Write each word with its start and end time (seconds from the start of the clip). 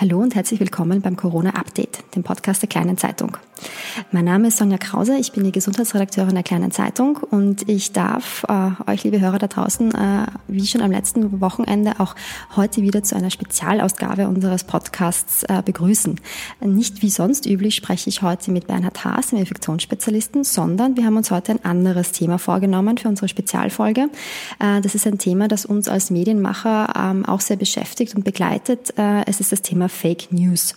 Hallo 0.00 0.20
und 0.20 0.36
herzlich 0.36 0.60
willkommen 0.60 1.02
beim 1.02 1.16
Corona 1.16 1.56
Update, 1.56 2.04
dem 2.14 2.22
Podcast 2.22 2.62
der 2.62 2.68
Kleinen 2.68 2.96
Zeitung. 2.98 3.36
Mein 4.12 4.24
Name 4.24 4.48
ist 4.48 4.58
Sonja 4.58 4.78
Krause, 4.78 5.16
ich 5.16 5.32
bin 5.32 5.44
die 5.44 5.52
Gesundheitsredakteurin 5.52 6.34
der 6.34 6.42
Kleinen 6.42 6.70
Zeitung 6.70 7.16
und 7.16 7.68
ich 7.68 7.92
darf 7.92 8.44
äh, 8.48 8.90
euch, 8.90 9.04
liebe 9.04 9.20
Hörer 9.20 9.38
da 9.38 9.46
draußen, 9.46 9.94
äh, 9.94 10.26
wie 10.46 10.66
schon 10.66 10.80
am 10.80 10.90
letzten 10.90 11.40
Wochenende 11.40 11.94
auch 11.98 12.14
heute 12.56 12.82
wieder 12.82 13.02
zu 13.02 13.16
einer 13.16 13.30
Spezialausgabe 13.30 14.28
unseres 14.28 14.64
Podcasts 14.64 15.42
äh, 15.44 15.62
begrüßen. 15.64 16.20
Nicht 16.60 17.02
wie 17.02 17.10
sonst 17.10 17.46
üblich 17.46 17.74
spreche 17.74 18.08
ich 18.08 18.22
heute 18.22 18.50
mit 18.50 18.66
Bernhard 18.66 19.04
Haas, 19.04 19.28
dem 19.28 19.38
Infektionsspezialisten, 19.38 20.44
sondern 20.44 20.96
wir 20.96 21.04
haben 21.04 21.16
uns 21.16 21.30
heute 21.30 21.52
ein 21.52 21.64
anderes 21.64 22.12
Thema 22.12 22.38
vorgenommen 22.38 22.98
für 22.98 23.08
unsere 23.08 23.28
Spezialfolge. 23.28 24.08
Äh, 24.58 24.80
das 24.80 24.94
ist 24.94 25.06
ein 25.06 25.18
Thema, 25.18 25.48
das 25.48 25.66
uns 25.66 25.88
als 25.88 26.10
Medienmacher 26.10 26.92
ähm, 26.96 27.24
auch 27.26 27.40
sehr 27.40 27.56
beschäftigt 27.56 28.14
und 28.14 28.24
begleitet. 28.24 28.94
Äh, 28.96 29.24
es 29.26 29.40
ist 29.40 29.52
das 29.52 29.62
Thema 29.62 29.88
Fake 29.88 30.32
News. 30.32 30.74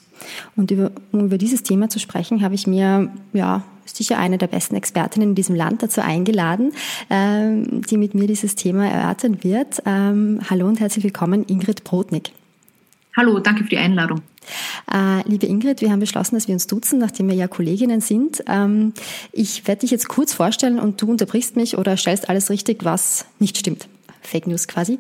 Und 0.56 0.72
über, 0.72 0.92
um 1.12 1.26
über 1.26 1.38
dieses 1.38 1.64
Thema 1.64 1.90
zu 1.90 2.00
sprechen, 2.00 2.42
habe 2.42 2.56
ich 2.56 2.68
mir 2.68 3.12
ja 3.34 3.64
sicher 3.86 4.18
eine 4.18 4.38
der 4.38 4.48
besten 4.48 4.76
Expertinnen 4.76 5.30
in 5.30 5.36
diesem 5.36 5.56
Land 5.56 5.84
dazu 5.84 6.02
eingeladen, 6.02 6.74
ähm, 7.10 7.82
die 7.84 7.98
mit 7.98 8.16
mir 8.16 8.28
dieses 8.28 8.56
Thema 8.56 8.88
erörtern 8.88 9.44
wird. 9.44 9.82
Ähm, 9.86 10.40
hallo 10.50 10.68
und 10.68 10.80
herzlich 10.80 11.04
willkommen, 11.04 11.44
Ingrid 11.48 11.84
Brodnik. 11.84 12.32
Hallo, 13.16 13.40
danke 13.40 13.64
für 13.64 13.70
die 13.70 13.78
Einladung. 13.78 14.22
Äh, 14.92 15.28
liebe 15.28 15.46
Ingrid, 15.46 15.82
wir 15.82 15.92
haben 15.92 16.00
beschlossen, 16.00 16.36
dass 16.36 16.48
wir 16.48 16.54
uns 16.54 16.68
duzen, 16.68 16.98
nachdem 16.98 17.28
wir 17.28 17.36
ja 17.36 17.48
Kolleginnen 17.48 18.02
sind. 18.02 18.44
Ähm, 18.48 18.94
ich 19.32 19.68
werde 19.68 19.82
dich 19.82 19.92
jetzt 19.92 20.08
kurz 20.08 20.34
vorstellen 20.34 20.80
und 20.80 21.02
du 21.02 21.10
unterbrichst 21.10 21.56
mich 21.56 21.78
oder 21.78 21.98
stellst 21.98 22.30
alles 22.30 22.50
richtig, 22.50 22.86
was 22.86 23.26
nicht 23.40 23.58
stimmt. 23.58 23.88
Fake 24.22 24.48
News 24.48 24.68
quasi. 24.68 25.00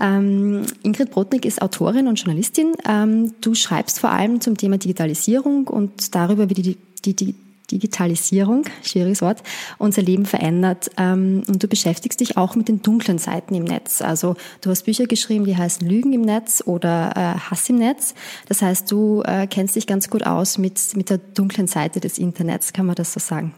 Ähm, 0.00 0.62
Ingrid 0.82 1.10
Brotnik 1.10 1.44
ist 1.44 1.62
Autorin 1.62 2.08
und 2.08 2.16
Journalistin. 2.16 2.72
Ähm, 2.88 3.34
du 3.40 3.54
schreibst 3.54 4.00
vor 4.00 4.10
allem 4.10 4.40
zum 4.40 4.56
Thema 4.56 4.78
Digitalisierung 4.78 5.68
und 5.68 6.14
darüber, 6.14 6.48
wie 6.50 6.54
die, 6.54 6.76
die, 7.04 7.14
die 7.14 7.34
Digitalisierung, 7.70 8.64
schwieriges 8.82 9.22
Wort, 9.22 9.42
unser 9.78 10.02
Leben 10.02 10.26
verändert. 10.26 10.90
Ähm, 10.96 11.42
und 11.46 11.62
du 11.62 11.68
beschäftigst 11.68 12.20
dich 12.20 12.36
auch 12.36 12.56
mit 12.56 12.68
den 12.68 12.82
dunklen 12.82 13.18
Seiten 13.18 13.54
im 13.54 13.64
Netz. 13.64 14.02
Also 14.02 14.36
du 14.60 14.70
hast 14.70 14.84
Bücher 14.84 15.06
geschrieben, 15.06 15.44
die 15.44 15.56
heißen 15.56 15.88
Lügen 15.88 16.12
im 16.12 16.22
Netz 16.22 16.62
oder 16.66 17.12
äh, 17.16 17.38
Hass 17.38 17.68
im 17.68 17.76
Netz. 17.76 18.14
Das 18.48 18.62
heißt, 18.62 18.90
du 18.90 19.22
äh, 19.24 19.46
kennst 19.46 19.76
dich 19.76 19.86
ganz 19.86 20.10
gut 20.10 20.26
aus 20.26 20.58
mit, 20.58 20.96
mit 20.96 21.10
der 21.10 21.18
dunklen 21.18 21.66
Seite 21.66 22.00
des 22.00 22.18
Internets, 22.18 22.72
kann 22.72 22.86
man 22.86 22.96
das 22.96 23.12
so 23.12 23.20
sagen? 23.20 23.54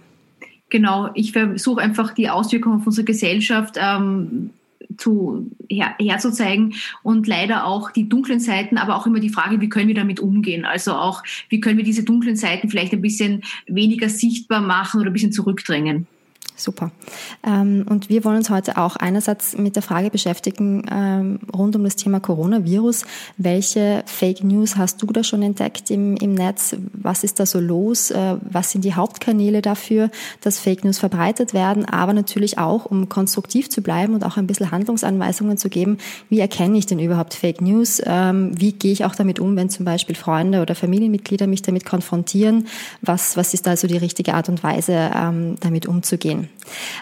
Genau, 0.70 1.10
ich 1.14 1.32
versuche 1.32 1.82
einfach 1.82 2.14
die 2.14 2.30
Auswirkungen 2.30 2.80
auf 2.80 2.86
unsere 2.86 3.04
Gesellschaft 3.04 3.76
ähm, 3.78 4.50
zu, 4.96 5.50
her, 5.68 5.94
herzuzeigen 5.98 6.74
und 7.02 7.26
leider 7.26 7.66
auch 7.66 7.90
die 7.90 8.08
dunklen 8.08 8.40
Seiten, 8.40 8.78
aber 8.78 8.96
auch 8.96 9.06
immer 9.06 9.20
die 9.20 9.28
Frage, 9.28 9.60
wie 9.60 9.68
können 9.68 9.88
wir 9.88 9.94
damit 9.94 10.20
umgehen? 10.20 10.64
Also 10.64 10.92
auch, 10.92 11.22
wie 11.48 11.60
können 11.60 11.78
wir 11.78 11.84
diese 11.84 12.04
dunklen 12.04 12.36
Seiten 12.36 12.68
vielleicht 12.68 12.92
ein 12.92 13.02
bisschen 13.02 13.42
weniger 13.66 14.08
sichtbar 14.08 14.60
machen 14.60 15.00
oder 15.00 15.10
ein 15.10 15.14
bisschen 15.14 15.32
zurückdrängen? 15.32 16.06
Super. 16.54 16.90
Ähm, 17.44 17.86
und 17.88 18.08
wir 18.08 18.24
wollen 18.24 18.36
uns 18.36 18.50
heute 18.50 18.76
auch 18.76 18.96
einerseits 18.96 19.56
mit 19.56 19.74
der 19.74 19.82
Frage 19.82 20.10
beschäftigen 20.10 20.84
ähm, 20.90 21.40
rund 21.56 21.74
um 21.74 21.82
das 21.82 21.96
Thema 21.96 22.20
Coronavirus. 22.20 23.04
Welche 23.38 24.04
Fake 24.06 24.44
News 24.44 24.76
hast 24.76 25.02
du 25.02 25.06
da 25.06 25.24
schon 25.24 25.42
entdeckt 25.42 25.90
im, 25.90 26.16
im 26.16 26.34
Netz? 26.34 26.76
Was 26.92 27.24
ist 27.24 27.40
da 27.40 27.46
so 27.46 27.58
los? 27.58 28.10
Äh, 28.10 28.36
was 28.42 28.70
sind 28.70 28.84
die 28.84 28.94
Hauptkanäle 28.94 29.62
dafür, 29.62 30.10
dass 30.42 30.60
Fake 30.60 30.84
News 30.84 30.98
verbreitet 30.98 31.54
werden? 31.54 31.86
Aber 31.86 32.12
natürlich 32.12 32.58
auch, 32.58 32.84
um 32.84 33.08
konstruktiv 33.08 33.70
zu 33.70 33.82
bleiben 33.82 34.14
und 34.14 34.24
auch 34.24 34.36
ein 34.36 34.46
bisschen 34.46 34.70
Handlungsanweisungen 34.70 35.56
zu 35.56 35.70
geben. 35.70 35.98
Wie 36.28 36.38
erkenne 36.38 36.76
ich 36.76 36.86
denn 36.86 36.98
überhaupt 36.98 37.34
Fake 37.34 37.62
News? 37.62 38.00
Ähm, 38.04 38.52
wie 38.60 38.72
gehe 38.72 38.92
ich 38.92 39.04
auch 39.06 39.14
damit 39.14 39.40
um, 39.40 39.56
wenn 39.56 39.70
zum 39.70 39.86
Beispiel 39.86 40.14
Freunde 40.14 40.60
oder 40.60 40.74
Familienmitglieder 40.74 41.46
mich 41.46 41.62
damit 41.62 41.86
konfrontieren? 41.86 42.68
Was, 43.00 43.36
was 43.38 43.54
ist 43.54 43.66
da 43.66 43.76
so 43.76 43.88
die 43.88 43.96
richtige 43.96 44.34
Art 44.34 44.48
und 44.48 44.62
Weise, 44.62 45.10
damit 45.60 45.86
umzugehen? 45.86 46.41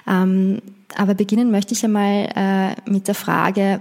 Ähm, 0.09 0.61
aber 0.97 1.15
beginnen 1.15 1.51
möchte 1.51 1.75
ich 1.75 1.85
einmal 1.85 2.29
äh, 2.35 2.91
mit 2.91 3.09
der 3.09 3.15
Frage, 3.15 3.81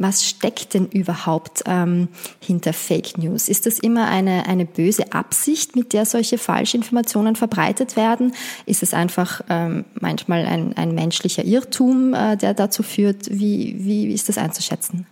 was 0.00 0.24
steckt 0.24 0.72
denn 0.72 0.86
überhaupt 0.86 1.62
ähm, 1.66 2.08
hinter 2.40 2.72
Fake 2.72 3.18
News? 3.18 3.48
Ist 3.48 3.66
das 3.66 3.78
immer 3.78 4.08
eine, 4.08 4.46
eine 4.46 4.64
böse 4.64 5.12
Absicht, 5.12 5.76
mit 5.76 5.92
der 5.92 6.06
solche 6.06 6.38
Falschinformationen 6.38 7.36
verbreitet 7.36 7.96
werden? 7.96 8.32
Ist 8.64 8.82
es 8.82 8.94
einfach 8.94 9.42
ähm, 9.50 9.84
manchmal 10.00 10.46
ein, 10.46 10.74
ein 10.76 10.94
menschlicher 10.94 11.44
Irrtum, 11.44 12.14
äh, 12.14 12.38
der 12.38 12.54
dazu 12.54 12.82
führt? 12.82 13.28
Wie, 13.30 13.76
wie 13.80 14.06
ist 14.12 14.30
das 14.30 14.38
einzuschätzen? 14.38 15.06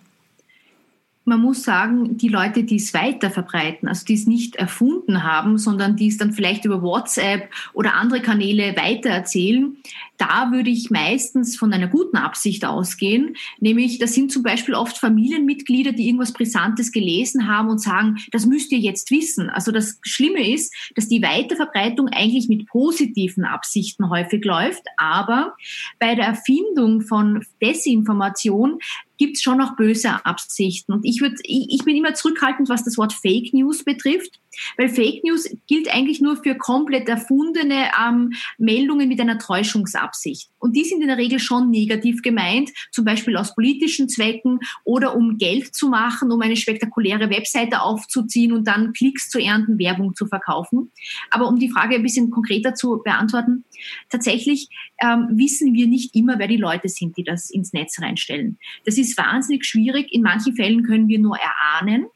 Man 1.28 1.41
muss 1.41 1.62
sagen, 1.62 2.16
die 2.16 2.28
Leute, 2.28 2.65
die 2.65 2.77
es 2.77 2.94
weiter 2.94 3.31
verbreiten, 3.31 3.89
also 3.89 4.05
die 4.05 4.15
es 4.15 4.27
nicht 4.27 4.56
erfunden 4.56 5.22
haben, 5.22 5.59
sondern 5.59 5.97
die 5.97 6.09
es 6.09 6.16
dann 6.16 6.33
vielleicht 6.33 6.65
über 6.65 6.83
WhatsApp 6.83 7.50
oder 7.75 7.94
andere 7.94 8.21
Kanäle 8.21 8.75
weitererzählen, 8.77 9.77
da 10.19 10.50
würde 10.50 10.71
ich 10.71 10.91
meistens 10.91 11.56
von 11.56 11.72
einer 11.72 11.87
guten 11.87 12.16
Absicht 12.16 12.65
ausgehen. 12.65 13.37
Nämlich, 13.61 13.99
das 13.99 14.15
sind 14.15 14.33
zum 14.33 14.43
Beispiel 14.43 14.75
oft 14.75 14.99
Familienmitglieder, 14.99 15.93
die 15.93 16.06
irgendwas 16.06 16.33
Brisantes 16.33 16.91
gelesen 16.91 17.47
haben 17.47 17.69
und 17.69 17.81
sagen, 17.81 18.19
das 18.33 18.45
müsst 18.45 18.72
ihr 18.72 18.78
jetzt 18.78 19.10
wissen. 19.10 19.49
Also 19.49 19.71
das 19.71 20.00
Schlimme 20.03 20.53
ist, 20.53 20.75
dass 20.97 21.09
die 21.09 21.22
Weiterverbreitung 21.22 22.09
eigentlich 22.09 22.49
mit 22.49 22.66
positiven 22.66 23.45
Absichten 23.45 24.10
häufig 24.10 24.45
läuft. 24.45 24.83
Aber 24.97 25.55
bei 26.00 26.16
der 26.16 26.27
Erfindung 26.27 27.03
von 27.03 27.45
Desinformation 27.62 28.78
gibt 29.18 29.36
es 29.36 29.42
schon 29.42 29.58
noch 29.58 29.76
böse 29.76 30.24
Absichten. 30.24 30.92
Und 30.92 31.04
ich, 31.04 31.20
würd, 31.20 31.38
ich, 31.42 31.66
ich 31.70 31.84
bin 31.84 31.96
immer 31.96 32.14
zurückhaltend, 32.14 32.68
was 32.68 32.84
das 32.84 32.96
Wort 32.96 33.12
Fake 33.12 33.52
News 33.52 33.84
betrifft. 33.84 34.40
Weil 34.76 34.88
Fake 34.88 35.24
News 35.24 35.48
gilt 35.66 35.92
eigentlich 35.92 36.20
nur 36.20 36.36
für 36.36 36.54
komplett 36.56 37.08
erfundene 37.08 37.91
ähm, 38.00 38.32
Meldungen 38.58 39.08
mit 39.08 39.20
einer 39.20 39.38
Täuschungsabsicht. 39.38 40.50
Und 40.58 40.76
die 40.76 40.84
sind 40.84 41.00
in 41.00 41.08
der 41.08 41.19
Regel 41.19 41.38
schon 41.38 41.70
negativ 41.70 42.22
gemeint, 42.22 42.70
zum 42.91 43.04
Beispiel 43.04 43.36
aus 43.36 43.54
politischen 43.54 44.08
Zwecken 44.08 44.58
oder 44.84 45.16
um 45.16 45.38
Geld 45.38 45.74
zu 45.74 45.88
machen, 45.88 46.32
um 46.32 46.41
eine 46.41 46.56
spektakuläre 46.56 47.30
Webseite 47.30 47.82
aufzuziehen 47.82 48.52
und 48.52 48.66
dann 48.66 48.92
Klicks 48.92 49.30
zu 49.30 49.38
ernten, 49.38 49.78
Werbung 49.78 50.14
zu 50.14 50.26
verkaufen. 50.26 50.91
Aber 51.30 51.48
um 51.48 51.58
die 51.58 51.70
Frage 51.70 51.94
ein 51.94 52.02
bisschen 52.02 52.30
konkreter 52.30 52.74
zu 52.74 53.00
beantworten, 53.04 53.64
tatsächlich 54.10 54.68
ähm, 55.02 55.28
wissen 55.30 55.74
wir 55.74 55.86
nicht 55.86 56.14
immer, 56.14 56.38
wer 56.38 56.48
die 56.48 56.56
Leute 56.56 56.88
sind, 56.88 57.16
die 57.16 57.24
das 57.24 57.50
ins 57.50 57.72
Netz 57.72 58.00
reinstellen. 58.00 58.58
Das 58.84 58.98
ist 58.98 59.16
wahnsinnig 59.16 59.64
schwierig. 59.64 60.12
In 60.12 60.22
manchen 60.22 60.54
Fällen 60.54 60.82
können 60.82 61.08
wir 61.08 61.18
nur 61.18 61.36
erahnen 61.36 62.06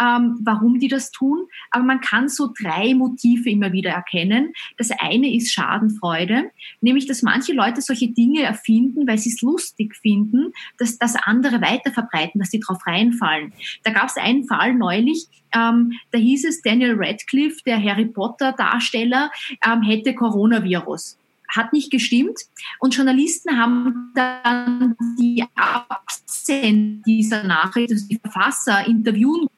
ähm, 0.00 0.38
warum 0.42 0.78
die 0.78 0.88
das 0.88 1.10
tun. 1.10 1.46
Aber 1.70 1.84
man 1.84 2.00
kann 2.00 2.28
so 2.28 2.52
drei 2.58 2.94
Motive 2.94 3.50
immer 3.50 3.72
wieder 3.72 3.90
erkennen. 3.90 4.52
Das 4.76 4.90
eine 4.90 5.34
ist 5.34 5.52
Schadenfreude, 5.52 6.50
nämlich 6.80 7.06
dass 7.06 7.22
manche 7.22 7.52
Leute 7.52 7.80
solche 7.80 8.08
Dinge 8.08 8.42
erfinden, 8.42 9.06
weil 9.06 9.18
sie 9.18 9.30
es 9.30 9.42
lustig 9.42 9.96
finden, 9.96 10.52
dass 10.78 10.98
das 10.98 11.16
andere 11.16 11.60
weiter 11.60 11.92
verbreiten, 11.92 12.40
dass 12.40 12.50
die 12.50 12.60
drauf 12.60 12.86
reinfallen. 12.86 13.52
Da 13.84 13.90
gab 13.90 14.08
es 14.08 14.16
einen 14.16 14.44
Fall 14.44 14.74
neulich, 14.74 15.26
ähm, 15.54 15.92
da 16.10 16.18
hieß 16.18 16.44
es, 16.44 16.62
Daniel 16.62 16.96
Radcliffe, 16.96 17.62
der 17.64 17.82
Harry 17.82 18.06
Potter 18.06 18.52
Darsteller, 18.52 19.30
ähm, 19.64 19.82
hätte 19.82 20.14
Coronavirus 20.14 21.18
hat 21.48 21.72
nicht 21.72 21.90
gestimmt. 21.90 22.38
Und 22.78 22.94
Journalisten 22.94 23.58
haben 23.58 24.12
dann 24.14 24.96
die 25.18 25.44
Absender 25.54 27.02
dieser 27.06 27.44
Nachricht, 27.44 27.92
also 27.92 28.06
die 28.06 28.18
Verfasser, 28.18 28.86
interviewen 28.86 29.48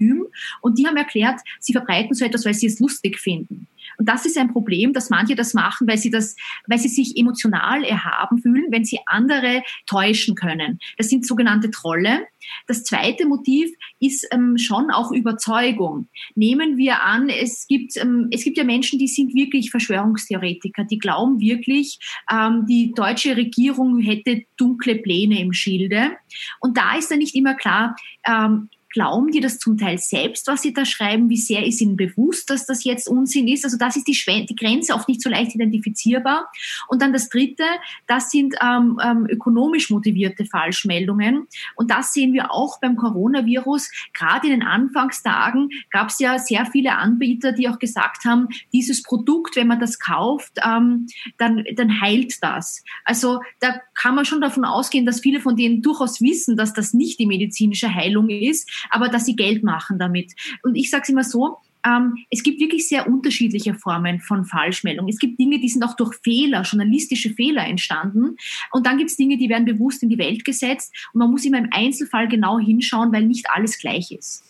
und 0.60 0.78
die 0.78 0.86
haben 0.86 0.96
erklärt, 0.96 1.40
sie 1.60 1.72
verbreiten 1.72 2.14
so 2.14 2.24
etwas, 2.24 2.44
weil 2.44 2.54
sie 2.54 2.66
es 2.66 2.80
lustig 2.80 3.18
finden. 3.18 3.66
Und 4.00 4.09
das 4.09 4.25
ist 4.25 4.38
ein 4.38 4.50
Problem, 4.50 4.94
dass 4.94 5.11
manche 5.11 5.34
das 5.34 5.53
machen, 5.53 5.87
weil 5.87 5.99
sie 5.99 6.11
das, 6.11 6.34
weil 6.66 6.78
sie 6.78 6.88
sich 6.88 7.19
emotional 7.19 7.84
erhaben 7.84 8.38
fühlen, 8.38 8.65
wenn 8.71 8.83
sie 8.83 8.99
andere 9.05 9.62
täuschen 9.84 10.34
können. 10.34 10.78
Das 10.97 11.11
sind 11.11 11.27
sogenannte 11.27 11.71
Trolle. 11.71 12.27
Das 12.66 12.83
zweite 12.83 13.26
Motiv 13.26 13.70
ist 13.99 14.26
ähm, 14.32 14.56
schon 14.56 14.91
auch 14.91 15.12
Überzeugung. 15.12 16.08
Nehmen 16.35 16.79
wir 16.79 17.02
an, 17.02 17.29
es 17.29 17.67
gibt, 17.67 17.99
ähm, 17.99 18.29
es 18.31 18.43
gibt 18.43 18.56
ja 18.56 18.64
Menschen, 18.64 18.99
die 18.99 19.06
sind 19.06 19.35
wirklich 19.35 19.70
Verschwörungstheoretiker, 19.70 20.85
die 20.85 20.99
glauben 20.99 21.38
wirklich, 21.38 21.99
ähm, 22.32 22.64
die 22.67 22.93
deutsche 22.93 23.37
Regierung 23.37 23.99
hätte 24.00 24.44
dunkle 24.56 24.94
Pläne 24.94 25.43
im 25.43 25.53
Schilde. 25.53 26.12
Und 26.61 26.79
da 26.79 26.96
ist 26.96 27.11
dann 27.11 27.19
nicht 27.19 27.35
immer 27.35 27.53
klar, 27.53 27.96
ähm, 28.26 28.70
Glauben 28.90 29.31
die 29.31 29.40
das 29.40 29.58
zum 29.58 29.78
Teil 29.78 29.98
selbst, 29.98 30.48
was 30.48 30.62
sie 30.62 30.72
da 30.72 30.84
schreiben? 30.84 31.31
Wie 31.31 31.37
sehr 31.37 31.64
ist 31.64 31.81
ihnen 31.81 31.96
bewusst, 31.96 32.50
dass 32.50 32.66
das 32.66 32.82
jetzt 32.82 33.08
Unsinn 33.08 33.46
ist? 33.46 33.64
Also 33.64 33.76
das 33.76 33.96
ist 33.96 34.08
die, 34.08 34.14
Schwä 34.14 34.44
die 34.46 34.56
Grenze 34.56 34.94
oft 34.94 35.08
nicht 35.08 35.22
so 35.22 35.31
leicht 35.31 35.54
identifizierbar. 35.54 36.50
Und 36.88 37.00
dann 37.00 37.12
das 37.12 37.28
Dritte, 37.28 37.62
das 38.08 38.31
sind 38.31 38.56
ähm, 38.60 39.00
ähm, 39.02 39.26
ökonomisch 39.28 39.90
motivierte 39.90 40.44
Falschmeldungen. 40.44 41.46
Und 41.76 41.92
das 41.92 42.12
sehen 42.12 42.32
wir 42.32 42.50
auch 42.50 42.81
beim 42.81 42.96
Coronavirus. 42.96 43.90
Gerade 44.12 44.48
in 44.48 44.54
den 44.54 44.62
Anfangstagen 44.64 45.70
gab 45.90 46.08
es 46.08 46.19
ja 46.19 46.40
sehr 46.40 46.66
viele 46.66 46.96
Anbieter, 46.96 47.52
die 47.52 47.69
auch 47.69 47.78
gesagt 47.78 48.25
haben, 48.25 48.48
dieses 48.72 49.04
Produkt, 49.04 49.54
wenn 49.54 49.69
man 49.69 49.78
das 49.78 50.00
kauft, 50.00 50.58
ähm, 50.66 51.06
dann, 51.38 51.64
dann 51.76 52.00
heilt 52.00 52.43
das. 52.43 52.82
Also 53.04 53.40
da 53.60 53.81
kann 53.94 54.16
man 54.16 54.25
schon 54.25 54.40
davon 54.40 54.64
ausgehen, 54.64 55.06
dass 55.06 55.20
viele 55.20 55.40
von 55.40 55.54
denen 55.54 55.81
durchaus 55.81 56.20
wissen, 56.20 56.56
dass 56.56 56.75
das 56.75 56.93
nicht 56.93 57.20
die 57.20 57.26
medizinische 57.26 57.94
Heilung 57.94 58.28
ist 58.28 58.69
aber 58.91 59.09
dass 59.09 59.27
sie 59.27 59.37
Geld 59.37 59.62
machen 59.62 59.99
damit. 59.99 60.32
Und 60.62 60.75
ich 60.75 60.91
sage 60.91 61.03
es 61.03 61.09
immer 61.09 61.25
so, 61.25 61.59
ähm, 61.85 62.17
es 62.31 62.43
gibt 62.43 62.61
wirklich 62.61 62.88
sehr 62.88 63.09
unterschiedliche 63.09 63.75
Formen 63.75 64.21
von 64.21 64.44
Falschmeldung. 64.44 65.09
Es 65.09 65.19
gibt 65.19 65.38
Dinge, 65.38 65.61
die 65.61 65.69
sind 65.69 65.82
auch 65.82 65.97
durch 65.97 66.17
Fehler, 66.23 66.62
journalistische 66.62 67.31
Fehler 67.31 67.67
entstanden. 67.67 68.37
Und 68.71 68.87
dann 68.87 68.99
gibt 68.99 69.11
es 69.11 69.17
Dinge, 69.17 69.38
die 69.38 69.49
werden 69.49 69.65
bewusst 69.65 70.03
in 70.03 70.09
die 70.09 70.19
Welt 70.19 70.44
gesetzt. 70.44 70.94
Und 71.12 71.21
man 71.21 71.31
muss 71.31 71.44
immer 71.44 71.59
im 71.59 71.69
Einzelfall 71.73 72.29
genau 72.29 72.59
hinschauen, 72.59 73.12
weil 73.12 73.27
nicht 73.27 73.47
alles 73.50 73.79
gleich 73.79 74.12
ist. 74.12 74.44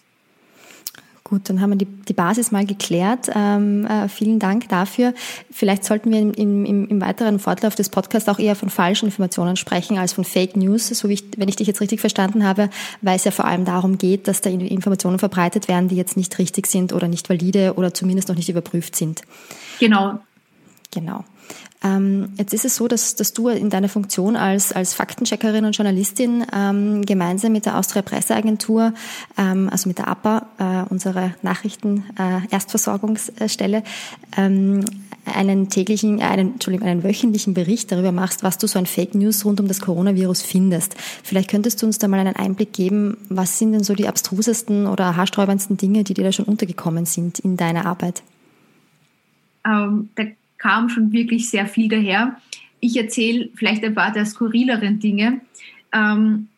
Gut, 1.31 1.49
dann 1.49 1.61
haben 1.61 1.71
wir 1.71 1.77
die, 1.77 1.87
die 1.87 2.13
Basis 2.13 2.51
mal 2.51 2.67
geklärt. 2.67 3.31
Ähm, 3.33 3.87
äh, 3.87 4.09
vielen 4.09 4.41
Dank 4.41 4.69
dafür. 4.69 5.15
Vielleicht 5.49 5.85
sollten 5.85 6.11
wir 6.11 6.19
im, 6.19 6.35
im, 6.35 6.89
im 6.89 7.01
weiteren 7.01 7.39
Fortlauf 7.39 7.77
des 7.77 7.89
Podcasts 7.89 8.29
auch 8.29 8.41
eher 8.41 8.57
von 8.57 8.69
falschen 8.69 9.07
Informationen 9.07 9.55
sprechen 9.55 9.97
als 9.97 10.13
von 10.13 10.25
Fake 10.25 10.57
News, 10.57 10.89
so 10.89 11.09
wie 11.09 11.13
ich, 11.13 11.25
wenn 11.37 11.49
ich 11.49 11.55
dich 11.55 11.69
jetzt 11.69 11.81
richtig 11.81 12.01
verstanden 12.01 12.45
habe, 12.45 12.69
weil 13.01 13.15
es 13.15 13.23
ja 13.23 13.31
vor 13.31 13.45
allem 13.45 13.65
darum 13.65 13.97
geht, 13.97 14.27
dass 14.27 14.41
da 14.41 14.51
Informationen 14.51 15.21
verbreitet 15.21 15.69
werden, 15.69 15.89
die 15.89 15.95
jetzt 15.95 16.17
nicht 16.17 16.37
richtig 16.41 16.67
sind 16.67 16.93
oder 16.93 17.07
nicht 17.07 17.29
valide 17.31 17.75
oder 17.77 17.95
zumindest 17.95 18.29
noch 18.29 18.37
nicht 18.37 18.49
überprüft 18.49 18.97
sind. 18.97 19.23
Genau. 19.79 20.19
Genau. 20.91 21.25
Ähm, 21.83 22.35
jetzt 22.37 22.53
ist 22.53 22.67
es 22.67 22.77
so, 22.77 22.89
dass, 22.89 23.17
dass 23.17 23.33
du 23.33 23.49
in 23.49 23.71
deiner 23.71 23.89
Funktion 23.89 24.37
als, 24.37 24.71
als 24.73 24.93
Faktencheckerin 24.93 25.65
und 25.65 25.75
Journalistin 25.75 26.45
ähm, 26.55 27.07
gemeinsam 27.07 27.53
mit 27.53 27.65
der 27.65 27.79
Austria 27.79 28.03
Presseagentur, 28.03 28.93
ähm, 29.39 29.71
also 29.71 29.89
mit 29.89 29.97
der 29.99 30.09
APA, 30.09 30.47
äh, 30.59 30.83
unsere 30.91 31.35
Nachrichten-Erstversorgungsstelle, 31.43 33.79
äh, 33.79 33.83
ähm, 34.37 34.85
einen 35.25 35.71
täglichen, 35.71 36.19
äh, 36.19 36.25
einen, 36.25 36.53
Entschuldigung, 36.55 36.87
einen 36.87 37.03
wöchentlichen 37.03 37.55
Bericht 37.55 37.91
darüber 37.93 38.13
machst, 38.13 38.43
was 38.43 38.59
du 38.59 38.67
so 38.67 38.79
an 38.79 38.85
Fake 38.85 39.15
News 39.15 39.47
rund 39.47 39.59
um 39.61 39.69
das 39.69 39.81
Coronavirus 39.81 40.43
findest. 40.43 40.97
Vielleicht 40.99 41.51
könntest 41.51 41.81
du 41.81 41.87
uns 41.87 41.97
da 41.99 42.09
mal 42.09 42.21
einen 42.21 42.37
Einblick 42.37 42.75
geben, 42.75 43.17
was 43.31 43.59
sind 43.59 43.73
denn 43.73 43.85
so 43.85 43.95
die 43.95 44.09
abstrusesten 44.09 44.87
oder 44.87 45.17
haarsträubendsten 45.17 45.79
Dinge, 45.79 46.05
die 46.05 46.13
dir 46.13 46.25
da 46.25 46.33
schon 46.33 46.45
untergekommen 46.45 47.07
sind 47.07 47.39
in 47.39 47.57
deiner 47.57 47.87
Arbeit? 47.87 48.23
Ähm, 49.65 50.11
der 50.17 50.33
kam 50.61 50.89
schon 50.89 51.11
wirklich 51.11 51.51
sehr 51.51 51.67
viel 51.67 51.89
daher. 51.89 52.37
Ich 52.79 52.97
erzähle 52.97 53.51
vielleicht 53.55 53.83
ein 53.85 53.95
paar 53.95 54.13
der 54.13 54.27
skurrileren 54.27 55.01
Dinge. 55.01 55.41
Ähm, 55.93 56.49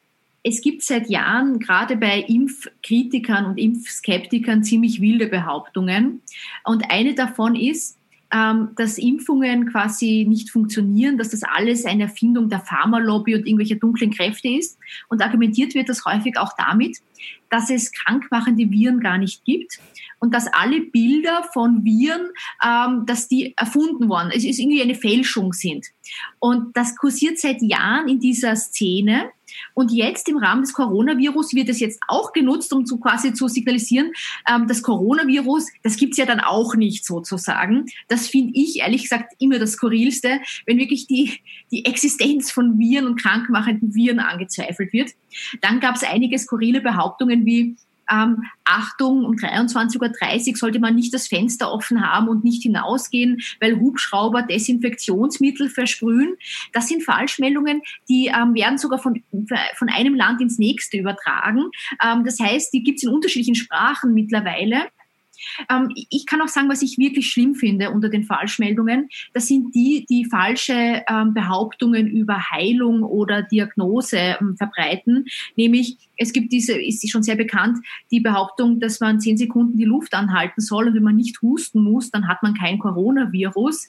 es 0.45 0.61
gibt 0.61 0.83
seit 0.83 1.09
Jahren 1.09 1.61
gerade 1.61 1.97
bei 1.97 2.21
Impfkritikern 2.21 3.47
und 3.47 3.59
Impfskeptikern 3.59 4.65
ziemlich 4.65 5.01
wilde 5.01 5.29
Behauptungen. 5.29 6.21
Und 6.65 6.91
eine 6.91 7.15
davon 7.15 7.55
ist, 7.55 7.97
ähm, 8.33 8.71
dass 8.77 8.99
Impfungen 8.99 9.71
quasi 9.71 10.27
nicht 10.29 10.51
funktionieren, 10.51 11.17
dass 11.17 11.31
das 11.31 11.43
alles 11.45 11.85
eine 11.85 12.05
Erfindung 12.05 12.49
der 12.49 12.61
Pharmalobby 12.61 13.37
und 13.37 13.47
irgendwelcher 13.47 13.77
dunklen 13.77 14.11
Kräfte 14.11 14.49
ist. 14.49 14.79
Und 15.09 15.23
argumentiert 15.23 15.75
wird 15.75 15.89
das 15.89 16.05
häufig 16.05 16.39
auch 16.39 16.53
damit, 16.57 16.99
dass 17.51 17.71
es 17.71 17.93
krankmachende 17.93 18.71
Viren 18.71 19.01
gar 19.01 19.19
nicht 19.19 19.45
gibt 19.45 19.79
und 20.19 20.33
dass 20.33 20.47
alle 20.53 20.81
Bilder 20.81 21.45
von 21.53 21.85
Viren, 21.85 22.29
ähm, 22.65 23.05
dass 23.07 23.29
die 23.29 23.55
erfunden 23.57 24.09
worden, 24.09 24.31
es 24.35 24.45
ist 24.45 24.59
irgendwie 24.59 24.83
eine 24.83 24.95
Fälschung 24.95 25.53
sind. 25.53 25.87
Und 26.39 26.77
das 26.77 26.97
kursiert 26.97 27.39
seit 27.39 27.61
Jahren 27.61 28.09
in 28.09 28.21
dieser 28.21 28.57
Szene. 28.57 29.31
Und 29.75 29.93
jetzt 29.93 30.29
im 30.29 30.39
Rahmen 30.39 30.63
des 30.63 30.73
Coronavirus 30.73 31.53
wird 31.53 31.69
es 31.69 31.79
jetzt 31.79 32.01
auch 32.09 32.33
genutzt, 32.33 32.73
um 32.73 32.87
zu 32.87 32.99
quasi 32.99 33.35
zu 33.35 33.49
signalisieren, 33.49 34.13
ähm, 34.49 34.67
das 34.67 34.83
Coronavirus, 34.83 35.69
das 35.83 35.97
gibt's 35.97 36.17
ja 36.17 36.25
dann 36.25 36.41
auch 36.41 36.75
nicht 36.75 37.05
sozusagen. 37.05 37.87
Das 38.09 38.29
finde 38.29 38.53
ich 38.55 38.79
ehrlich 38.79 39.03
gesagt 39.03 39.35
immer 39.39 39.59
das 39.59 39.73
Skurrilste, 39.73 40.41
wenn 40.65 40.79
wirklich 40.79 41.07
die, 41.07 41.41
die 41.71 41.85
Existenz 41.85 42.51
von 42.51 42.79
Viren 42.79 43.07
und 43.07 43.21
krankmachenden 43.21 43.95
Viren 43.95 44.21
angezweifelt 44.21 44.82
wird. 44.93 45.11
Dann 45.61 45.81
gab 45.81 45.97
es 45.97 46.03
einige 46.03 46.39
skurrile 46.39 46.81
Behauptungen 46.81 47.45
wie, 47.45 47.77
ähm, 48.11 48.45
Achtung, 48.65 49.25
um 49.25 49.35
23.30 49.35 50.51
Uhr 50.51 50.57
sollte 50.57 50.81
man 50.81 50.95
nicht 50.95 51.15
das 51.15 51.29
Fenster 51.29 51.73
offen 51.73 52.07
haben 52.07 52.29
und 52.29 52.45
nicht 52.45 52.63
hinausgehen, 52.63 53.41
weil 53.61 53.79
Hubschrauber 53.79 54.43
Desinfektionsmittel 54.43 55.69
versprühen. 55.69 56.37
Das 56.73 56.89
sind 56.89 57.03
Falschmeldungen, 57.03 57.83
die 58.09 58.27
ähm, 58.27 58.55
werden 58.55 58.79
sogar 58.79 58.99
von, 58.99 59.23
von 59.77 59.89
einem 59.89 60.15
Land 60.15 60.41
ins 60.41 60.59
nächste 60.59 60.99
übertragen. 60.99 61.71
Ähm, 62.03 62.25
das 62.25 62.39
heißt, 62.41 62.73
die 62.73 62.83
gibt 62.83 62.99
es 62.99 63.05
in 63.05 63.11
unterschiedlichen 63.11 63.55
Sprachen 63.55 64.15
mittlerweile. 64.15 64.87
Ähm, 65.71 65.91
ich 66.11 66.27
kann 66.27 66.41
auch 66.41 66.49
sagen, 66.49 66.69
was 66.69 66.83
ich 66.83 66.99
wirklich 66.99 67.31
schlimm 67.31 67.55
finde 67.55 67.91
unter 67.91 68.09
den 68.09 68.25
Falschmeldungen. 68.25 69.09
Das 69.33 69.47
sind 69.47 69.75
die, 69.75 70.07
die 70.09 70.25
falsche 70.25 71.03
ähm, 71.09 71.35
Behauptungen 71.35 72.07
über 72.07 72.51
Heilung 72.51 73.03
oder 73.03 73.43
Diagnose 73.43 74.37
ähm, 74.41 74.57
verbreiten. 74.57 75.27
Nämlich, 75.57 75.97
es 76.17 76.33
gibt 76.33 76.53
diese, 76.53 76.81
ist 76.81 77.09
schon 77.11 77.23
sehr 77.23 77.37
bekannt, 77.37 77.79
die 78.11 78.21
Behauptung, 78.21 78.81
dass 78.81 79.01
man 79.01 79.21
zehn 79.21 79.37
Sekunden 79.37 79.77
die 79.77 79.85
Luft 79.85 80.15
anhalten 80.15 80.61
soll 80.61 80.89
und 80.89 80.95
wenn 80.95 81.03
man 81.03 81.17
nicht 81.17 81.43
husten 81.43 81.83
muss, 81.83 82.11
dann 82.11 82.29
hat 82.29 82.43
man 82.43 82.55
kein 82.55 82.79
Coronavirus. 82.79 83.89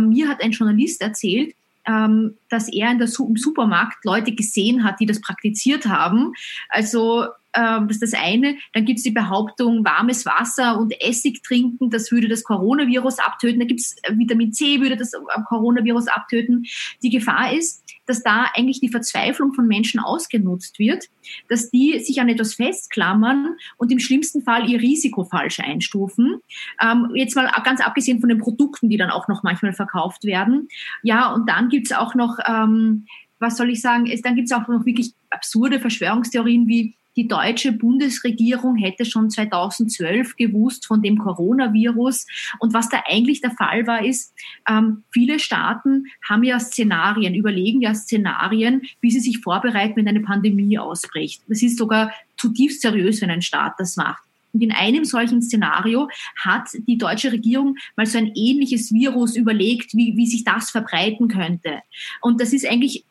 mir 0.00 0.28
hat 0.28 0.42
ein 0.42 0.50
Journalist 0.50 1.00
erzählt, 1.00 1.54
dass 1.84 2.68
er 2.68 2.90
in 2.90 2.98
der, 2.98 3.08
im 3.18 3.36
Supermarkt 3.36 4.04
Leute 4.04 4.34
gesehen 4.34 4.84
hat, 4.84 5.00
die 5.00 5.06
das 5.06 5.20
praktiziert 5.20 5.86
haben. 5.86 6.32
Also 6.68 7.26
ähm, 7.54 7.88
das 7.88 7.96
ist 7.96 8.12
das 8.12 8.20
eine. 8.20 8.56
Dann 8.72 8.84
gibt 8.84 8.98
es 8.98 9.04
die 9.04 9.10
Behauptung, 9.10 9.84
warmes 9.84 10.26
Wasser 10.26 10.78
und 10.78 10.94
Essig 11.00 11.42
trinken, 11.42 11.90
das 11.90 12.12
würde 12.12 12.28
das 12.28 12.44
Coronavirus 12.44 13.18
abtöten. 13.18 13.60
Da 13.60 13.66
gibt 13.66 13.80
es 13.80 13.96
äh, 14.02 14.16
Vitamin 14.16 14.52
C, 14.52 14.80
würde 14.80 14.96
das 14.96 15.12
Coronavirus 15.48 16.08
abtöten. 16.08 16.64
Die 17.02 17.10
Gefahr 17.10 17.52
ist, 17.52 17.82
dass 18.06 18.22
da 18.22 18.46
eigentlich 18.54 18.80
die 18.80 18.88
Verzweiflung 18.88 19.52
von 19.52 19.66
Menschen 19.66 20.00
ausgenutzt 20.00 20.78
wird, 20.78 21.06
dass 21.48 21.70
die 21.70 21.98
sich 22.00 22.20
an 22.20 22.28
etwas 22.28 22.54
festklammern 22.54 23.56
und 23.76 23.92
im 23.92 23.98
schlimmsten 23.98 24.42
Fall 24.42 24.68
ihr 24.68 24.80
Risiko 24.80 25.24
falsch 25.24 25.60
einstufen. 25.60 26.40
Ähm, 26.82 27.10
jetzt 27.14 27.36
mal 27.36 27.50
ganz 27.64 27.80
abgesehen 27.80 28.20
von 28.20 28.28
den 28.28 28.38
Produkten, 28.38 28.88
die 28.88 28.96
dann 28.96 29.10
auch 29.10 29.28
noch 29.28 29.42
manchmal 29.42 29.72
verkauft 29.72 30.24
werden. 30.24 30.68
Ja, 31.02 31.32
und 31.32 31.48
dann 31.48 31.68
gibt 31.68 31.86
es 31.86 31.96
auch 31.96 32.14
noch, 32.14 32.38
ähm, 32.46 33.06
was 33.38 33.56
soll 33.56 33.70
ich 33.70 33.80
sagen, 33.80 34.06
es, 34.06 34.22
dann 34.22 34.34
gibt 34.34 34.50
es 34.50 34.56
auch 34.56 34.68
noch 34.68 34.84
wirklich 34.84 35.14
absurde 35.30 35.80
Verschwörungstheorien 35.80 36.66
wie 36.66 36.94
die 37.20 37.28
deutsche 37.28 37.72
Bundesregierung 37.72 38.76
hätte 38.76 39.04
schon 39.04 39.28
2012 39.28 40.36
gewusst 40.36 40.86
von 40.86 41.02
dem 41.02 41.18
Coronavirus. 41.18 42.26
Und 42.60 42.72
was 42.72 42.88
da 42.88 43.02
eigentlich 43.06 43.42
der 43.42 43.50
Fall 43.50 43.86
war, 43.86 44.02
ist, 44.02 44.32
ähm, 44.66 45.04
viele 45.10 45.38
Staaten 45.38 46.06
haben 46.26 46.44
ja 46.44 46.58
Szenarien, 46.58 47.34
überlegen 47.34 47.82
ja 47.82 47.94
Szenarien, 47.94 48.80
wie 49.02 49.10
sie 49.10 49.20
sich 49.20 49.40
vorbereiten, 49.40 49.96
wenn 49.96 50.08
eine 50.08 50.20
Pandemie 50.20 50.78
ausbricht. 50.78 51.42
Das 51.46 51.60
ist 51.60 51.76
sogar 51.76 52.10
zutiefst 52.38 52.80
seriös, 52.80 53.20
wenn 53.20 53.30
ein 53.30 53.42
Staat 53.42 53.74
das 53.76 53.98
macht. 53.98 54.22
Und 54.52 54.62
in 54.62 54.72
einem 54.72 55.04
solchen 55.04 55.42
Szenario 55.42 56.08
hat 56.36 56.68
die 56.86 56.98
deutsche 56.98 57.32
Regierung 57.32 57.76
mal 57.96 58.06
so 58.06 58.18
ein 58.18 58.32
ähnliches 58.34 58.92
Virus 58.92 59.36
überlegt, 59.36 59.94
wie, 59.94 60.16
wie 60.16 60.26
sich 60.26 60.44
das 60.44 60.70
verbreiten 60.70 61.28
könnte. 61.28 61.80
Und 62.20 62.40
das 62.40 62.52
ist 62.52 62.66
eigentlich 62.66 63.04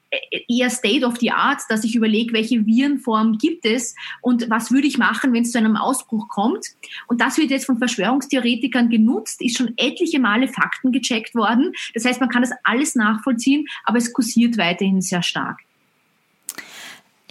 eher 0.48 0.70
State 0.70 1.06
of 1.06 1.18
the 1.18 1.32
Art, 1.32 1.62
dass 1.70 1.84
ich 1.84 1.96
überlege, 1.96 2.34
welche 2.34 2.66
Virenform 2.66 3.38
gibt 3.38 3.66
es 3.66 3.96
und 4.22 4.50
was 4.50 4.72
würde 4.72 4.88
ich 4.88 4.98
machen, 4.98 5.34
wenn 5.34 5.44
es 5.44 5.52
zu 5.52 5.58
einem 5.58 5.76
Ausbruch 5.76 6.28
kommt. 6.30 6.66
Und 7.08 7.22
das 7.22 7.38
wird 7.38 7.52
jetzt 7.52 7.66
von 7.66 7.78
Verschwörungstheoretikern 7.78 8.90
genutzt, 8.90 9.42
ist 9.42 9.58
schon 9.58 9.74
etliche 9.78 10.20
Male 10.20 10.48
Fakten 10.48 10.92
gecheckt 10.92 11.36
worden. 11.36 11.74
Das 11.94 12.06
heißt, 12.06 12.20
man 12.20 12.30
kann 12.30 12.42
das 12.42 12.52
alles 12.64 12.96
nachvollziehen, 12.96 13.66
aber 13.84 13.98
es 13.98 14.14
kursiert 14.14 14.58
weiterhin 14.58 15.02
sehr 15.02 15.22
stark. 15.22 15.60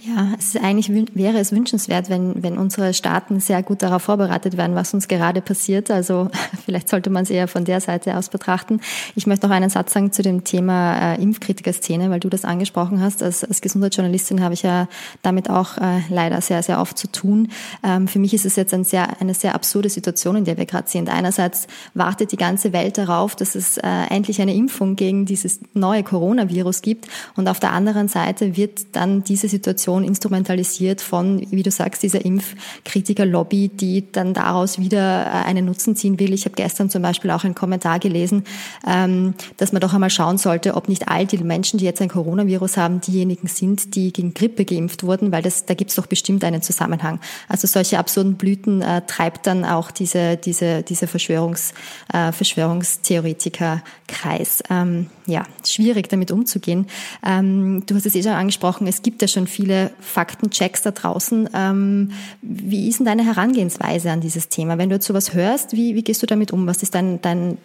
Ja, 0.01 0.29
es 0.39 0.55
ist 0.55 0.63
eigentlich 0.63 0.89
wäre 1.13 1.39
es 1.39 1.51
wünschenswert, 1.51 2.09
wenn, 2.09 2.41
wenn 2.41 2.57
unsere 2.57 2.93
Staaten 2.93 3.41
sehr 3.41 3.61
gut 3.61 3.81
darauf 3.81 4.03
vorbereitet 4.03 4.55
werden, 4.55 4.73
was 4.73 4.93
uns 4.93 5.09
gerade 5.09 5.41
passiert. 5.41 5.91
Also 5.91 6.29
vielleicht 6.65 6.87
sollte 6.87 7.09
man 7.09 7.23
es 7.23 7.29
eher 7.29 7.49
von 7.49 7.65
der 7.65 7.81
Seite 7.81 8.15
aus 8.15 8.29
betrachten. 8.29 8.79
Ich 9.15 9.27
möchte 9.27 9.45
noch 9.45 9.53
einen 9.53 9.69
Satz 9.69 9.91
sagen 9.91 10.13
zu 10.13 10.21
dem 10.21 10.45
Thema 10.45 11.15
äh, 11.15 11.21
Impfkritiker-Szene, 11.21 12.09
weil 12.09 12.21
du 12.21 12.29
das 12.29 12.45
angesprochen 12.45 13.01
hast. 13.01 13.21
Als, 13.21 13.43
als 13.43 13.59
Gesundheitsjournalistin 13.59 14.41
habe 14.41 14.53
ich 14.53 14.63
ja 14.63 14.87
damit 15.21 15.49
auch 15.49 15.77
äh, 15.77 15.99
leider 16.09 16.39
sehr, 16.39 16.63
sehr 16.63 16.79
oft 16.79 16.97
zu 16.97 17.11
tun. 17.11 17.49
Ähm, 17.83 18.07
für 18.07 18.19
mich 18.19 18.33
ist 18.33 18.45
es 18.45 18.55
jetzt 18.55 18.73
ein 18.73 18.85
sehr, 18.85 19.19
eine 19.19 19.33
sehr 19.33 19.53
absurde 19.53 19.89
Situation, 19.89 20.37
in 20.37 20.45
der 20.45 20.55
wir 20.55 20.65
gerade 20.65 20.87
sind. 20.87 21.09
Einerseits 21.09 21.67
wartet 21.93 22.31
die 22.31 22.37
ganze 22.37 22.71
Welt 22.71 22.97
darauf, 22.97 23.35
dass 23.35 23.53
es 23.53 23.77
äh, 23.77 23.87
endlich 24.09 24.41
eine 24.41 24.55
Impfung 24.55 24.95
gegen 24.95 25.25
dieses 25.25 25.59
neue 25.73 26.03
Coronavirus 26.03 26.81
gibt. 26.81 27.09
Und 27.35 27.49
auf 27.49 27.59
der 27.59 27.73
anderen 27.73 28.07
Seite 28.07 28.55
wird 28.55 28.95
dann 28.95 29.25
diese 29.25 29.49
Situation 29.49 29.88
Situation 29.89 30.03
instrumentalisiert 30.03 31.01
von, 31.01 31.41
wie 31.49 31.63
du 31.63 31.71
sagst, 31.71 32.03
dieser 32.03 32.23
Impfkritiker-Lobby, 32.23 33.69
die 33.69 34.11
dann 34.11 34.35
daraus 34.35 34.77
wieder 34.77 35.25
äh, 35.25 35.29
einen 35.47 35.65
Nutzen 35.65 35.95
ziehen 35.95 36.19
will. 36.19 36.31
Ich 36.33 36.45
habe 36.45 36.53
gestern 36.55 36.91
zum 36.91 37.01
Beispiel 37.01 37.31
auch 37.31 37.43
einen 37.43 37.55
Kommentar 37.55 37.97
gelesen, 37.99 38.43
ähm, 38.87 39.33
dass 39.57 39.71
man 39.71 39.81
doch 39.81 39.91
einmal 39.93 40.11
schauen 40.11 40.37
sollte, 40.37 40.75
ob 40.75 40.89
nicht 40.89 41.07
all 41.07 41.25
die 41.25 41.39
Menschen, 41.39 41.79
die 41.79 41.85
jetzt 41.85 42.01
ein 42.01 42.09
Coronavirus 42.09 42.77
haben, 42.77 43.01
diejenigen 43.01 43.47
sind, 43.47 43.95
die 43.95 44.13
gegen 44.13 44.35
Grippe 44.35 44.65
geimpft 44.65 45.01
wurden, 45.03 45.31
weil 45.31 45.41
das, 45.41 45.65
da 45.65 45.73
gibt 45.73 45.89
es 45.89 45.95
doch 45.95 46.05
bestimmt 46.05 46.43
einen 46.43 46.61
Zusammenhang. 46.61 47.19
Also 47.47 47.65
solche 47.67 47.97
absurden 47.97 48.35
Blüten 48.35 48.83
äh, 48.83 49.01
treibt 49.07 49.47
dann 49.47 49.65
auch 49.65 49.89
diese, 49.91 50.37
diese, 50.37 50.83
diese 50.83 51.07
Verschwörungs, 51.07 51.73
äh, 52.13 52.31
Verschwörungstheoretiker-Kreis. 52.31 54.61
Ähm, 54.69 55.07
ja, 55.25 55.43
schwierig 55.65 56.09
damit 56.09 56.29
umzugehen. 56.31 56.85
Ähm, 57.25 57.83
du 57.85 57.95
hast 57.95 58.05
es 58.05 58.15
eh 58.15 58.23
schon 58.23 58.33
angesprochen, 58.33 58.87
es 58.87 59.01
gibt 59.01 59.21
ja 59.21 59.27
schon 59.27 59.47
viele 59.47 59.78
viele 59.79 59.91
Faktenchecks 59.99 60.81
da 60.81 60.91
draußen. 60.91 61.49
Ähm, 61.53 62.11
wie 62.41 62.87
ist 62.87 62.99
denn 62.99 63.05
deine 63.05 63.25
Herangehensweise 63.25 64.11
an 64.11 64.21
dieses 64.21 64.49
Thema? 64.49 64.77
Wenn 64.77 64.89
du 64.89 64.95
jetzt 64.95 65.07
sowas 65.07 65.33
hörst, 65.33 65.73
wie, 65.73 65.95
wie 65.95 66.03
gehst 66.03 66.21
du 66.21 66.27
damit 66.27 66.51
um? 66.51 66.67
Was 66.67 66.83
ist 66.83 66.95
dein, 66.95 67.21
dein, 67.21 67.57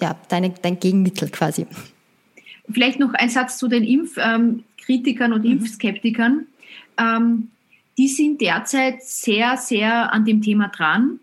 ja, 0.00 0.16
deine, 0.28 0.50
dein 0.62 0.80
Gegenmittel 0.80 1.28
quasi? 1.30 1.66
Vielleicht 2.70 3.00
noch 3.00 3.14
ein 3.14 3.28
Satz 3.28 3.58
zu 3.58 3.68
den 3.68 3.84
Impfkritikern 3.84 5.32
und 5.32 5.44
mhm. 5.44 5.52
Impfskeptikern. 5.52 6.46
Ähm, 6.98 7.48
die 7.98 8.08
sind 8.08 8.40
derzeit 8.40 9.02
sehr, 9.02 9.56
sehr 9.56 10.12
an 10.12 10.24
dem 10.24 10.42
Thema 10.42 10.68
dran. 10.68 11.20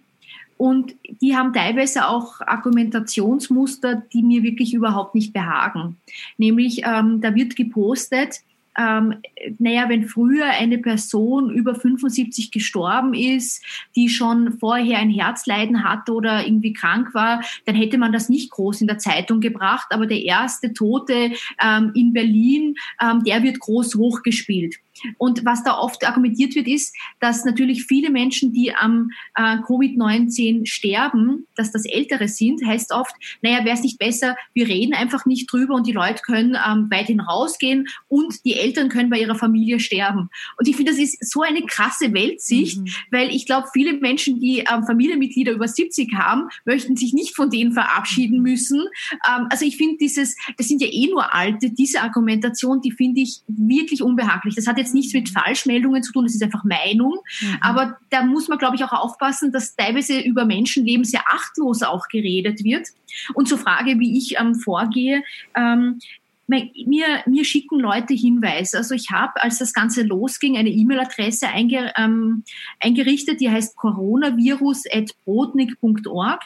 Und 0.57 0.95
die 1.21 1.35
haben 1.35 1.53
teilweise 1.53 2.07
auch 2.07 2.41
Argumentationsmuster, 2.41 4.01
die 4.11 4.23
mir 4.23 4.41
wirklich 4.41 4.73
überhaupt 4.73 5.13
nicht 5.13 5.31
behagen. 5.31 5.97
Nämlich, 6.37 6.81
ähm, 6.83 7.21
da 7.21 7.35
wird 7.35 7.55
gepostet, 7.55 8.41
ähm, 8.77 9.15
naja, 9.59 9.89
wenn 9.89 10.03
früher 10.03 10.45
eine 10.45 10.77
Person 10.77 11.49
über 11.49 11.75
75 11.75 12.51
gestorben 12.51 13.13
ist, 13.13 13.63
die 13.95 14.09
schon 14.09 14.59
vorher 14.59 14.99
ein 14.99 15.09
Herzleiden 15.09 15.83
hatte 15.83 16.13
oder 16.13 16.45
irgendwie 16.45 16.73
krank 16.73 17.13
war, 17.13 17.41
dann 17.65 17.75
hätte 17.75 17.97
man 17.97 18.11
das 18.11 18.29
nicht 18.29 18.51
groß 18.51 18.81
in 18.81 18.87
der 18.87 18.99
Zeitung 18.99 19.39
gebracht. 19.41 19.87
Aber 19.89 20.05
der 20.05 20.23
erste 20.23 20.73
Tote 20.73 21.31
ähm, 21.63 21.91
in 21.95 22.13
Berlin, 22.13 22.75
ähm, 23.01 23.23
der 23.23 23.43
wird 23.43 23.59
groß 23.59 23.95
hochgespielt. 23.95 24.75
Und 25.17 25.45
was 25.45 25.63
da 25.63 25.77
oft 25.77 26.05
argumentiert 26.07 26.55
wird, 26.55 26.67
ist, 26.67 26.95
dass 27.19 27.45
natürlich 27.45 27.85
viele 27.85 28.09
Menschen, 28.09 28.53
die 28.53 28.73
am 28.73 29.09
äh, 29.35 29.57
Covid-19 29.57 30.65
sterben, 30.65 31.47
dass 31.55 31.71
das 31.71 31.85
Ältere 31.85 32.27
sind, 32.27 32.65
heißt 32.65 32.93
oft, 32.93 33.13
naja, 33.41 33.65
wäre 33.65 33.75
es 33.75 33.83
nicht 33.83 33.99
besser, 33.99 34.35
wir 34.53 34.67
reden 34.67 34.93
einfach 34.93 35.25
nicht 35.25 35.51
drüber 35.51 35.75
und 35.75 35.87
die 35.87 35.91
Leute 35.91 36.21
können 36.23 36.55
ähm, 36.55 36.87
weiterhin 36.89 37.19
rausgehen 37.19 37.87
und 38.07 38.45
die 38.45 38.53
Eltern 38.53 38.89
können 38.89 39.09
bei 39.09 39.19
ihrer 39.19 39.35
Familie 39.35 39.79
sterben. 39.79 40.29
Und 40.57 40.67
ich 40.67 40.75
finde, 40.75 40.91
das 40.91 40.99
ist 40.99 41.17
so 41.31 41.41
eine 41.41 41.61
krasse 41.63 42.13
Weltsicht, 42.13 42.79
mhm. 42.79 42.87
weil 43.11 43.29
ich 43.29 43.45
glaube, 43.45 43.67
viele 43.73 43.93
Menschen, 43.93 44.39
die 44.39 44.59
ähm, 44.59 44.83
Familienmitglieder 44.85 45.51
über 45.51 45.67
70 45.67 46.13
haben, 46.13 46.49
möchten 46.65 46.95
sich 46.95 47.13
nicht 47.13 47.35
von 47.35 47.49
denen 47.49 47.73
verabschieden 47.73 48.41
müssen. 48.41 48.79
Ähm, 49.27 49.47
also 49.49 49.65
ich 49.65 49.77
finde 49.77 49.97
dieses, 49.97 50.35
das 50.57 50.67
sind 50.67 50.81
ja 50.81 50.87
eh 50.89 51.07
nur 51.07 51.33
Alte, 51.33 51.69
diese 51.69 52.01
Argumentation, 52.01 52.81
die 52.81 52.91
finde 52.91 53.21
ich 53.21 53.41
wirklich 53.47 54.01
unbehaglich. 54.01 54.55
Das 54.55 54.67
hat 54.67 54.77
jetzt 54.77 54.86
jetzt 54.87 54.95
nichts 54.95 55.13
mit 55.13 55.29
Falschmeldungen 55.29 56.03
zu 56.03 56.11
tun, 56.11 56.25
das 56.25 56.35
ist 56.35 56.43
einfach 56.43 56.63
Meinung. 56.63 57.19
Mhm. 57.41 57.57
Aber 57.61 57.97
da 58.09 58.23
muss 58.23 58.47
man, 58.47 58.57
glaube 58.57 58.75
ich, 58.75 58.83
auch 58.83 58.93
aufpassen, 58.93 59.51
dass 59.51 59.75
teilweise 59.75 60.19
über 60.19 60.45
Menschenleben 60.45 61.03
sehr 61.03 61.23
achtlos 61.27 61.83
auch 61.83 62.07
geredet 62.07 62.63
wird. 62.63 62.87
Und 63.33 63.47
zur 63.47 63.57
Frage, 63.57 63.99
wie 63.99 64.17
ich 64.17 64.39
ähm, 64.39 64.55
vorgehe, 64.55 65.23
ähm, 65.55 65.99
mir, 66.47 67.23
mir 67.25 67.43
schicken 67.43 67.79
Leute 67.79 68.13
Hinweise. 68.13 68.77
Also 68.77 68.95
ich 68.95 69.11
habe, 69.11 69.43
als 69.43 69.59
das 69.59 69.73
Ganze 69.73 70.03
losging, 70.03 70.55
eine 70.57 70.69
E-Mail-Adresse 70.69 71.49
einge, 71.49 71.91
ähm, 71.97 72.45
eingerichtet, 72.79 73.41
die 73.41 73.49
heißt 73.49 73.75
coronavirus.brotnik.org 73.75 76.41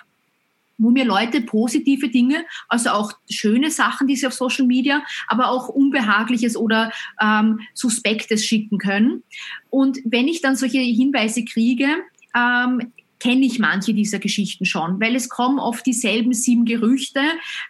wo 0.81 0.91
mir 0.91 1.05
Leute 1.05 1.41
positive 1.41 2.09
Dinge, 2.09 2.45
also 2.67 2.89
auch 2.89 3.13
schöne 3.29 3.71
Sachen, 3.71 4.07
die 4.07 4.15
sie 4.15 4.27
auf 4.27 4.33
Social 4.33 4.65
Media, 4.65 5.03
aber 5.27 5.49
auch 5.49 5.69
Unbehagliches 5.69 6.57
oder 6.57 6.91
ähm, 7.21 7.59
Suspektes 7.73 8.45
schicken 8.45 8.77
können. 8.77 9.23
Und 9.69 9.99
wenn 10.03 10.27
ich 10.27 10.41
dann 10.41 10.55
solche 10.55 10.79
Hinweise 10.79 11.45
kriege, 11.45 11.87
ähm, 12.35 12.91
kenne 13.19 13.45
ich 13.45 13.59
manche 13.59 13.93
dieser 13.93 14.17
Geschichten 14.17 14.65
schon, 14.65 14.99
weil 14.99 15.15
es 15.15 15.29
kommen 15.29 15.59
oft 15.59 15.85
dieselben 15.85 16.33
sieben 16.33 16.65
Gerüchte 16.65 17.21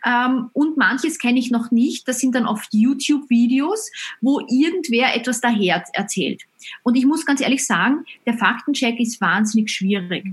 ähm, 0.05 0.49
und 0.53 0.77
manches 0.77 1.19
kenne 1.19 1.39
ich 1.39 1.51
noch 1.51 1.71
nicht. 1.71 2.07
Das 2.07 2.19
sind 2.19 2.35
dann 2.35 2.45
oft 2.45 2.73
YouTube-Videos, 2.73 3.91
wo 4.21 4.39
irgendwer 4.39 5.13
etwas 5.13 5.41
daher 5.41 5.83
erzählt. 5.93 6.43
Und 6.83 6.95
ich 6.95 7.05
muss 7.05 7.25
ganz 7.25 7.41
ehrlich 7.41 7.65
sagen, 7.65 8.05
der 8.25 8.33
Faktencheck 8.33 8.99
ist 8.99 9.21
wahnsinnig 9.21 9.71
schwierig, 9.71 10.25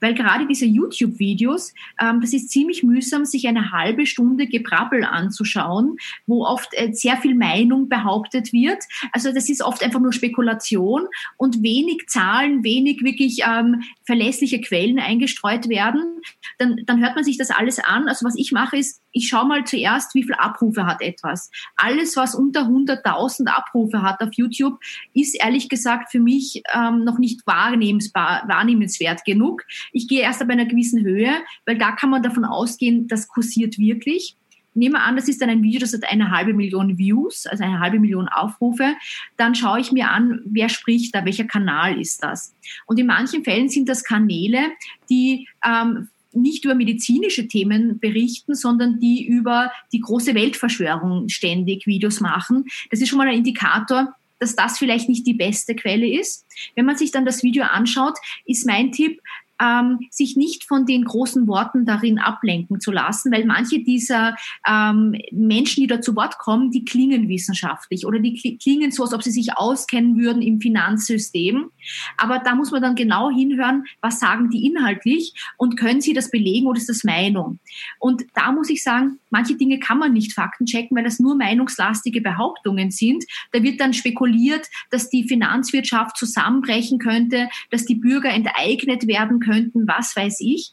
weil 0.00 0.14
gerade 0.14 0.46
diese 0.46 0.66
YouTube-Videos, 0.66 1.74
ähm, 2.00 2.20
das 2.20 2.32
ist 2.32 2.50
ziemlich 2.50 2.82
mühsam, 2.82 3.24
sich 3.24 3.46
eine 3.48 3.72
halbe 3.72 4.06
Stunde 4.06 4.46
Gebrabbel 4.46 5.04
anzuschauen, 5.04 5.96
wo 6.26 6.44
oft 6.44 6.68
äh, 6.72 6.92
sehr 6.92 7.16
viel 7.16 7.34
Meinung 7.34 7.88
behauptet 7.88 8.52
wird. 8.52 8.82
Also 9.12 9.32
das 9.32 9.48
ist 9.48 9.62
oft 9.62 9.82
einfach 9.82 10.00
nur 10.00 10.12
Spekulation 10.12 11.06
und 11.36 11.62
wenig 11.62 12.06
Zahlen, 12.08 12.64
wenig 12.64 13.02
wirklich 13.02 13.42
ähm, 13.46 13.82
verlässliche 14.04 14.60
Quellen 14.60 14.98
eingestreut 14.98 15.68
werden. 15.68 16.20
Dann, 16.58 16.82
dann 16.86 17.00
hört 17.00 17.14
man 17.14 17.24
sich 17.24 17.38
das 17.38 17.50
alles 17.50 17.78
an. 17.78 18.08
Also 18.08 18.26
was 18.26 18.36
ich 18.36 18.52
mache 18.52 18.76
ist, 18.76 19.00
ich 19.12 19.28
schaue 19.28 19.46
mal 19.46 19.64
zuerst, 19.64 20.14
wie 20.14 20.24
viele 20.24 20.38
Abrufe 20.38 20.84
hat 20.84 21.00
etwas. 21.00 21.50
Alles, 21.76 22.16
was 22.16 22.34
unter 22.34 22.62
100.000 22.62 23.46
Abrufe 23.46 24.02
hat 24.02 24.20
auf 24.20 24.30
YouTube, 24.32 24.78
ist 25.14 25.40
ehrlich 25.40 25.68
gesagt 25.68 25.75
für 26.10 26.20
mich 26.20 26.62
ähm, 26.74 27.04
noch 27.04 27.18
nicht 27.18 27.46
wahrnehmbar, 27.46 28.44
wahrnehmenswert 28.46 29.24
genug. 29.24 29.64
Ich 29.92 30.08
gehe 30.08 30.22
erst 30.22 30.42
ab 30.42 30.48
einer 30.50 30.66
gewissen 30.66 31.02
Höhe, 31.02 31.32
weil 31.64 31.78
da 31.78 31.92
kann 31.92 32.10
man 32.10 32.22
davon 32.22 32.44
ausgehen, 32.44 33.08
das 33.08 33.28
kursiert 33.28 33.78
wirklich. 33.78 34.36
Nehmen 34.74 34.94
wir 34.94 35.04
an, 35.04 35.16
das 35.16 35.26
ist 35.26 35.40
dann 35.40 35.48
ein 35.48 35.62
Video, 35.62 35.80
das 35.80 35.94
hat 35.94 36.04
eine 36.04 36.30
halbe 36.30 36.52
Million 36.52 36.98
Views, 36.98 37.46
also 37.46 37.64
eine 37.64 37.80
halbe 37.80 37.98
Million 37.98 38.28
Aufrufe. 38.28 38.94
Dann 39.38 39.54
schaue 39.54 39.80
ich 39.80 39.90
mir 39.90 40.10
an, 40.10 40.42
wer 40.44 40.68
spricht 40.68 41.14
da, 41.14 41.24
welcher 41.24 41.44
Kanal 41.44 41.98
ist 41.98 42.22
das. 42.22 42.54
Und 42.84 42.98
in 42.98 43.06
manchen 43.06 43.42
Fällen 43.42 43.70
sind 43.70 43.88
das 43.88 44.04
Kanäle, 44.04 44.72
die 45.08 45.48
ähm, 45.66 46.08
nicht 46.36 46.64
über 46.64 46.74
medizinische 46.74 47.48
Themen 47.48 47.98
berichten, 47.98 48.54
sondern 48.54 49.00
die 49.00 49.24
über 49.24 49.72
die 49.92 50.00
große 50.00 50.34
Weltverschwörung 50.34 51.30
ständig 51.30 51.86
Videos 51.86 52.20
machen. 52.20 52.66
Das 52.90 53.00
ist 53.00 53.08
schon 53.08 53.18
mal 53.18 53.28
ein 53.28 53.38
Indikator, 53.38 54.14
dass 54.38 54.56
das 54.56 54.78
vielleicht 54.78 55.08
nicht 55.08 55.26
die 55.26 55.34
beste 55.34 55.74
Quelle 55.74 56.08
ist. 56.08 56.46
Wenn 56.74 56.84
man 56.86 56.96
sich 56.96 57.10
dann 57.10 57.24
das 57.24 57.42
Video 57.42 57.64
anschaut, 57.64 58.18
ist 58.44 58.66
mein 58.66 58.92
Tipp, 58.92 59.20
ähm, 59.60 60.00
sich 60.10 60.36
nicht 60.36 60.64
von 60.64 60.86
den 60.86 61.04
großen 61.04 61.46
Worten 61.46 61.84
darin 61.84 62.18
ablenken 62.18 62.80
zu 62.80 62.92
lassen, 62.92 63.32
weil 63.32 63.44
manche 63.44 63.82
dieser 63.82 64.36
ähm, 64.68 65.14
Menschen, 65.32 65.82
die 65.82 65.86
da 65.86 66.00
zu 66.00 66.16
Wort 66.16 66.38
kommen, 66.38 66.70
die 66.70 66.84
klingen 66.84 67.28
wissenschaftlich 67.28 68.06
oder 68.06 68.18
die 68.18 68.58
klingen 68.58 68.90
so, 68.90 69.04
als 69.04 69.14
ob 69.14 69.22
sie 69.22 69.30
sich 69.30 69.56
auskennen 69.56 70.16
würden 70.16 70.42
im 70.42 70.60
Finanzsystem. 70.60 71.70
Aber 72.16 72.38
da 72.38 72.54
muss 72.54 72.70
man 72.70 72.82
dann 72.82 72.94
genau 72.94 73.30
hinhören, 73.30 73.84
was 74.00 74.20
sagen 74.20 74.50
die 74.50 74.66
inhaltlich 74.66 75.34
und 75.56 75.76
können 75.76 76.00
sie 76.00 76.12
das 76.12 76.30
belegen 76.30 76.66
oder 76.66 76.78
ist 76.78 76.88
das 76.88 77.04
Meinung? 77.04 77.58
Und 77.98 78.24
da 78.34 78.52
muss 78.52 78.70
ich 78.70 78.82
sagen, 78.82 79.18
manche 79.30 79.56
Dinge 79.56 79.78
kann 79.78 79.98
man 79.98 80.12
nicht 80.12 80.32
faktenchecken, 80.32 80.96
weil 80.96 81.04
das 81.04 81.18
nur 81.18 81.36
meinungslastige 81.36 82.20
Behauptungen 82.20 82.90
sind. 82.90 83.24
Da 83.52 83.62
wird 83.62 83.80
dann 83.80 83.92
spekuliert, 83.92 84.66
dass 84.90 85.08
die 85.08 85.26
Finanzwirtschaft 85.28 86.16
zusammenbrechen 86.16 86.98
könnte, 86.98 87.48
dass 87.70 87.84
die 87.84 87.94
Bürger 87.94 88.30
enteignet 88.30 89.06
werden 89.06 89.40
könnten, 89.46 89.86
was 89.86 90.16
weiß 90.16 90.40
ich. 90.40 90.72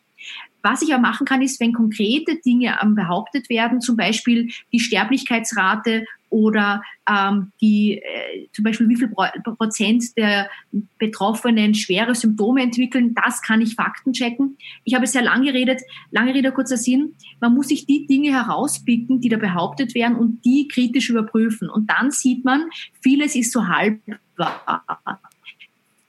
Was 0.66 0.82
ich 0.82 0.94
aber 0.94 1.02
machen 1.02 1.26
kann, 1.26 1.42
ist, 1.42 1.60
wenn 1.60 1.74
konkrete 1.74 2.38
Dinge 2.38 2.78
behauptet 2.96 3.50
werden, 3.50 3.82
zum 3.82 3.98
Beispiel 3.98 4.50
die 4.72 4.80
Sterblichkeitsrate 4.80 6.06
oder 6.30 6.82
ähm, 7.08 7.52
die 7.62 7.98
äh, 7.98 8.48
zum 8.54 8.64
Beispiel 8.64 8.88
wie 8.88 8.96
viel 8.96 9.12
Prozent 9.58 10.18
der 10.18 10.50
Betroffenen 10.98 11.76
schwere 11.76 12.16
Symptome 12.16 12.64
entwickeln, 12.64 13.14
das 13.14 13.42
kann 13.42 13.62
ich 13.62 13.76
Fakten 13.76 14.14
checken. 14.14 14.58
Ich 14.86 14.96
habe 14.96 15.06
sehr 15.06 15.22
lange 15.22 15.52
geredet, 15.52 15.82
lange 16.12 16.34
Rede, 16.34 16.54
kurzer 16.54 16.78
Sinn. 16.78 17.14
Man 17.42 17.54
muss 17.54 17.68
sich 17.68 17.86
die 17.86 18.08
Dinge 18.08 18.32
herauspicken, 18.32 19.20
die 19.20 19.30
da 19.30 19.38
behauptet 19.38 19.94
werden 19.94 20.16
und 20.16 20.44
die 20.46 20.70
kritisch 20.70 21.10
überprüfen. 21.10 21.70
Und 21.70 21.90
dann 21.90 22.10
sieht 22.10 22.46
man, 22.46 22.70
vieles 23.02 23.36
ist 23.36 23.52
so 23.52 23.68
halb 23.68 24.00
wahr. 24.38 25.20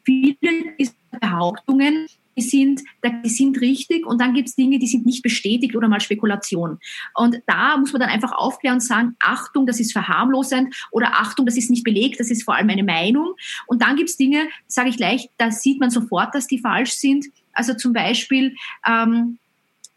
Viele 0.04 0.75
Behauptungen 1.21 2.06
die 2.37 2.43
sind, 2.43 2.83
die 3.25 3.29
sind 3.29 3.61
richtig 3.61 4.07
und 4.07 4.21
dann 4.21 4.35
gibt 4.35 4.49
es 4.49 4.57
Dinge, 4.57 4.79
die 4.79 4.87
sind 4.87 5.07
nicht 5.07 5.23
bestätigt 5.23 5.76
oder 5.76 5.88
mal 5.88 6.00
Spekulation. 6.00 6.79
Und 7.14 7.41
da 7.47 7.76
muss 7.76 7.93
man 7.93 8.00
dann 8.00 8.11
einfach 8.11 8.33
aufklären 8.33 8.76
und 8.76 8.81
sagen, 8.81 9.17
Achtung, 9.21 9.67
das 9.67 9.81
ist 9.81 9.93
verharmlosend 9.93 10.75
oder 10.91 11.14
Achtung, 11.14 11.47
das 11.47 11.57
ist 11.57 11.71
nicht 11.71 11.85
belegt, 11.85 12.21
das 12.21 12.31
ist 12.31 12.45
vor 12.45 12.55
allem 12.55 12.71
eine 12.71 12.85
Meinung. 12.85 13.35
Und 13.67 13.83
dann 13.83 13.97
gibt 13.97 14.11
es 14.11 14.17
Dinge, 14.17 14.49
sage 14.67 14.88
ich 14.88 14.97
gleich, 14.97 15.31
da 15.37 15.50
sieht 15.50 15.81
man 15.81 15.91
sofort, 15.91 16.35
dass 16.35 16.47
die 16.47 16.59
falsch 16.59 16.93
sind. 16.93 17.26
Also 17.53 17.75
zum 17.75 17.93
Beispiel, 17.93 18.57
ähm, 18.87 19.38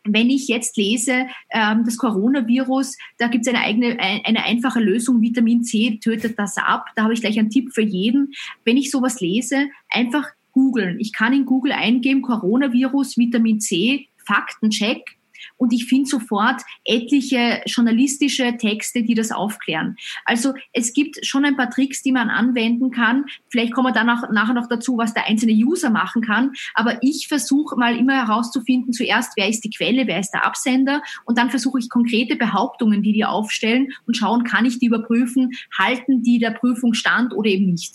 wenn 0.09 0.29
ich 0.29 0.47
jetzt 0.47 0.77
lese, 0.77 1.27
ähm, 1.51 1.83
das 1.85 1.97
Coronavirus, 1.97 2.97
da 3.17 3.27
gibt 3.27 3.45
es 3.45 3.53
eine 3.53 3.63
eigene, 3.63 3.99
eine 3.99 4.43
einfache 4.43 4.79
Lösung, 4.79 5.21
Vitamin 5.21 5.63
C 5.63 5.99
tötet 6.01 6.39
das 6.39 6.57
ab. 6.57 6.85
Da 6.95 7.03
habe 7.03 7.13
ich 7.13 7.21
gleich 7.21 7.37
einen 7.37 7.49
Tipp 7.49 7.73
für 7.73 7.81
jeden. 7.81 8.33
Wenn 8.63 8.77
ich 8.77 8.91
sowas 8.91 9.19
lese, 9.19 9.67
einfach 9.89 10.29
googeln. 10.57 10.99
Ich 10.99 11.13
kann 11.13 11.33
in 11.33 11.45
Google 11.45 11.71
eingeben, 11.71 12.23
Coronavirus, 12.23 13.15
Vitamin 13.15 13.59
C, 13.59 14.07
Faktencheck 14.25 15.17
und 15.57 15.71
ich 15.71 15.85
finde 15.85 16.09
sofort 16.09 16.63
etliche 16.83 17.61
journalistische 17.67 18.57
Texte, 18.57 19.03
die 19.03 19.13
das 19.13 19.31
aufklären. 19.31 19.95
Also 20.25 20.55
es 20.73 20.93
gibt 20.93 21.23
schon 21.23 21.45
ein 21.45 21.55
paar 21.55 21.69
Tricks, 21.69 22.01
die 22.01 22.11
man 22.11 22.31
anwenden 22.31 22.89
kann. 22.89 23.25
Vielleicht 23.49 23.71
kommen 23.71 23.89
wir 23.89 23.93
dann 23.93 24.09
auch, 24.09 24.31
nachher 24.31 24.55
noch 24.55 24.67
dazu, 24.67 24.97
was 24.97 25.13
der 25.13 25.27
einzelne 25.27 25.53
User 25.53 25.91
machen 25.91 26.23
kann. 26.23 26.53
Aber 26.73 26.97
ich 27.01 27.27
versuche 27.27 27.77
mal 27.77 27.95
immer 27.95 28.25
herauszufinden, 28.25 28.93
zuerst, 28.93 29.33
wer 29.35 29.47
ist 29.47 29.63
die 29.63 29.69
Quelle, 29.69 30.07
wer 30.07 30.19
ist 30.19 30.31
der 30.31 30.43
Absender 30.43 31.03
und 31.25 31.37
dann 31.37 31.51
versuche 31.51 31.77
ich 31.77 31.87
konkrete 31.89 32.35
Behauptungen, 32.35 33.03
die 33.03 33.13
die 33.13 33.25
aufstellen 33.25 33.93
und 34.07 34.17
schauen, 34.17 34.43
kann 34.43 34.65
ich 34.65 34.79
die 34.79 34.87
überprüfen, 34.87 35.51
halten 35.77 36.23
die 36.23 36.39
der 36.39 36.51
Prüfung 36.51 36.95
stand 36.95 37.31
oder 37.35 37.47
eben 37.47 37.69
nicht. 37.69 37.93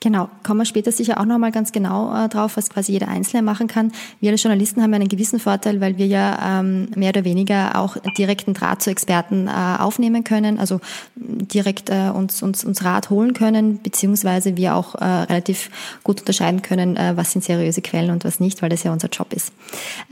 Genau, 0.00 0.28
kommen 0.44 0.60
wir 0.60 0.64
später 0.64 0.92
sicher 0.92 1.18
auch 1.18 1.24
nochmal 1.24 1.50
ganz 1.50 1.72
genau 1.72 2.14
äh, 2.14 2.28
drauf, 2.28 2.56
was 2.56 2.70
quasi 2.70 2.92
jeder 2.92 3.08
Einzelne 3.08 3.42
machen 3.42 3.66
kann. 3.66 3.90
Wir 4.20 4.30
als 4.30 4.44
Journalisten 4.44 4.80
haben 4.80 4.94
einen 4.94 5.08
gewissen 5.08 5.40
Vorteil, 5.40 5.80
weil 5.80 5.98
wir 5.98 6.06
ja 6.06 6.60
ähm, 6.60 6.88
mehr 6.94 7.08
oder 7.08 7.24
weniger 7.24 7.76
auch 7.76 7.96
direkten 8.16 8.54
Draht 8.54 8.80
zu 8.80 8.90
Experten 8.90 9.48
äh, 9.48 9.50
aufnehmen 9.50 10.22
können, 10.22 10.60
also 10.60 10.80
direkt 11.16 11.90
äh, 11.90 12.10
uns, 12.14 12.44
uns, 12.44 12.64
uns 12.64 12.84
Rat 12.84 13.10
holen 13.10 13.32
können, 13.32 13.80
beziehungsweise 13.82 14.56
wir 14.56 14.76
auch 14.76 14.94
äh, 14.94 15.04
relativ 15.04 15.68
gut 16.04 16.20
unterscheiden 16.20 16.62
können, 16.62 16.96
äh, 16.96 17.16
was 17.16 17.32
sind 17.32 17.42
seriöse 17.42 17.82
Quellen 17.82 18.10
und 18.10 18.24
was 18.24 18.38
nicht, 18.38 18.62
weil 18.62 18.68
das 18.68 18.84
ja 18.84 18.92
unser 18.92 19.08
Job 19.08 19.32
ist. 19.32 19.52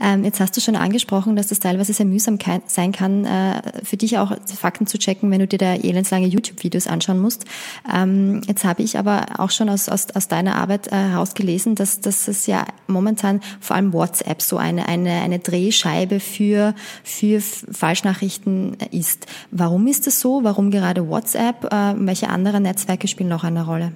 Ähm, 0.03 0.25
jetzt 0.25 0.41
hast 0.41 0.57
du 0.57 0.59
schon 0.59 0.75
angesprochen, 0.75 1.37
dass 1.37 1.47
das 1.47 1.59
teilweise 1.59 1.93
sehr 1.93 2.05
mühsam 2.05 2.37
sein 2.65 2.91
kann, 2.91 3.23
äh, 3.23 3.61
für 3.83 3.95
dich 3.95 4.17
auch 4.17 4.35
Fakten 4.59 4.85
zu 4.85 4.97
checken, 4.99 5.31
wenn 5.31 5.39
du 5.39 5.47
dir 5.47 5.59
da 5.59 5.75
elendslange 5.75 6.27
YouTube-Videos 6.27 6.87
anschauen 6.87 7.19
musst. 7.19 7.45
Ähm, 7.93 8.41
jetzt 8.47 8.65
habe 8.65 8.83
ich 8.83 8.97
aber 8.97 9.27
auch 9.37 9.51
schon 9.51 9.76
aus, 9.77 9.89
aus, 9.89 10.15
aus 10.15 10.27
deiner 10.27 10.55
Arbeit 10.55 10.87
äh, 10.87 10.95
herausgelesen, 10.95 11.75
dass, 11.75 12.01
dass 12.01 12.27
es 12.27 12.47
ja 12.47 12.65
momentan 12.87 13.41
vor 13.59 13.75
allem 13.75 13.93
WhatsApp 13.93 14.41
so 14.41 14.57
eine, 14.57 14.87
eine, 14.87 15.11
eine 15.21 15.39
Drehscheibe 15.39 16.19
für, 16.19 16.73
für 17.03 17.39
Falschnachrichten 17.39 18.77
ist. 18.91 19.27
Warum 19.51 19.87
ist 19.87 20.07
das 20.07 20.19
so? 20.19 20.43
Warum 20.43 20.71
gerade 20.71 21.07
WhatsApp? 21.07 21.65
Äh, 21.71 21.93
welche 21.97 22.29
anderen 22.29 22.63
Netzwerke 22.63 23.07
spielen 23.07 23.29
noch 23.29 23.43
eine 23.43 23.65
Rolle? 23.65 23.91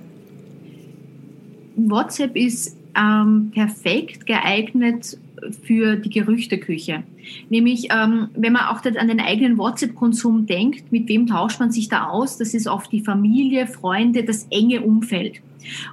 WhatsApp 1.75 2.35
ist 2.35 2.77
ähm, 2.95 3.51
perfekt 3.53 4.25
geeignet 4.25 5.17
für 5.63 5.95
die 5.95 6.09
Gerüchteküche. 6.09 7.03
Nämlich, 7.49 7.87
ähm, 7.91 8.29
wenn 8.35 8.53
man 8.53 8.65
auch 8.67 8.83
an 8.85 9.07
den 9.07 9.19
eigenen 9.19 9.57
WhatsApp-Konsum 9.57 10.45
denkt, 10.45 10.91
mit 10.91 11.07
wem 11.07 11.27
tauscht 11.27 11.59
man 11.59 11.71
sich 11.71 11.89
da 11.89 12.07
aus? 12.07 12.37
Das 12.37 12.53
ist 12.53 12.67
oft 12.67 12.91
die 12.91 13.01
Familie, 13.01 13.67
Freunde, 13.67 14.23
das 14.23 14.47
enge 14.49 14.81
Umfeld. 14.81 15.41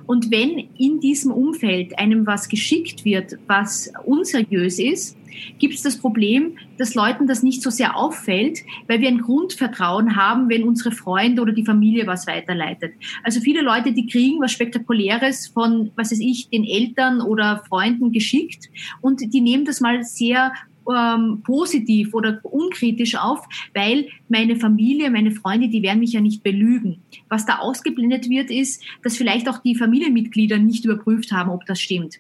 Und 0.07 0.31
wenn 0.31 0.69
in 0.79 1.01
diesem 1.01 1.33
Umfeld 1.33 1.99
einem 1.99 2.27
was 2.27 2.49
geschickt 2.49 3.05
wird, 3.05 3.39
was 3.47 3.93
unseriös 4.05 4.79
ist, 4.79 5.17
gibt 5.59 5.75
es 5.75 5.83
das 5.83 5.99
Problem, 5.99 6.57
dass 6.79 6.95
Leuten 6.95 7.27
das 7.27 7.43
nicht 7.43 7.63
so 7.63 7.71
sehr 7.71 7.97
auffällt, 7.97 8.61
weil 8.87 9.01
wir 9.01 9.09
ein 9.09 9.21
Grundvertrauen 9.21 10.17
haben, 10.17 10.49
wenn 10.49 10.65
unsere 10.65 10.93
Freunde 10.93 11.43
oder 11.43 11.53
die 11.53 11.65
Familie 11.65 12.07
was 12.07 12.27
weiterleitet. 12.27 12.95
Also 13.23 13.41
viele 13.41 13.63
Leute, 13.63 13.93
die 13.93 14.07
kriegen 14.07 14.41
was 14.41 14.53
Spektakuläres 14.53 15.49
von, 15.49 15.91
was 15.97 16.11
weiß 16.11 16.21
ich, 16.21 16.49
den 16.49 16.65
Eltern 16.65 17.21
oder 17.21 17.63
Freunden 17.69 18.13
geschickt 18.13 18.69
und 19.01 19.33
die 19.33 19.41
nehmen 19.41 19.65
das 19.65 19.81
mal 19.81 20.03
sehr 20.03 20.53
ähm, 20.95 21.43
positiv 21.45 22.15
oder 22.15 22.41
unkritisch 22.43 23.17
auf, 23.17 23.47
weil 23.75 24.09
meine 24.29 24.57
Familie, 24.57 25.11
meine 25.11 25.33
Freunde, 25.33 25.69
die 25.69 25.83
werden 25.83 26.01
mich 26.01 26.13
ja 26.13 26.21
nicht 26.21 26.43
belügen. 26.43 27.03
Was 27.29 27.47
da 27.47 27.59
ausgeblendet 27.59 28.29
wird, 28.29 28.51
ist, 28.51 28.83
dass 29.03 29.17
vielleicht 29.17 29.49
auch 29.49 29.59
die 29.59 29.75
Familienmitglieder 29.75 30.59
nicht 30.59 30.85
überprüft 30.85 31.33
haben, 31.33 31.51
ob 31.51 31.67
das 31.67 31.81
stimmt. 31.81 32.19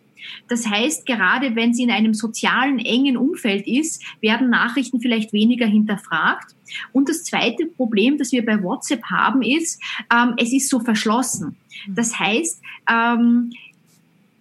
Das 0.49 0.67
heißt, 0.67 1.07
gerade 1.07 1.55
wenn 1.55 1.75
sie 1.75 1.85
in 1.85 1.91
einem 1.91 2.15
sozialen, 2.15 2.79
engen 2.79 3.17
Umfeld 3.17 3.67
ist, 3.67 4.03
werden 4.21 4.51
Nachrichten 4.51 5.01
vielleicht 5.01 5.33
weniger 5.33 5.67
hinterfragt. 5.67 6.55
Und 6.93 7.09
das 7.09 7.25
zweite 7.25 7.67
Problem, 7.67 8.19
das 8.19 8.33
wir 8.33 8.45
bei 8.45 8.63
WhatsApp 8.63 9.05
haben, 9.05 9.43
ist, 9.43 9.81
ähm, 10.13 10.35
es 10.37 10.53
ist 10.53 10.69
so 10.69 10.81
verschlossen. 10.81 11.57
Das 11.89 12.19
heißt, 12.19 12.61
ähm, 12.91 13.51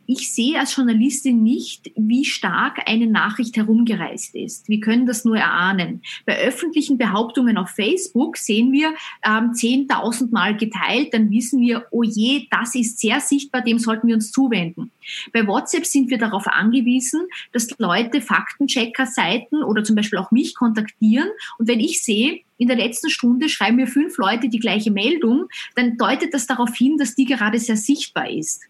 ich 0.08 0.34
sehe 0.34 0.58
als 0.58 0.76
Journalistin 0.76 1.44
nicht, 1.44 1.92
wie 1.96 2.24
stark 2.26 2.90
eine 2.90 3.08
Nachricht 3.08 3.58
herumgereist 3.58 4.34
ist. 4.36 4.70
Wir 4.70 4.80
können 4.80 5.06
das 5.06 5.26
nur 5.26 5.38
erahnen. 5.38 6.02
Bei 6.26 6.40
öffentlichen 6.40 6.98
Behauptungen 6.98 7.58
auf 7.58 7.70
Facebook 7.70 8.38
sehen 8.38 8.72
wir 8.72 8.94
ähm, 9.24 9.52
10.000 9.52 10.32
Mal 10.32 10.56
geteilt, 10.56 11.14
dann 11.14 11.30
wissen 11.30 11.60
wir, 11.60 11.86
oh 11.92 12.04
je, 12.04 12.48
das 12.50 12.74
ist 12.74 13.00
sehr 13.00 13.20
sichtbar, 13.20 13.62
dem 13.62 13.80
sollten 13.80 14.08
wir 14.08 14.16
uns 14.16 14.32
zuwenden. 14.32 14.92
Bei 15.34 15.46
WhatsApp 15.46 15.86
sind 15.86 16.10
wir 16.10 16.18
darauf 16.18 16.48
angewiesen, 16.48 17.28
dass 17.52 17.68
Leute 17.78 18.22
Faktenchecker-Seiten 18.22 19.62
oder 19.64 19.84
zum 19.84 19.96
Beispiel 19.96 20.20
auch 20.20 20.32
mich 20.32 20.56
kontaktieren. 20.56 21.30
Und 21.58 21.68
wenn 21.68 21.80
ich 21.80 22.04
sehe, 22.04 22.42
in 22.58 22.68
der 22.68 22.78
letzten 22.78 23.10
Stunde 23.10 23.50
schreiben 23.50 23.76
mir 23.76 23.88
fünf 23.88 24.18
Leute 24.18 24.50
die 24.50 24.60
gleiche 24.60 24.92
Meldung, 24.92 25.48
dann 25.76 25.98
deutet 25.98 26.34
das 26.34 26.48
darauf 26.48 26.76
hin, 26.76 26.98
dass 26.98 27.14
die 27.14 27.26
gerade 27.26 27.60
sehr 27.60 27.78
sichtbar 27.78 28.30
ist. 28.30 28.64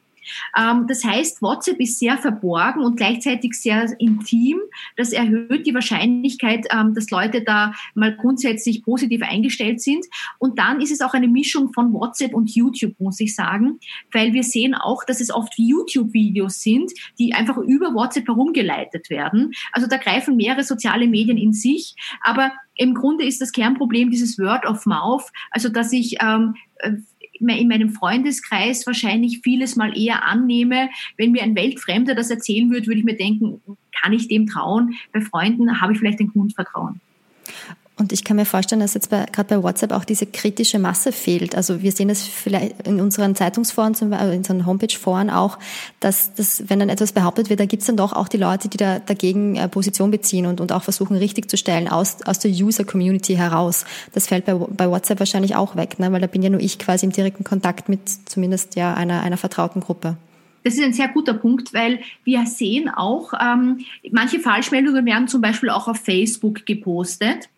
Ähm, 0.58 0.86
das 0.88 1.04
heißt, 1.04 1.42
WhatsApp 1.42 1.80
ist 1.80 2.00
sehr 2.00 2.18
verborgen 2.18 2.82
und 2.84 2.98
gleichzeitig 2.98 3.54
sehr 3.54 3.88
intim. 4.00 4.60
Das 4.96 5.12
erhöht 5.12 5.66
die 5.66 5.74
Wahrscheinlichkeit, 5.74 6.68
ähm, 6.72 6.94
dass 6.94 7.10
Leute 7.10 7.42
da 7.42 7.74
mal 7.96 8.16
grundsätzlich 8.16 8.84
positiv 8.84 9.22
eingestellt 9.24 9.82
sind. 9.82 10.06
Und 10.40 10.60
dann 10.60 10.82
ist 10.82 10.92
es 10.92 11.02
auch 11.02 11.14
eine 11.14 11.28
Mischung 11.28 11.74
von 11.74 11.94
WhatsApp 11.94 12.34
und 12.34 12.54
YouTube, 12.54 13.00
muss 13.00 13.20
ich 13.20 13.36
sagen, 13.36 13.80
weil 14.12 14.34
wir 14.34 14.44
sehen 14.44 14.76
auch, 14.76 15.04
dass 15.04 15.22
es 15.22 15.32
oft 15.32 15.54
YouTube-Videos 15.58 16.62
sind, 16.62 16.92
die 17.20 17.34
einfach 17.34 17.58
über 17.58 17.94
WhatsApp 17.94 18.28
herumgeleitet 18.28 19.10
werden. 19.10 19.54
Also 19.72 19.88
da 19.88 19.98
greifen 19.98 20.36
mehrere 20.36 20.64
soziale 20.64 21.08
Medien 21.08 21.38
in 21.38 21.54
sich, 21.54 21.96
aber 22.22 22.52
im 22.76 22.94
Grunde 22.94 23.26
ist 23.26 23.42
das 23.42 23.52
Kernproblem 23.52 24.12
dieses 24.12 24.38
Word 24.38 24.66
of 24.66 24.86
Mouth, 24.86 25.26
also 25.52 25.70
dass 25.70 25.92
ich 25.92 26.18
ähm, 26.22 26.56
in 27.40 27.68
meinem 27.68 27.90
Freundeskreis 27.90 28.86
wahrscheinlich 28.86 29.42
vieles 29.44 29.76
mal 29.76 29.98
eher 29.98 30.26
annehme. 30.26 30.90
Wenn 31.18 31.32
mir 31.32 31.44
ein 31.44 31.56
Weltfremder 31.56 32.16
das 32.16 32.30
erzählen 32.30 32.70
würde, 32.70 32.88
würde 32.88 33.00
ich 33.00 33.06
mir 33.06 33.18
denken, 33.18 33.62
kann 34.02 34.14
ich 34.14 34.28
dem 34.28 34.48
trauen? 34.48 34.96
Bei 35.14 35.22
Freunden 35.22 35.82
habe 35.82 35.94
ich 35.94 36.00
vielleicht 36.00 36.20
ein 36.20 36.30
Grundvertrauen. 36.30 37.02
Und 38.00 38.14
ich 38.14 38.24
kann 38.24 38.38
mir 38.38 38.46
vorstellen, 38.46 38.80
dass 38.80 38.94
jetzt 38.94 39.10
gerade 39.10 39.44
bei 39.44 39.64
WhatsApp 39.64 39.92
auch 39.92 40.06
diese 40.06 40.28
kritische 40.28 40.78
Masse 40.78 41.12
fehlt. 41.12 41.56
Also 41.56 41.82
wir 41.82 41.92
sehen 41.92 42.12
es 42.12 42.22
vielleicht 42.22 42.88
in 42.88 43.02
unseren 43.02 43.34
Zeitungsforen, 43.34 43.96
zum 43.96 44.12
Beispiel, 44.12 44.34
in 44.34 44.38
unseren 44.38 44.66
Homepage-Foren 44.68 45.32
auch, 45.32 45.58
dass, 46.00 46.32
dass 46.36 46.70
wenn 46.70 46.78
dann 46.78 46.90
etwas 46.90 47.12
behauptet 47.12 47.50
wird, 47.50 47.60
da 47.60 47.66
gibt 47.66 47.82
es 47.82 47.88
dann 47.88 47.98
doch 47.98 48.14
auch 48.14 48.28
die 48.28 48.38
Leute, 48.38 48.70
die 48.70 48.78
da 48.78 49.00
dagegen 49.00 49.56
äh, 49.56 49.68
Position 49.68 50.12
beziehen 50.12 50.46
und, 50.46 50.62
und 50.62 50.72
auch 50.72 50.84
versuchen 50.84 51.18
richtig 51.18 51.50
zu 51.50 51.58
stellen 51.58 51.88
aus, 51.88 52.22
aus 52.24 52.38
der 52.38 52.52
User-Community 52.52 53.36
heraus. 53.36 53.84
Das 54.14 54.28
fällt 54.28 54.46
bei, 54.46 54.54
bei 54.54 54.88
WhatsApp 54.90 55.18
wahrscheinlich 55.18 55.56
auch 55.56 55.76
weg, 55.76 55.98
ne? 55.98 56.12
weil 56.12 56.22
da 56.22 56.28
bin 56.28 56.44
ja 56.44 56.52
nur 56.52 56.62
ich 56.62 56.78
quasi 56.78 57.04
im 57.04 57.12
direkten 57.12 57.44
Kontakt 57.44 57.90
mit 57.90 58.02
zumindest 58.30 58.76
ja 58.76 58.94
einer, 58.94 59.24
einer 59.24 59.38
vertrauten 59.38 59.82
Gruppe. 59.82 60.18
Das 60.64 60.76
ist 60.76 60.84
ein 60.84 60.94
sehr 60.94 61.08
guter 61.08 61.34
Punkt, 61.34 61.74
weil 61.74 62.02
wir 62.26 62.46
sehen 62.46 62.90
auch, 62.90 63.34
ähm, 63.42 63.80
manche 64.12 64.40
Falschmeldungen 64.40 65.06
werden 65.06 65.28
zum 65.28 65.42
Beispiel 65.42 65.70
auch 65.70 65.88
auf 65.88 65.98
Facebook 65.98 66.66
gepostet. 66.66 67.50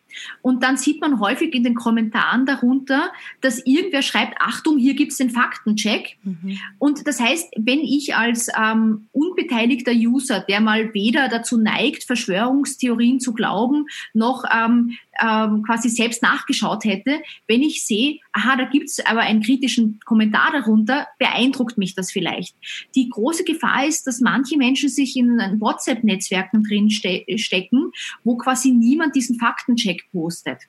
Und 0.42 0.64
dann 0.64 0.78
sieht 0.78 1.02
man 1.02 1.20
häufig 1.20 1.54
in 1.54 1.64
den 1.64 1.76
Kommentaren 1.76 2.46
darunter, 2.46 3.12
dass 3.42 3.66
irgendwer 3.66 4.02
schreibt, 4.02 4.40
Achtung, 4.40 4.78
hier 4.78 4.94
gibt's 4.94 5.18
den 5.18 5.30
Faktencheck. 5.30 6.18
Mhm. 6.24 6.58
Und 6.78 7.08
das 7.08 7.20
heißt, 7.20 7.52
wenn 7.58 7.80
ich 7.80 8.16
als 8.16 8.50
ähm, 8.58 9.08
unbeteiligter 9.12 9.92
User, 9.92 10.40
der 10.42 10.62
mal 10.62 10.94
weder 10.94 11.28
dazu 11.28 11.58
neigt, 11.58 12.04
Verschwörungstheorien 12.04 13.20
zu 13.20 13.34
glauben, 13.34 13.86
noch 14.14 14.44
ähm, 14.54 14.98
ähm, 15.22 15.64
quasi 15.64 15.90
selbst 15.90 16.22
nachgeschaut 16.22 16.86
hätte, 16.86 17.22
wenn 17.48 17.62
ich 17.62 17.86
sehe, 17.86 18.20
aha, 18.34 18.56
da 18.56 18.66
gibt's 18.66 19.00
aber 19.06 19.22
einen 19.22 19.42
kritischen 19.42 20.00
Kommentar 20.06 20.52
darunter, 20.52 21.08
beeindruckt 21.18 21.78
mich 21.78 21.96
das 21.96 22.12
vielleicht. 22.12 22.56
Die 22.96 23.10
große 23.10 23.44
Gefahr 23.44 23.86
ist, 23.86 24.08
dass 24.08 24.22
manche 24.22 24.58
Menschen 24.58 24.90
sich 24.90 25.16
in 25.16 25.38
WhatsApp-Netzwerken 25.60 26.64
drin 26.64 26.90
ste 26.90 27.26
stecken, 27.38 27.92
wo 28.24 28.38
quasi 28.38 28.72
niemand 28.72 29.16
diesen 29.16 29.38
Faktencheck 29.40 30.06
postet. 30.12 30.60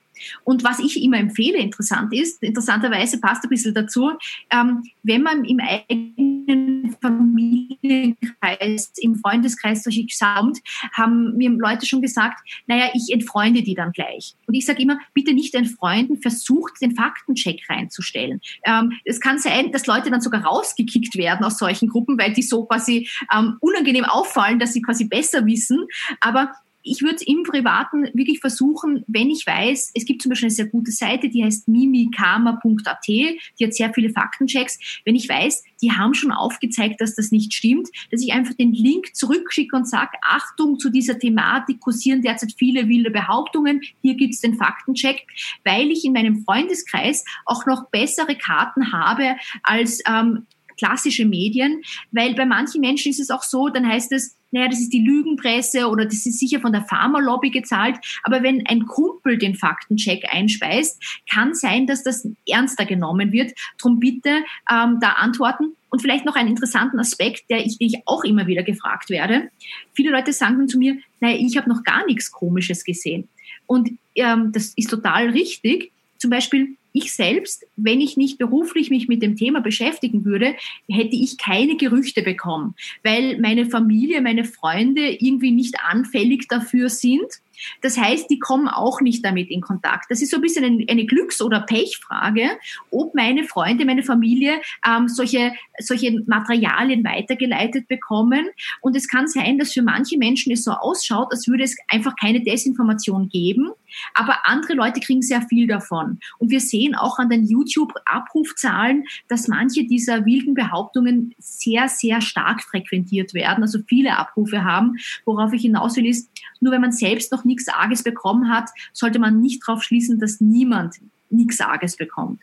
Und 0.43 0.63
was 0.63 0.79
ich 0.79 1.01
immer 1.01 1.17
empfehle, 1.17 1.57
interessant 1.57 2.13
ist, 2.13 2.41
interessanterweise 2.43 3.19
passt 3.19 3.43
ein 3.43 3.49
bisschen 3.49 3.73
dazu, 3.73 4.11
ähm, 4.49 4.83
wenn 5.03 5.23
man 5.23 5.43
im 5.45 5.59
eigenen 5.59 6.95
Familienkreis, 7.01 8.91
im 8.97 9.15
Freundeskreis 9.15 9.83
solche 9.83 10.05
sammelt, 10.09 10.59
haben 10.93 11.35
mir 11.37 11.49
Leute 11.51 11.85
schon 11.85 12.01
gesagt, 12.01 12.39
naja, 12.67 12.89
ich 12.93 13.11
entfreunde 13.11 13.61
die 13.61 13.75
dann 13.75 13.91
gleich. 13.91 14.35
Und 14.47 14.53
ich 14.55 14.65
sage 14.65 14.81
immer, 14.81 14.99
bitte 15.13 15.33
nicht 15.33 15.53
entfreunden, 15.55 16.21
versucht 16.21 16.81
den 16.81 16.95
Faktencheck 16.95 17.61
reinzustellen. 17.69 18.41
Ähm, 18.65 18.93
es 19.05 19.19
kann 19.19 19.39
sein, 19.39 19.71
dass 19.71 19.87
Leute 19.87 20.09
dann 20.09 20.21
sogar 20.21 20.43
rausgekickt 20.43 21.15
werden 21.15 21.43
aus 21.45 21.57
solchen 21.57 21.89
Gruppen, 21.89 22.17
weil 22.17 22.33
die 22.33 22.43
so 22.43 22.65
quasi 22.65 23.09
ähm, 23.33 23.57
unangenehm 23.59 24.05
auffallen, 24.05 24.59
dass 24.59 24.73
sie 24.73 24.81
quasi 24.81 25.05
besser 25.05 25.45
wissen. 25.45 25.85
Aber 26.19 26.51
ich 26.83 27.01
würde 27.01 27.23
im 27.25 27.43
Privaten 27.43 28.05
wirklich 28.13 28.39
versuchen, 28.39 29.03
wenn 29.07 29.29
ich 29.29 29.45
weiß, 29.45 29.91
es 29.93 30.05
gibt 30.05 30.21
zum 30.21 30.29
Beispiel 30.29 30.47
eine 30.47 30.55
sehr 30.55 30.67
gute 30.67 30.91
Seite, 30.91 31.29
die 31.29 31.43
heißt 31.43 31.67
mimikama.at, 31.67 33.07
die 33.07 33.39
hat 33.61 33.73
sehr 33.73 33.93
viele 33.93 34.09
Faktenchecks. 34.09 35.01
Wenn 35.05 35.15
ich 35.15 35.27
weiß, 35.27 35.63
die 35.81 35.91
haben 35.91 36.13
schon 36.13 36.31
aufgezeigt, 36.31 37.01
dass 37.01 37.15
das 37.15 37.31
nicht 37.31 37.53
stimmt, 37.53 37.89
dass 38.11 38.21
ich 38.21 38.33
einfach 38.33 38.53
den 38.53 38.73
Link 38.73 39.15
zurückschicke 39.15 39.75
und 39.75 39.87
sage, 39.87 40.11
Achtung, 40.23 40.79
zu 40.79 40.89
dieser 40.89 41.19
Thematik 41.19 41.79
kursieren 41.79 42.21
derzeit 42.21 42.53
viele 42.57 42.87
wilde 42.87 43.11
Behauptungen, 43.11 43.81
hier 44.01 44.15
gibt's 44.15 44.41
den 44.41 44.55
Faktencheck, 44.55 45.25
weil 45.63 45.91
ich 45.91 46.05
in 46.05 46.13
meinem 46.13 46.43
Freundeskreis 46.43 47.23
auch 47.45 47.65
noch 47.65 47.89
bessere 47.89 48.35
Karten 48.35 48.91
habe 48.91 49.35
als 49.63 50.01
ähm, 50.07 50.45
klassische 50.81 51.25
Medien, 51.25 51.83
weil 52.11 52.33
bei 52.33 52.45
manchen 52.45 52.81
Menschen 52.81 53.11
ist 53.11 53.19
es 53.19 53.29
auch 53.29 53.43
so, 53.43 53.69
dann 53.69 53.87
heißt 53.87 54.11
es, 54.13 54.35
naja, 54.49 54.67
das 54.67 54.79
ist 54.79 54.91
die 54.91 55.05
Lügenpresse 55.05 55.87
oder 55.87 56.05
das 56.05 56.25
ist 56.25 56.39
sicher 56.39 56.59
von 56.59 56.73
der 56.73 56.83
Pharmalobby 56.83 57.51
gezahlt. 57.51 57.97
Aber 58.23 58.43
wenn 58.43 58.65
ein 58.65 58.85
Kumpel 58.85 59.37
den 59.37 59.55
Faktencheck 59.55 60.25
einspeist, 60.29 61.01
kann 61.31 61.53
sein, 61.53 61.87
dass 61.87 62.03
das 62.03 62.27
ernster 62.49 62.85
genommen 62.85 63.31
wird. 63.31 63.53
Drum 63.79 63.99
bitte 63.99 64.43
ähm, 64.69 64.97
da 64.99 65.13
antworten, 65.13 65.75
Und 65.89 66.01
vielleicht 66.01 66.25
noch 66.25 66.35
einen 66.35 66.49
interessanten 66.49 66.99
Aspekt, 66.99 67.49
der 67.49 67.65
ich, 67.65 67.77
ich 67.79 68.01
auch 68.05 68.23
immer 68.23 68.47
wieder 68.47 68.63
gefragt 68.63 69.09
werde. 69.09 69.49
Viele 69.93 70.11
Leute 70.11 70.33
sagen 70.33 70.57
dann 70.57 70.67
zu 70.67 70.79
mir, 70.79 70.97
naja, 71.19 71.37
ich 71.39 71.55
habe 71.57 71.69
noch 71.69 71.83
gar 71.83 72.05
nichts 72.05 72.31
Komisches 72.31 72.83
gesehen. 72.83 73.29
Und 73.67 73.91
ähm, 74.15 74.51
das 74.51 74.73
ist 74.75 74.89
total 74.89 75.29
richtig. 75.29 75.91
Zum 76.17 76.29
Beispiel, 76.29 76.75
ich 76.93 77.13
selbst, 77.13 77.65
wenn 77.75 78.01
ich 78.01 78.17
nicht 78.17 78.37
beruflich 78.37 78.89
mich 78.89 79.07
mit 79.07 79.21
dem 79.21 79.35
Thema 79.35 79.61
beschäftigen 79.61 80.25
würde, 80.25 80.55
hätte 80.89 81.15
ich 81.15 81.37
keine 81.37 81.77
Gerüchte 81.77 82.21
bekommen, 82.21 82.75
weil 83.03 83.39
meine 83.39 83.65
Familie, 83.65 84.21
meine 84.21 84.43
Freunde 84.43 85.09
irgendwie 85.09 85.51
nicht 85.51 85.75
anfällig 85.83 86.47
dafür 86.47 86.89
sind. 86.89 87.41
Das 87.81 87.97
heißt, 87.97 88.29
die 88.29 88.39
kommen 88.39 88.67
auch 88.67 89.01
nicht 89.01 89.23
damit 89.25 89.49
in 89.49 89.61
Kontakt. 89.61 90.09
Das 90.09 90.21
ist 90.21 90.31
so 90.31 90.37
ein 90.37 90.41
bisschen 90.41 90.85
eine, 90.87 91.05
Glücks- 91.05 91.41
oder 91.41 91.61
Pechfrage, 91.61 92.49
ob 92.89 93.15
meine 93.15 93.43
Freunde, 93.43 93.85
meine 93.85 94.03
Familie 94.03 94.61
ähm, 94.87 95.07
solche, 95.07 95.53
solche 95.79 96.23
Materialien 96.25 97.03
weitergeleitet 97.03 97.87
bekommen. 97.87 98.47
Und 98.81 98.95
es 98.95 99.07
kann 99.07 99.27
sein, 99.27 99.57
dass 99.57 99.73
für 99.73 99.81
manche 99.81 100.17
Menschen 100.17 100.51
es 100.51 100.63
so 100.63 100.71
ausschaut, 100.71 101.27
als 101.31 101.47
würde 101.47 101.63
es 101.63 101.75
einfach 101.87 102.15
keine 102.15 102.41
Desinformation 102.41 103.29
geben. 103.29 103.71
Aber 104.13 104.47
andere 104.47 104.73
Leute 104.73 104.99
kriegen 104.99 105.21
sehr 105.21 105.41
viel 105.43 105.67
davon. 105.67 106.19
Und 106.37 106.49
wir 106.49 106.59
sehen 106.59 106.95
auch 106.95 107.19
an 107.19 107.29
den 107.29 107.45
YouTube-Abrufzahlen, 107.45 109.05
dass 109.27 109.47
manche 109.47 109.85
dieser 109.85 110.25
wilden 110.25 110.53
Behauptungen 110.53 111.35
sehr, 111.37 111.87
sehr 111.89 112.21
stark 112.21 112.63
frequentiert 112.63 113.33
werden, 113.33 113.63
also 113.63 113.79
viele 113.87 114.17
Abrufe 114.17 114.63
haben. 114.63 114.97
Worauf 115.25 115.53
ich 115.53 115.61
hinaus 115.61 115.95
will, 115.95 116.05
ist, 116.05 116.29
nur 116.59 116.71
wenn 116.71 116.81
man 116.81 116.91
selbst 116.91 117.31
noch 117.31 117.43
nichts 117.51 117.67
Arges 117.67 118.03
bekommen 118.03 118.49
hat, 118.49 118.69
sollte 118.93 119.19
man 119.19 119.39
nicht 119.41 119.61
darauf 119.67 119.83
schließen, 119.83 120.19
dass 120.19 120.41
niemand 120.41 120.95
nichts 121.29 121.61
Arges 121.61 121.95
bekommt. 121.97 122.41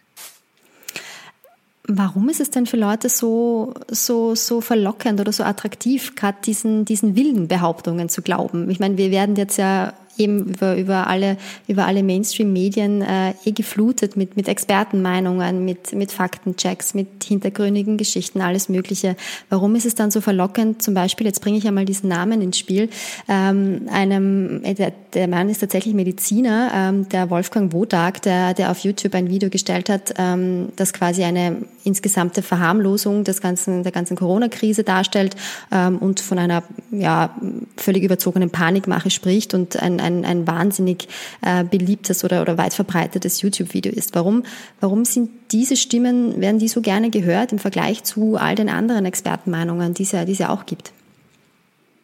Warum 1.91 2.29
ist 2.29 2.41
es 2.41 2.51
denn 2.51 2.67
für 2.67 2.77
Leute 2.77 3.09
so, 3.09 3.73
so, 3.89 4.35
so 4.35 4.61
verlockend 4.61 5.21
oder 5.21 5.33
so 5.33 5.43
attraktiv, 5.43 6.15
gerade 6.17 6.37
diesen, 6.45 6.85
diesen 6.85 7.17
wilden 7.17 7.49
Behauptungen 7.49 8.11
zu 8.11 8.21
glauben? 8.21 8.69
Ich 8.69 8.79
meine, 8.79 8.99
wir 8.99 9.11
werden 9.11 9.37
jetzt 9.37 9.57
ja 9.57 9.95
eben 10.19 10.45
über, 10.45 10.77
über 10.77 11.07
alle, 11.07 11.37
über 11.67 11.87
alle 11.87 12.03
Mainstream-Medien 12.03 13.03
äh, 13.03 13.35
eh 13.45 13.53
geflutet 13.53 14.17
mit, 14.17 14.37
mit 14.37 14.49
Expertenmeinungen, 14.49 15.65
mit, 15.65 15.93
mit 15.93 16.13
Faktenchecks, 16.13 16.95
mit 16.95 17.25
hintergründigen 17.25 17.97
Geschichten, 17.97 18.41
alles 18.41 18.69
Mögliche. 18.69 19.17
Warum 19.49 19.75
ist 19.75 19.87
es 19.87 19.95
dann 19.95 20.11
so 20.11 20.21
verlockend? 20.21 20.83
Zum 20.83 20.95
Beispiel, 20.95 21.27
jetzt 21.27 21.41
bringe 21.41 21.59
ich 21.59 21.67
einmal 21.67 21.85
diesen 21.85 22.09
Namen 22.09 22.41
ins 22.41 22.59
Spiel, 22.59 22.89
ähm, 23.29 23.89
einem, 23.91 24.63
äh, 24.65 24.75
der, 24.75 24.93
der 25.15 25.29
Mann 25.29 25.49
ist 25.49 25.59
tatsächlich 25.59 25.95
Mediziner, 25.95 26.71
ähm, 26.75 27.09
der 27.09 27.31
Wolfgang 27.31 27.73
Wodak, 27.73 28.23
der, 28.23 28.55
der 28.55 28.71
auf 28.71 28.81
YouTube 28.81 29.15
ein 29.15 29.29
Video 29.29 29.51
gestellt 29.51 29.89
hat, 29.89 30.15
ähm, 30.19 30.69
das 30.77 30.93
quasi 30.93 31.25
eine 31.25 31.57
insgesamte 31.89 32.43
Verharmlosung 32.43 33.25
des 33.25 33.41
ganzen, 33.41 33.83
der 33.83 33.93
ganzen 33.93 34.17
Corona-Krise 34.17 34.85
darstellt 34.85 35.35
ähm, 35.73 35.99
und 35.99 36.21
von 36.21 36.39
einer 36.39 36.63
ja, 36.91 37.35
völlig 37.77 38.05
überzogenen 38.05 38.51
Panikmache 38.51 39.11
spricht 39.11 39.55
und 39.55 39.83
ein, 39.83 39.99
ein, 40.01 40.25
ein 40.25 40.47
wahnsinnig 40.47 41.09
äh, 41.43 41.65
beliebtes 41.65 42.25
oder, 42.25 42.43
oder 42.43 42.59
weit 42.59 42.75
verbreitetes 42.75 43.43
YouTube-Video 43.43 43.91
ist. 43.91 44.15
Warum, 44.15 44.45
warum 44.81 45.05
sind 45.05 45.31
diese 45.51 45.77
Stimmen, 45.77 46.41
werden 46.41 46.59
die 46.59 46.69
so 46.69 46.81
gerne 46.81 47.11
gehört 47.11 47.53
im 47.53 47.59
Vergleich 47.59 48.05
zu 48.05 48.37
all 48.37 48.55
den 48.55 48.69
anderen 48.69 49.05
Expertenmeinungen, 49.07 49.95
die 49.95 50.05
es 50.05 50.13
ja, 50.13 50.25
die 50.25 50.33
es 50.33 50.39
ja 50.39 50.51
auch 50.51 50.67
gibt? 50.67 50.93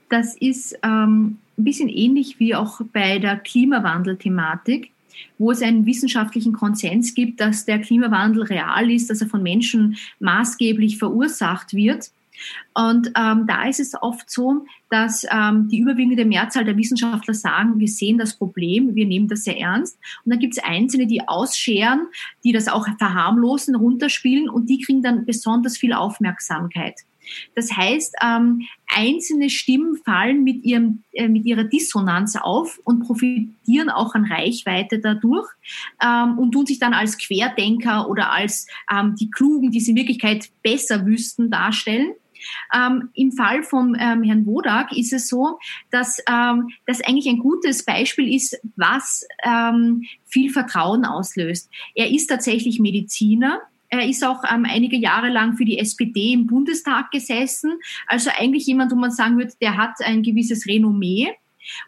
Das 0.08 0.36
ist 0.36 0.78
ähm, 0.82 1.38
ein 1.58 1.64
bisschen 1.64 1.88
ähnlich 1.88 2.40
wie 2.40 2.54
auch 2.54 2.80
bei 2.92 3.18
der 3.18 3.36
Klimawandel-Thematik 3.36 4.93
wo 5.38 5.50
es 5.50 5.62
einen 5.62 5.86
wissenschaftlichen 5.86 6.52
Konsens 6.52 7.14
gibt, 7.14 7.40
dass 7.40 7.64
der 7.64 7.80
Klimawandel 7.80 8.44
real 8.44 8.90
ist, 8.90 9.10
dass 9.10 9.20
er 9.20 9.28
von 9.28 9.42
Menschen 9.42 9.96
maßgeblich 10.20 10.98
verursacht 10.98 11.74
wird. 11.74 12.10
Und 12.74 13.12
ähm, 13.16 13.46
da 13.46 13.68
ist 13.68 13.80
es 13.80 13.94
oft 14.00 14.28
so, 14.28 14.66
dass 14.90 15.24
ähm, 15.30 15.68
die 15.68 15.78
überwiegende 15.78 16.24
Mehrzahl 16.24 16.64
der 16.64 16.76
Wissenschaftler 16.76 17.34
sagen, 17.34 17.78
wir 17.78 17.88
sehen 17.88 18.18
das 18.18 18.36
Problem, 18.36 18.94
wir 18.94 19.06
nehmen 19.06 19.28
das 19.28 19.44
sehr 19.44 19.58
ernst. 19.58 19.98
Und 20.24 20.32
dann 20.32 20.40
gibt 20.40 20.56
es 20.56 20.64
Einzelne, 20.64 21.06
die 21.06 21.26
ausscheren, 21.28 22.08
die 22.42 22.52
das 22.52 22.68
auch 22.68 22.86
verharmlosen, 22.98 23.76
runterspielen 23.76 24.48
und 24.48 24.68
die 24.68 24.80
kriegen 24.80 25.02
dann 25.02 25.24
besonders 25.24 25.78
viel 25.78 25.92
Aufmerksamkeit. 25.92 27.00
Das 27.54 27.72
heißt, 27.72 28.14
ähm, 28.22 28.62
einzelne 28.88 29.50
Stimmen 29.50 29.96
fallen 30.04 30.44
mit, 30.44 30.64
ihrem, 30.64 31.02
äh, 31.12 31.28
mit 31.28 31.44
ihrer 31.46 31.64
Dissonanz 31.64 32.36
auf 32.36 32.78
und 32.84 33.00
profitieren 33.00 33.90
auch 33.90 34.14
an 34.14 34.24
Reichweite 34.24 35.00
dadurch 35.00 35.48
ähm, 36.02 36.38
und 36.38 36.52
tun 36.52 36.66
sich 36.66 36.78
dann 36.78 36.94
als 36.94 37.18
Querdenker 37.18 38.08
oder 38.08 38.32
als 38.32 38.66
ähm, 38.90 39.14
die 39.18 39.30
Klugen, 39.30 39.70
die 39.70 39.80
sie 39.80 39.92
in 39.92 39.96
Wirklichkeit 39.96 40.50
besser 40.62 41.06
wüssten, 41.06 41.50
darstellen. 41.50 42.12
Ähm, 42.74 43.10
Im 43.14 43.32
Fall 43.32 43.62
von 43.62 43.96
ähm, 43.98 44.22
Herrn 44.22 44.46
Wodak 44.46 44.92
ist 44.92 45.12
es 45.12 45.28
so, 45.28 45.58
dass 45.90 46.18
ähm, 46.28 46.68
das 46.86 47.00
eigentlich 47.02 47.28
ein 47.28 47.38
gutes 47.38 47.84
Beispiel 47.84 48.34
ist, 48.34 48.58
was 48.76 49.26
ähm, 49.44 50.04
viel 50.26 50.50
Vertrauen 50.50 51.04
auslöst. 51.04 51.70
Er 51.94 52.10
ist 52.10 52.26
tatsächlich 52.26 52.80
Mediziner. 52.80 53.60
Er 54.00 54.08
ist 54.08 54.24
auch 54.24 54.42
ähm, 54.50 54.66
einige 54.68 54.96
Jahre 54.96 55.28
lang 55.28 55.56
für 55.56 55.64
die 55.64 55.78
SPD 55.78 56.32
im 56.32 56.46
Bundestag 56.46 57.10
gesessen. 57.10 57.78
Also 58.06 58.30
eigentlich 58.36 58.66
jemand, 58.66 58.92
wo 58.92 58.96
man 58.96 59.10
sagen 59.10 59.38
würde, 59.38 59.52
der 59.60 59.76
hat 59.76 59.96
ein 60.04 60.22
gewisses 60.22 60.66
Renommee. 60.66 61.32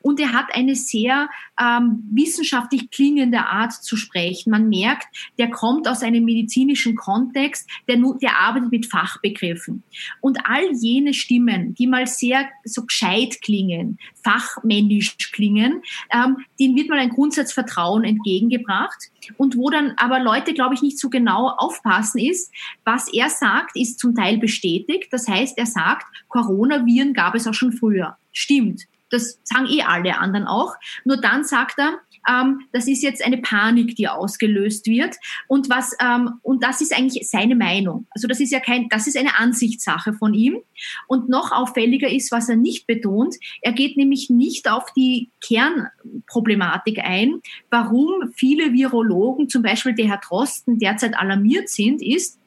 Und 0.03 0.21
er 0.21 0.33
hat 0.33 0.55
eine 0.55 0.75
sehr 0.75 1.29
ähm, 1.61 2.05
wissenschaftlich 2.11 2.91
klingende 2.91 3.39
Art 3.39 3.73
zu 3.73 3.97
sprechen. 3.97 4.51
Man 4.51 4.69
merkt, 4.69 5.07
der 5.39 5.51
kommt 5.51 5.89
aus 5.89 6.03
einem 6.03 6.25
medizinischen 6.25 6.97
Kontext, 6.97 7.69
der, 7.89 7.97
der 8.21 8.39
arbeitet 8.39 8.71
mit 8.71 8.87
Fachbegriffen. 8.87 9.83
Und 10.21 10.39
all 10.45 10.73
jene 10.81 11.15
Stimmen, 11.15 11.75
die 11.75 11.87
mal 11.87 12.07
sehr 12.07 12.49
so 12.65 12.85
gescheit 12.85 13.41
klingen, 13.43 13.99
fachmännisch 14.23 15.17
klingen, 15.33 15.83
ähm, 16.13 16.39
denen 16.59 16.77
wird 16.77 16.89
mal 16.89 16.99
ein 16.99 17.11
Grundsatzvertrauen 17.11 18.05
entgegengebracht. 18.05 19.11
Und 19.37 19.57
wo 19.57 19.71
dann 19.71 19.93
aber 19.97 20.21
Leute, 20.21 20.55
glaube 20.55 20.75
ich, 20.75 20.83
nicht 20.83 20.99
so 20.99 21.11
genau 21.11 21.49
aufpassen 21.49 22.19
ist, 22.19 22.53
was 22.85 23.13
er 23.13 23.29
sagt, 23.29 23.77
ist 23.77 23.99
zum 23.99 24.15
Teil 24.15 24.39
bestätigt. 24.39 25.09
Das 25.11 25.29
heißt, 25.29 25.59
er 25.59 25.67
sagt, 25.67 26.07
Coronaviren 26.29 27.13
gab 27.13 27.35
es 27.35 27.47
auch 27.47 27.55
schon 27.55 27.73
früher. 27.73 28.17
Stimmt. 28.33 28.87
Das 29.11 29.41
sagen 29.45 29.67
eh 29.67 29.83
alle 29.83 30.19
anderen 30.19 30.47
auch. 30.47 30.75
Nur 31.05 31.21
dann 31.21 31.45
sagt 31.45 31.79
er, 31.79 32.01
ähm, 32.29 32.63
das 32.73 32.89
ist 32.89 33.03
jetzt 33.03 33.25
eine 33.25 33.39
Panik, 33.39 33.95
die 33.97 34.09
ausgelöst 34.09 34.87
wird. 34.87 35.17
Und 35.49 35.71
was 35.71 35.97
ähm, 36.01 36.35
und 36.43 36.63
das 36.63 36.81
ist 36.81 36.97
eigentlich 36.97 37.29
seine 37.29 37.55
Meinung. 37.55 38.07
Also 38.11 38.29
das 38.29 38.41
ist 38.41 38.53
ja 38.53 38.61
kein, 38.61 38.89
das 38.89 39.07
ist 39.07 39.17
eine 39.17 39.39
Ansichtssache 39.39 40.13
von 40.13 40.35
ihm. 40.35 40.59
Und 41.07 41.29
noch 41.29 41.53
auffälliger 41.53 42.09
ist, 42.09 42.33
was 42.33 42.49
er 42.49 42.57
nicht 42.57 42.87
betont. 42.87 43.37
Er 43.63 43.73
geht 43.73 43.97
nämlich 43.97 44.31
nicht 44.31 44.71
auf 44.71 44.93
die 44.95 45.31
Kernproblematik 45.41 46.99
ein. 46.99 47.41
Warum 47.71 48.33
viele 48.35 48.73
Virologen, 48.73 49.49
zum 49.49 49.63
Beispiel 49.63 49.95
der 49.95 50.09
Herr 50.09 50.21
Drosten, 50.21 50.79
derzeit 50.79 51.17
alarmiert 51.17 51.69
sind, 51.69 52.03
ist, 52.03 52.39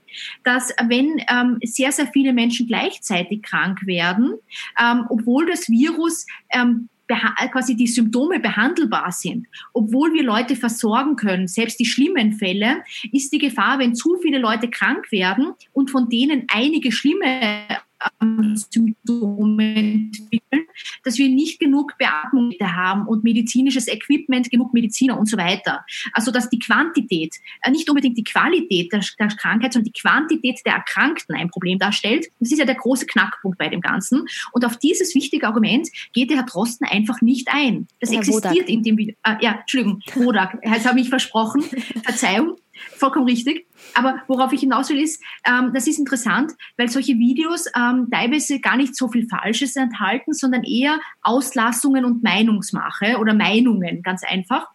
dass 0.44 0.74
wenn 0.88 1.22
ähm, 1.30 1.58
sehr, 1.64 1.92
sehr 1.92 2.08
viele 2.08 2.34
Menschen 2.34 2.68
gleichzeitig 2.68 3.42
krank 3.42 3.86
werden, 3.86 4.36
ähm, 4.82 5.06
obwohl 5.10 5.46
das 5.46 5.70
Virus 5.70 6.26
ähm, 6.52 6.90
quasi 7.52 7.76
die 7.76 7.88
Symptome 7.88 8.40
behandelbar 8.40 9.12
sind, 9.12 9.48
obwohl 9.74 10.14
wir 10.14 10.24
Leute 10.24 10.56
versorgen 10.56 11.16
können, 11.16 11.48
selbst 11.48 11.80
die 11.80 11.86
schlimmen 11.86 12.34
Fälle, 12.34 12.84
ist 13.12 13.34
die 13.34 13.40
Gefahr, 13.40 13.80
wenn 13.80 13.96
zu 13.96 14.18
viele 14.22 14.38
Leute 14.38 14.70
krank 14.70 15.12
werden 15.12 15.54
und 15.74 15.90
von 15.90 16.10
denen 16.10 16.46
einige 16.50 16.92
schlimme 16.92 17.64
Symptome 18.56 19.76
entwickeln, 19.76 20.66
dass 21.04 21.18
wir 21.18 21.30
nicht 21.30 21.60
genug 21.60 21.98
Beatmung 21.98 22.54
haben 22.62 23.08
und 23.08 23.24
medizinisches 23.24 23.88
Equipment, 23.88 24.50
genug 24.50 24.74
Mediziner 24.74 25.20
und 25.20 25.28
so 25.28 25.38
weiter. 25.38 25.86
Also 26.14 26.32
dass 26.32 26.50
die 26.50 26.60
Quantität, 26.60 27.36
äh, 27.62 27.72
nicht 27.72 27.90
unbedingt 27.90 28.18
die 28.18 28.24
Qualität 28.24 28.92
der, 28.92 29.04
der 29.20 29.28
Krankheit, 29.28 29.74
sondern 29.74 29.92
die 29.92 30.00
Quantität 30.00 30.62
der 30.66 30.74
Erkrankten 30.74 31.36
ein 31.36 31.50
Problem 31.50 31.80
darstellt. 31.80 32.28
Das 32.40 32.52
ist 32.52 32.60
ja 32.60 32.66
der 32.66 32.76
große 32.76 33.06
Knackpunkt 33.06 33.58
bei 33.58 33.70
dem 33.70 33.82
Ganzen. 33.82 34.26
Und 34.52 34.66
auf 34.66 34.78
dieses 34.78 35.16
wichtige 35.16 35.48
Argument 35.48 35.90
geht 36.14 36.30
der 36.30 36.38
Herr 36.38 36.46
Drosten 36.46 36.88
einfach 36.88 37.22
nicht 37.22 37.48
ein. 37.52 37.88
Das 38.00 38.12
Herr 38.12 38.20
existiert 38.20 38.56
Wodak. 38.56 38.70
in 38.70 38.84
dem 38.84 38.98
Video. 38.98 39.16
Äh, 39.24 39.36
ja, 39.42 39.60
Entschuldigung, 39.60 40.02
Wodak. 40.16 40.58
Jetzt 40.64 40.88
habe 40.88 41.00
ich 41.00 41.10
versprochen. 41.10 41.62
Verzeihung. 42.04 42.56
Vollkommen 42.96 43.26
richtig. 43.26 43.66
Aber 43.94 44.22
worauf 44.28 44.54
ich 44.54 44.62
hinaus 44.62 44.90
will, 44.90 45.02
ist, 45.02 45.22
ähm, 45.46 45.72
das 45.74 45.88
ist 45.88 46.00
interessant, 46.00 46.54
weil 46.78 46.90
solche 46.90 47.18
Videos 47.18 47.66
ähm, 47.76 48.08
teilweise 48.12 48.60
gar 48.60 48.78
nicht 48.78 48.96
so 48.96 49.08
viel 49.08 49.28
Falsches 49.28 49.76
enthalten, 49.76 50.34
sondern 50.34 50.64
eher 50.64 51.00
Auslassungen 51.22 52.06
und 52.06 52.24
Meinungsmache 52.24 53.18
oder 53.18 53.34
Meinungen, 53.34 54.02
ganz 54.04 54.24
einfach. 54.24 54.68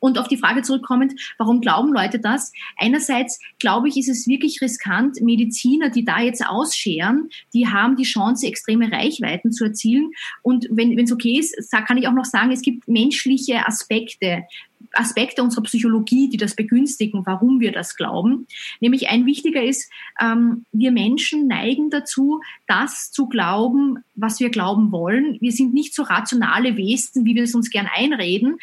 Und 0.00 0.18
auf 0.18 0.28
die 0.28 0.36
Frage 0.36 0.62
zurückkommend, 0.62 1.14
warum 1.38 1.60
glauben 1.60 1.92
Leute 1.92 2.18
das? 2.18 2.52
Einerseits 2.78 3.40
glaube 3.58 3.88
ich, 3.88 3.96
ist 3.96 4.08
es 4.08 4.26
wirklich 4.26 4.60
riskant, 4.60 5.20
Mediziner, 5.20 5.90
die 5.90 6.04
da 6.04 6.20
jetzt 6.20 6.44
ausscheren, 6.46 7.30
die 7.52 7.68
haben 7.68 7.96
die 7.96 8.04
Chance, 8.04 8.46
extreme 8.46 8.90
Reichweiten 8.90 9.52
zu 9.52 9.64
erzielen. 9.64 10.10
Und 10.42 10.68
wenn 10.70 10.98
es 10.98 11.12
okay 11.12 11.38
ist, 11.38 11.56
kann 11.70 11.96
ich 11.96 12.06
auch 12.08 12.12
noch 12.12 12.24
sagen, 12.24 12.52
es 12.52 12.62
gibt 12.62 12.86
menschliche 12.88 13.66
Aspekte, 13.66 14.44
Aspekte 14.92 15.42
unserer 15.42 15.64
Psychologie, 15.64 16.28
die 16.28 16.36
das 16.36 16.54
begünstigen, 16.54 17.24
warum 17.26 17.60
wir 17.60 17.72
das 17.72 17.96
glauben. 17.96 18.46
Nämlich 18.80 19.08
ein 19.08 19.26
wichtiger 19.26 19.62
ist, 19.62 19.90
ähm, 20.20 20.64
wir 20.72 20.92
Menschen 20.92 21.46
neigen 21.46 21.90
dazu, 21.90 22.40
das 22.66 23.10
zu 23.10 23.28
glauben, 23.28 23.98
was 24.14 24.40
wir 24.40 24.50
glauben 24.50 24.92
wollen. 24.92 25.38
Wir 25.40 25.52
sind 25.52 25.74
nicht 25.74 25.94
so 25.94 26.02
rationale 26.02 26.76
Wesen, 26.76 27.24
wie 27.24 27.34
wir 27.34 27.44
es 27.44 27.54
uns 27.54 27.70
gern 27.70 27.88
einreden. 27.92 28.58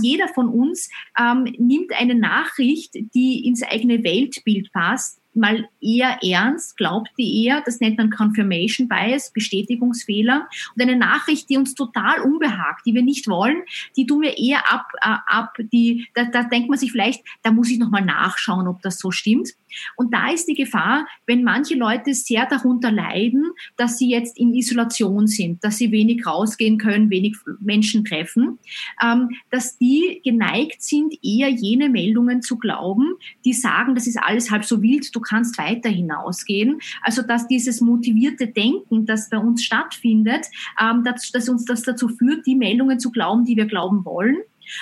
Jeder 0.00 0.28
von 0.28 0.48
uns 0.48 0.90
ähm, 1.18 1.44
nimmt 1.58 1.92
eine 1.92 2.14
Nachricht, 2.14 2.94
die 3.14 3.46
ins 3.46 3.62
eigene 3.62 4.04
Weltbild 4.04 4.72
passt, 4.72 5.21
mal 5.34 5.68
eher 5.80 6.18
ernst, 6.22 6.76
glaubt 6.76 7.10
die 7.18 7.44
eher, 7.44 7.62
das 7.64 7.80
nennt 7.80 7.98
man 7.98 8.10
Confirmation 8.10 8.88
Bias, 8.88 9.32
Bestätigungsfehler. 9.32 10.48
Und 10.74 10.82
eine 10.82 10.96
Nachricht, 10.96 11.48
die 11.48 11.56
uns 11.56 11.74
total 11.74 12.20
unbehagt, 12.20 12.86
die 12.86 12.94
wir 12.94 13.02
nicht 13.02 13.28
wollen, 13.28 13.62
die 13.96 14.06
tun 14.06 14.22
wir 14.22 14.38
eher 14.38 14.70
ab, 14.72 14.92
äh, 15.02 15.16
ab 15.26 15.56
die, 15.72 16.08
da, 16.14 16.24
da 16.24 16.44
denkt 16.44 16.68
man 16.68 16.78
sich 16.78 16.92
vielleicht, 16.92 17.24
da 17.42 17.50
muss 17.50 17.70
ich 17.70 17.78
nochmal 17.78 18.04
nachschauen, 18.04 18.68
ob 18.68 18.82
das 18.82 18.98
so 18.98 19.10
stimmt. 19.10 19.50
Und 19.96 20.12
da 20.12 20.30
ist 20.30 20.46
die 20.46 20.54
Gefahr, 20.54 21.06
wenn 21.26 21.44
manche 21.44 21.74
Leute 21.74 22.14
sehr 22.14 22.46
darunter 22.46 22.90
leiden, 22.90 23.50
dass 23.76 23.98
sie 23.98 24.10
jetzt 24.10 24.38
in 24.38 24.54
Isolation 24.54 25.26
sind, 25.26 25.62
dass 25.64 25.78
sie 25.78 25.90
wenig 25.92 26.26
rausgehen 26.26 26.78
können, 26.78 27.10
wenig 27.10 27.36
Menschen 27.60 28.04
treffen, 28.04 28.58
ähm, 29.02 29.30
dass 29.50 29.78
die 29.78 30.20
geneigt 30.24 30.82
sind, 30.82 31.14
eher 31.22 31.48
jene 31.48 31.88
Meldungen 31.88 32.42
zu 32.42 32.58
glauben, 32.58 33.14
die 33.44 33.52
sagen, 33.52 33.94
das 33.94 34.06
ist 34.06 34.18
alles 34.18 34.50
halb 34.50 34.64
so 34.64 34.82
wild, 34.82 35.14
du 35.14 35.20
kannst 35.20 35.58
weiter 35.58 35.88
hinausgehen. 35.88 36.80
Also 37.02 37.22
dass 37.22 37.48
dieses 37.48 37.80
motivierte 37.80 38.46
Denken, 38.46 39.06
das 39.06 39.28
bei 39.28 39.38
uns 39.38 39.64
stattfindet, 39.64 40.46
ähm, 40.80 41.04
dass, 41.04 41.30
dass 41.30 41.48
uns 41.48 41.64
das 41.64 41.82
dazu 41.82 42.08
führt, 42.08 42.46
die 42.46 42.56
Meldungen 42.56 42.98
zu 42.98 43.10
glauben, 43.10 43.44
die 43.44 43.56
wir 43.56 43.66
glauben 43.66 44.04
wollen. 44.04 44.36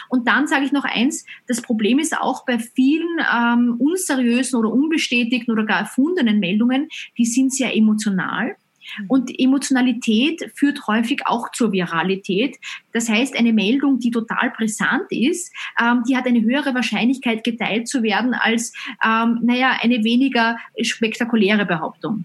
Und 0.09 0.29
dann 0.29 0.46
sage 0.46 0.64
ich 0.64 0.72
noch 0.72 0.85
eins, 0.85 1.24
das 1.46 1.62
Problem 1.62 1.98
ist 1.98 2.16
auch 2.16 2.44
bei 2.44 2.59
vielen 2.59 3.18
ähm, 3.35 3.76
unseriösen 3.79 4.59
oder 4.59 4.72
unbestätigten 4.72 5.53
oder 5.53 5.64
gar 5.64 5.81
erfundenen 5.81 6.40
Meldungen, 6.40 6.88
die 7.18 7.26
sind 7.26 7.53
sehr 7.53 7.76
emotional. 7.76 8.57
Mhm. 8.98 9.07
Und 9.09 9.38
Emotionalität 9.38 10.50
führt 10.55 10.87
häufig 10.87 11.26
auch 11.26 11.50
zur 11.53 11.72
Viralität. 11.72 12.57
Das 12.92 13.09
heißt, 13.09 13.37
eine 13.37 13.53
Meldung, 13.53 13.98
die 13.98 14.11
total 14.11 14.50
brisant 14.50 15.11
ist, 15.11 15.53
ähm, 15.81 16.03
die 16.09 16.16
hat 16.16 16.26
eine 16.26 16.42
höhere 16.42 16.74
Wahrscheinlichkeit 16.74 17.44
geteilt 17.44 17.88
zu 17.88 18.03
werden 18.03 18.35
als, 18.35 18.72
ähm, 19.05 19.40
naja, 19.42 19.79
eine 19.81 20.05
weniger 20.05 20.59
spektakuläre 20.81 21.66
Behauptung. 21.66 22.24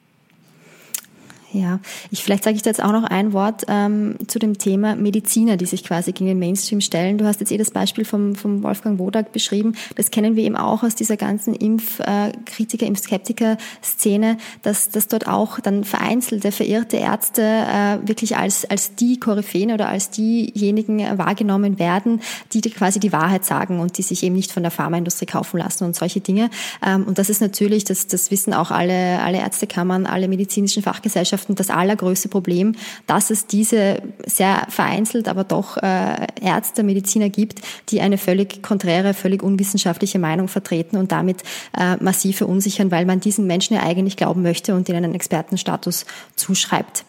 Ja, 1.55 1.79
ich, 2.11 2.21
vielleicht 2.21 2.43
sage 2.43 2.57
ich 2.57 2.63
da 2.63 2.69
jetzt 2.69 2.83
auch 2.83 2.91
noch 2.91 3.05
ein 3.05 3.31
Wort 3.31 3.63
ähm, 3.69 4.17
zu 4.27 4.39
dem 4.39 4.57
Thema 4.57 4.97
Mediziner, 4.97 5.55
die 5.55 5.65
sich 5.65 5.85
quasi 5.85 6.11
gegen 6.11 6.27
den 6.27 6.37
Mainstream 6.37 6.81
stellen. 6.81 7.17
Du 7.17 7.25
hast 7.25 7.39
jetzt 7.39 7.51
eh 7.51 7.57
das 7.57 7.71
Beispiel 7.71 8.03
vom, 8.03 8.35
vom 8.35 8.61
Wolfgang 8.61 8.99
Wodak 8.99 9.31
beschrieben. 9.31 9.73
Das 9.95 10.11
kennen 10.11 10.35
wir 10.35 10.43
eben 10.43 10.57
auch 10.57 10.83
aus 10.83 10.95
dieser 10.95 11.15
ganzen 11.15 11.53
Impfkritiker, 11.53 12.85
äh, 12.85 12.89
Impfskeptiker-Szene, 12.89 14.37
dass, 14.63 14.89
dass 14.89 15.07
dort 15.07 15.27
auch 15.27 15.61
dann 15.61 15.85
vereinzelte, 15.85 16.51
verirrte 16.51 16.97
Ärzte 16.97 17.41
äh, 17.41 18.05
wirklich 18.05 18.35
als, 18.35 18.69
als 18.69 18.95
die 18.95 19.17
Koryphäen 19.17 19.71
oder 19.71 19.87
als 19.87 20.09
diejenigen 20.09 20.99
wahrgenommen 21.17 21.79
werden, 21.79 22.19
die 22.51 22.59
quasi 22.61 22.99
die 22.99 23.13
Wahrheit 23.13 23.45
sagen 23.45 23.79
und 23.79 23.97
die 23.97 24.01
sich 24.01 24.23
eben 24.23 24.35
nicht 24.35 24.51
von 24.51 24.63
der 24.63 24.71
Pharmaindustrie 24.71 25.25
kaufen 25.25 25.57
lassen 25.57 25.85
und 25.85 25.95
solche 25.95 26.19
Dinge. 26.19 26.49
Ähm, 26.85 27.05
und 27.05 27.17
das 27.17 27.29
ist 27.29 27.39
natürlich, 27.39 27.85
das, 27.85 28.07
das 28.07 28.29
wissen 28.29 28.53
auch 28.53 28.71
alle, 28.71 29.21
alle 29.21 29.37
Ärztekammern, 29.37 30.05
alle 30.05 30.27
medizinischen 30.27 30.83
Fachgesellschaften, 30.83 31.44
Gesellschaften 31.45 31.55
das 31.55 31.69
allergrößte 31.69 32.29
Problem, 32.29 32.75
dass 33.07 33.29
es 33.29 33.47
diese 33.47 34.01
sehr 34.25 34.65
vereinzelt, 34.69 35.27
aber 35.27 35.43
doch 35.43 35.77
äh, 35.77 36.27
Ärzte, 36.41 36.83
Mediziner 36.83 37.29
gibt, 37.29 37.61
die 37.89 38.01
eine 38.01 38.17
völlig 38.17 38.61
konträre, 38.61 39.13
völlig 39.13 39.43
unwissenschaftliche 39.43 40.19
Meinung 40.19 40.47
vertreten 40.47 40.97
und 40.97 41.11
damit 41.11 41.43
äh, 41.77 41.97
massiv 42.03 42.37
verunsichern, 42.37 42.91
weil 42.91 43.05
man 43.05 43.19
diesen 43.19 43.47
Menschen 43.47 43.75
ja 43.75 43.83
eigentlich 43.83 44.17
glauben 44.17 44.41
möchte 44.41 44.75
und 44.75 44.89
ihnen 44.89 45.03
einen 45.03 45.15
Expertenstatus 45.15 46.05
zuschreibt. 46.35 47.05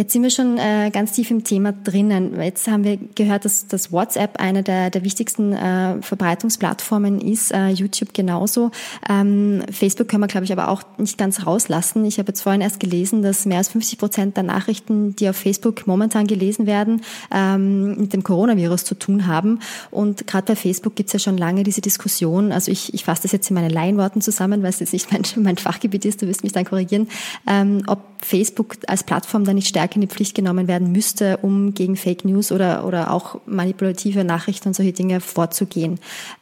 Jetzt 0.00 0.14
sind 0.14 0.22
wir 0.22 0.30
schon 0.30 0.56
äh, 0.56 0.90
ganz 0.90 1.12
tief 1.12 1.30
im 1.30 1.44
Thema 1.44 1.74
drinnen. 1.74 2.40
Jetzt 2.40 2.66
haben 2.68 2.84
wir 2.84 2.96
gehört, 2.96 3.44
dass, 3.44 3.66
dass 3.66 3.92
WhatsApp 3.92 4.40
eine 4.40 4.62
der, 4.62 4.88
der 4.88 5.04
wichtigsten 5.04 5.52
äh, 5.52 6.00
Verbreitungsplattformen 6.00 7.20
ist, 7.20 7.52
äh, 7.52 7.68
YouTube 7.68 8.14
genauso. 8.14 8.70
Ähm, 9.10 9.62
Facebook 9.70 10.08
können 10.08 10.22
wir, 10.22 10.26
glaube 10.26 10.46
ich, 10.46 10.52
aber 10.52 10.68
auch 10.68 10.84
nicht 10.96 11.18
ganz 11.18 11.44
rauslassen. 11.44 12.06
Ich 12.06 12.18
habe 12.18 12.28
jetzt 12.28 12.40
vorhin 12.40 12.62
erst 12.62 12.80
gelesen, 12.80 13.20
dass 13.20 13.44
mehr 13.44 13.58
als 13.58 13.68
50 13.68 13.98
Prozent 13.98 14.36
der 14.38 14.44
Nachrichten, 14.44 15.14
die 15.16 15.28
auf 15.28 15.36
Facebook 15.36 15.86
momentan 15.86 16.26
gelesen 16.26 16.64
werden, 16.64 17.02
ähm, 17.30 17.98
mit 17.98 18.14
dem 18.14 18.22
Coronavirus 18.22 18.86
zu 18.86 18.94
tun 18.94 19.26
haben. 19.26 19.58
Und 19.90 20.26
gerade 20.26 20.46
bei 20.46 20.56
Facebook 20.56 20.94
gibt 20.94 21.08
es 21.08 21.12
ja 21.12 21.18
schon 21.18 21.36
lange 21.36 21.62
diese 21.62 21.82
Diskussion. 21.82 22.52
Also 22.52 22.72
ich, 22.72 22.94
ich 22.94 23.04
fasse 23.04 23.24
das 23.24 23.32
jetzt 23.32 23.50
in 23.50 23.54
meinen 23.54 23.68
Laienworten 23.68 24.22
zusammen, 24.22 24.62
weil 24.62 24.70
es 24.70 24.80
jetzt 24.80 24.94
nicht 24.94 25.12
mein, 25.12 25.24
mein 25.44 25.58
Fachgebiet 25.58 26.06
ist, 26.06 26.22
du 26.22 26.26
wirst 26.26 26.42
mich 26.42 26.54
dann 26.54 26.64
korrigieren, 26.64 27.06
ähm, 27.46 27.82
ob 27.86 27.98
Facebook 28.22 28.76
als 28.86 29.04
Plattform 29.04 29.44
da 29.44 29.52
nicht 29.54 29.68
stärker 29.68 29.96
in 29.96 30.02
die 30.02 30.06
Pflicht 30.06 30.34
genommen 30.34 30.68
werden 30.68 30.92
müsste, 30.92 31.38
um 31.38 31.74
gegen 31.74 31.96
Fake 31.96 32.24
News 32.24 32.52
oder, 32.52 32.84
oder 32.86 33.10
auch 33.12 33.40
manipulative 33.46 34.24
Nachrichten 34.24 34.68
und 34.68 34.74
solche 34.74 34.92
Dinge 34.92 35.20
vorzugehen. 35.20 35.98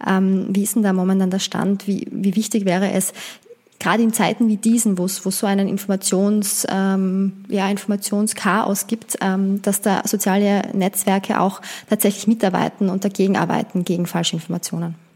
Ähm, 0.07 0.47
wie 0.51 0.63
ist 0.63 0.75
denn 0.75 0.83
da 0.83 0.93
momentan 0.93 1.31
der 1.31 1.39
Stand? 1.39 1.87
Wie, 1.87 2.07
wie 2.11 2.37
wichtig 2.37 2.65
wäre 2.65 2.91
es, 2.93 3.13
gerade 3.79 4.03
in 4.03 4.13
Zeiten 4.13 4.49
wie 4.49 4.57
diesen, 4.57 4.99
wo 4.99 5.05
es, 5.05 5.25
wo 5.25 5.31
so 5.31 5.47
einen 5.47 5.69
Informations, 5.69 6.67
ähm, 6.69 7.45
ja, 7.49 7.69
Informationschaos 7.71 8.87
gibt, 8.87 9.19
ähm, 9.21 9.63
dass 9.63 9.81
da 9.81 10.03
soziale 10.05 10.63
Netzwerke 10.73 11.41
auch 11.41 11.61
tatsächlich 11.89 12.27
mitarbeiten 12.27 12.89
und 12.89 13.05
dagegen 13.05 13.37
arbeiten 13.37 13.85
gegen 13.85 14.07
falsche 14.07 14.35
Informationen? 14.37 15.08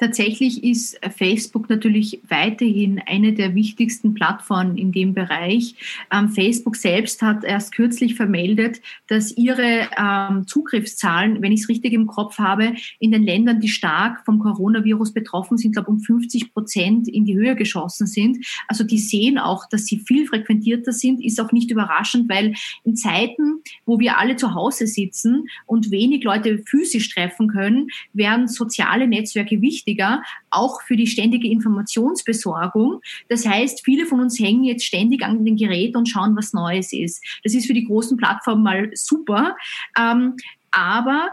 Tatsächlich 0.00 0.64
ist 0.64 0.98
Facebook 1.14 1.68
natürlich 1.68 2.22
weiterhin 2.26 3.02
eine 3.04 3.34
der 3.34 3.54
wichtigsten 3.54 4.14
Plattformen 4.14 4.78
in 4.78 4.92
dem 4.92 5.12
Bereich. 5.12 5.74
Ähm, 6.10 6.30
Facebook 6.30 6.76
selbst 6.76 7.20
hat 7.20 7.44
erst 7.44 7.72
kürzlich 7.74 8.14
vermeldet, 8.14 8.80
dass 9.08 9.36
ihre 9.36 9.90
ähm, 9.98 10.46
Zugriffszahlen, 10.46 11.42
wenn 11.42 11.52
ich 11.52 11.60
es 11.60 11.68
richtig 11.68 11.92
im 11.92 12.06
Kopf 12.06 12.38
habe, 12.38 12.72
in 12.98 13.12
den 13.12 13.22
Ländern, 13.22 13.60
die 13.60 13.68
stark 13.68 14.24
vom 14.24 14.38
Coronavirus 14.38 15.12
betroffen 15.12 15.58
sind, 15.58 15.72
glaube 15.72 15.90
um 15.90 16.00
50 16.00 16.54
Prozent 16.54 17.06
in 17.06 17.26
die 17.26 17.36
Höhe 17.36 17.54
geschossen 17.54 18.06
sind. 18.06 18.38
Also 18.68 18.84
die 18.84 18.98
sehen 18.98 19.36
auch, 19.36 19.68
dass 19.68 19.84
sie 19.84 19.98
viel 19.98 20.26
frequentierter 20.26 20.92
sind, 20.92 21.22
ist 21.22 21.38
auch 21.42 21.52
nicht 21.52 21.70
überraschend, 21.70 22.26
weil 22.30 22.54
in 22.84 22.96
Zeiten, 22.96 23.60
wo 23.84 24.00
wir 24.00 24.16
alle 24.16 24.36
zu 24.36 24.54
Hause 24.54 24.86
sitzen 24.86 25.46
und 25.66 25.90
wenig 25.90 26.24
Leute 26.24 26.62
physisch 26.64 27.10
treffen 27.10 27.48
können, 27.48 27.88
werden 28.14 28.48
soziale 28.48 29.06
Netzwerke 29.06 29.60
wichtig 29.60 29.89
wichtiger, 29.90 30.22
auch 30.50 30.82
für 30.82 30.96
die 30.96 31.06
ständige 31.06 31.48
Informationsbesorgung. 31.48 33.00
Das 33.28 33.46
heißt, 33.46 33.82
viele 33.84 34.06
von 34.06 34.20
uns 34.20 34.38
hängen 34.38 34.64
jetzt 34.64 34.84
ständig 34.84 35.22
an 35.22 35.44
den 35.44 35.56
Geräten 35.56 35.96
und 35.96 36.08
schauen, 36.08 36.36
was 36.36 36.52
Neues 36.52 36.92
ist. 36.92 37.24
Das 37.44 37.54
ist 37.54 37.66
für 37.66 37.74
die 37.74 37.84
großen 37.84 38.16
Plattformen 38.16 38.62
mal 38.62 38.90
super. 38.94 39.56
Ähm, 39.98 40.36
aber 40.70 41.30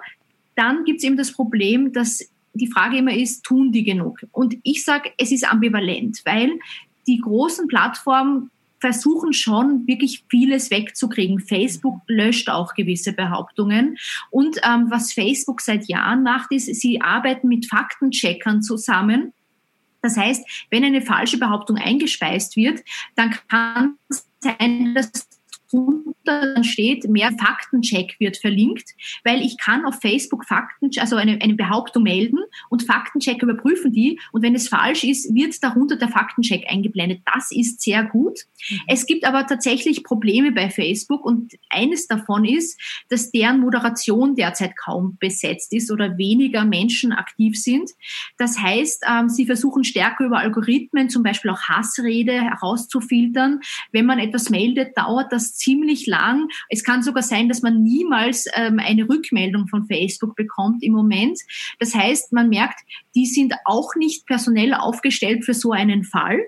dann 0.55 0.83
gibt 0.83 0.99
es 0.99 1.03
eben 1.03 1.17
das 1.17 1.31
Problem, 1.31 1.93
dass 1.93 2.27
die 2.53 2.67
Frage 2.67 2.97
immer 2.97 3.13
ist, 3.13 3.43
tun 3.43 3.71
die 3.71 3.83
genug? 3.83 4.19
Und 4.31 4.57
ich 4.63 4.83
sage, 4.83 5.11
es 5.17 5.31
ist 5.31 5.49
ambivalent, 5.49 6.21
weil 6.25 6.57
die 7.05 7.19
großen 7.19 7.67
Plattformen 7.67 8.49
versuchen 8.79 9.33
schon 9.33 9.87
wirklich 9.87 10.23
vieles 10.29 10.71
wegzukriegen. 10.71 11.39
Facebook 11.39 12.01
löscht 12.07 12.49
auch 12.49 12.73
gewisse 12.73 13.13
Behauptungen. 13.13 13.97
Und 14.29 14.57
ähm, 14.63 14.87
was 14.89 15.13
Facebook 15.13 15.61
seit 15.61 15.87
Jahren 15.87 16.23
macht, 16.23 16.51
ist, 16.51 16.65
sie 16.75 17.01
arbeiten 17.01 17.47
mit 17.47 17.67
Faktencheckern 17.67 18.61
zusammen. 18.61 19.33
Das 20.01 20.15
heißt, 20.15 20.67
wenn 20.69 20.83
eine 20.83 21.01
falsche 21.01 21.37
Behauptung 21.37 21.77
eingespeist 21.77 22.55
wird, 22.55 22.83
dann 23.15 23.35
kann 23.49 23.95
es 24.09 24.27
sein, 24.39 24.93
dass 24.93 25.11
drunter 25.71 26.13
dann 26.23 26.63
steht, 26.63 27.07
mehr 27.09 27.31
Faktencheck 27.37 28.15
wird 28.19 28.37
verlinkt, 28.37 28.95
weil 29.23 29.41
ich 29.41 29.57
kann 29.57 29.85
auf 29.85 29.99
Facebook 30.01 30.45
Fakten, 30.45 30.89
also 30.97 31.15
eine, 31.15 31.39
eine 31.41 31.55
Behauptung 31.55 32.03
melden 32.03 32.39
und 32.69 32.83
Faktencheck 32.83 33.41
überprüfen 33.41 33.91
die 33.91 34.19
und 34.31 34.41
wenn 34.41 34.55
es 34.55 34.67
falsch 34.67 35.03
ist, 35.03 35.33
wird 35.33 35.61
darunter 35.63 35.95
der 35.95 36.09
Faktencheck 36.09 36.65
eingeblendet. 36.69 37.21
Das 37.33 37.51
ist 37.51 37.81
sehr 37.81 38.03
gut. 38.03 38.45
Mhm. 38.69 38.79
Es 38.87 39.05
gibt 39.05 39.25
aber 39.25 39.45
tatsächlich 39.47 40.03
Probleme 40.03 40.51
bei 40.51 40.69
Facebook 40.69 41.25
und 41.25 41.53
eines 41.69 42.07
davon 42.07 42.45
ist, 42.45 42.79
dass 43.09 43.31
deren 43.31 43.59
Moderation 43.59 44.35
derzeit 44.35 44.77
kaum 44.77 45.17
besetzt 45.19 45.73
ist 45.73 45.91
oder 45.91 46.17
weniger 46.17 46.65
Menschen 46.65 47.11
aktiv 47.11 47.59
sind. 47.59 47.91
Das 48.37 48.59
heißt, 48.59 49.05
ähm, 49.09 49.29
sie 49.29 49.45
versuchen 49.45 49.83
stärker 49.83 50.25
über 50.25 50.39
Algorithmen, 50.39 51.09
zum 51.09 51.23
Beispiel 51.23 51.51
auch 51.51 51.61
Hassrede 51.61 52.33
herauszufiltern. 52.33 53.61
Wenn 53.91 54.05
man 54.05 54.19
etwas 54.19 54.49
meldet, 54.49 54.97
dauert 54.97 55.31
das 55.31 55.56
ziemlich 55.57 56.07
lang. 56.07 56.47
Es 56.69 56.83
kann 56.83 57.03
sogar 57.03 57.23
sein, 57.23 57.49
dass 57.49 57.61
man 57.61 57.83
niemals 57.83 58.45
ähm, 58.55 58.79
eine 58.79 59.07
Rückmeldung 59.07 59.67
von 59.67 59.87
Facebook 59.87 60.35
bekommt 60.35 60.83
im 60.83 60.93
Moment. 60.93 61.39
Das 61.79 61.93
heißt, 61.93 62.33
man 62.33 62.49
merkt, 62.49 62.79
die 63.15 63.25
sind 63.25 63.53
auch 63.65 63.95
nicht 63.95 64.25
personell 64.25 64.73
aufgestellt 64.73 65.45
für 65.45 65.53
so 65.53 65.71
einen 65.71 66.03
Fall. 66.03 66.39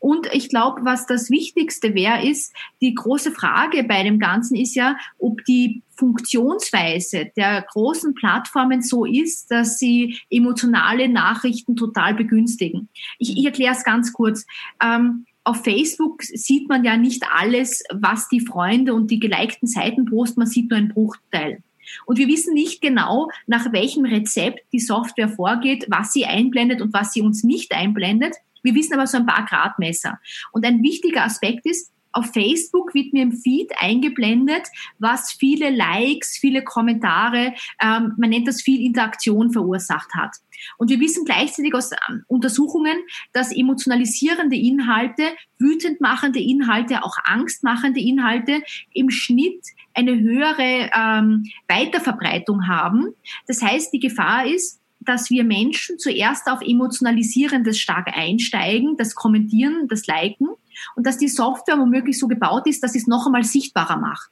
Und 0.00 0.28
ich 0.32 0.48
glaube, 0.48 0.84
was 0.84 1.06
das 1.06 1.30
Wichtigste 1.30 1.94
wäre, 1.94 2.26
ist, 2.26 2.54
die 2.80 2.94
große 2.94 3.32
Frage 3.32 3.84
bei 3.84 4.02
dem 4.02 4.18
Ganzen 4.18 4.56
ist 4.56 4.74
ja, 4.74 4.96
ob 5.18 5.44
die 5.44 5.82
Funktionsweise 5.96 7.30
der 7.36 7.62
großen 7.62 8.14
Plattformen 8.14 8.82
so 8.82 9.04
ist, 9.04 9.50
dass 9.50 9.78
sie 9.78 10.18
emotionale 10.30 11.08
Nachrichten 11.08 11.76
total 11.76 12.14
begünstigen. 12.14 12.88
Ich, 13.18 13.36
ich 13.36 13.44
erkläre 13.44 13.74
es 13.74 13.84
ganz 13.84 14.12
kurz. 14.12 14.46
Ähm, 14.82 15.26
auf 15.48 15.64
Facebook 15.64 16.22
sieht 16.22 16.68
man 16.68 16.84
ja 16.84 16.98
nicht 16.98 17.24
alles, 17.34 17.82
was 17.90 18.28
die 18.28 18.40
Freunde 18.40 18.92
und 18.92 19.10
die 19.10 19.18
gelikten 19.18 19.66
Seiten 19.66 20.04
posten, 20.04 20.40
man 20.40 20.46
sieht 20.46 20.68
nur 20.68 20.78
einen 20.78 20.90
Bruchteil. 20.90 21.62
Und 22.04 22.18
wir 22.18 22.28
wissen 22.28 22.52
nicht 22.52 22.82
genau, 22.82 23.30
nach 23.46 23.72
welchem 23.72 24.04
Rezept 24.04 24.60
die 24.74 24.78
Software 24.78 25.30
vorgeht, 25.30 25.86
was 25.88 26.12
sie 26.12 26.26
einblendet 26.26 26.82
und 26.82 26.92
was 26.92 27.14
sie 27.14 27.22
uns 27.22 27.44
nicht 27.44 27.72
einblendet. 27.72 28.34
Wir 28.62 28.74
wissen 28.74 28.92
aber 28.92 29.06
so 29.06 29.16
ein 29.16 29.24
paar 29.24 29.46
Gradmesser. 29.46 30.20
Und 30.52 30.66
ein 30.66 30.82
wichtiger 30.82 31.24
Aspekt 31.24 31.64
ist, 31.64 31.92
auf 32.12 32.32
Facebook 32.32 32.94
wird 32.94 33.12
mir 33.12 33.22
im 33.22 33.32
Feed 33.32 33.70
eingeblendet, 33.78 34.62
was 34.98 35.32
viele 35.32 35.70
Likes, 35.70 36.38
viele 36.38 36.64
Kommentare, 36.64 37.54
ähm, 37.82 38.14
man 38.16 38.30
nennt 38.30 38.48
das 38.48 38.62
viel 38.62 38.84
Interaktion 38.84 39.52
verursacht 39.52 40.14
hat. 40.14 40.36
Und 40.76 40.90
wir 40.90 41.00
wissen 41.00 41.24
gleichzeitig 41.24 41.74
aus 41.74 41.92
ähm, 41.92 42.24
Untersuchungen, 42.26 42.96
dass 43.32 43.54
emotionalisierende 43.54 44.56
Inhalte, 44.56 45.22
wütend 45.58 46.00
machende 46.00 46.40
Inhalte, 46.40 47.04
auch 47.04 47.16
angstmachende 47.24 48.00
Inhalte 48.00 48.62
im 48.92 49.10
Schnitt 49.10 49.64
eine 49.94 50.18
höhere 50.18 50.90
ähm, 50.94 51.44
Weiterverbreitung 51.68 52.68
haben. 52.68 53.14
Das 53.46 53.62
heißt, 53.62 53.92
die 53.92 54.00
Gefahr 54.00 54.46
ist, 54.46 54.80
dass 55.00 55.30
wir 55.30 55.44
Menschen 55.44 55.98
zuerst 55.98 56.48
auf 56.48 56.60
Emotionalisierendes 56.60 57.78
stark 57.78 58.08
einsteigen, 58.14 58.96
das 58.96 59.14
Kommentieren, 59.14 59.86
das 59.88 60.06
Liken 60.06 60.48
und 60.96 61.06
dass 61.06 61.18
die 61.18 61.28
Software 61.28 61.78
womöglich 61.78 62.18
so 62.18 62.28
gebaut 62.28 62.66
ist, 62.66 62.82
dass 62.82 62.92
sie 62.92 62.98
es 62.98 63.06
noch 63.06 63.26
einmal 63.26 63.44
sichtbarer 63.44 63.96
macht. 63.96 64.30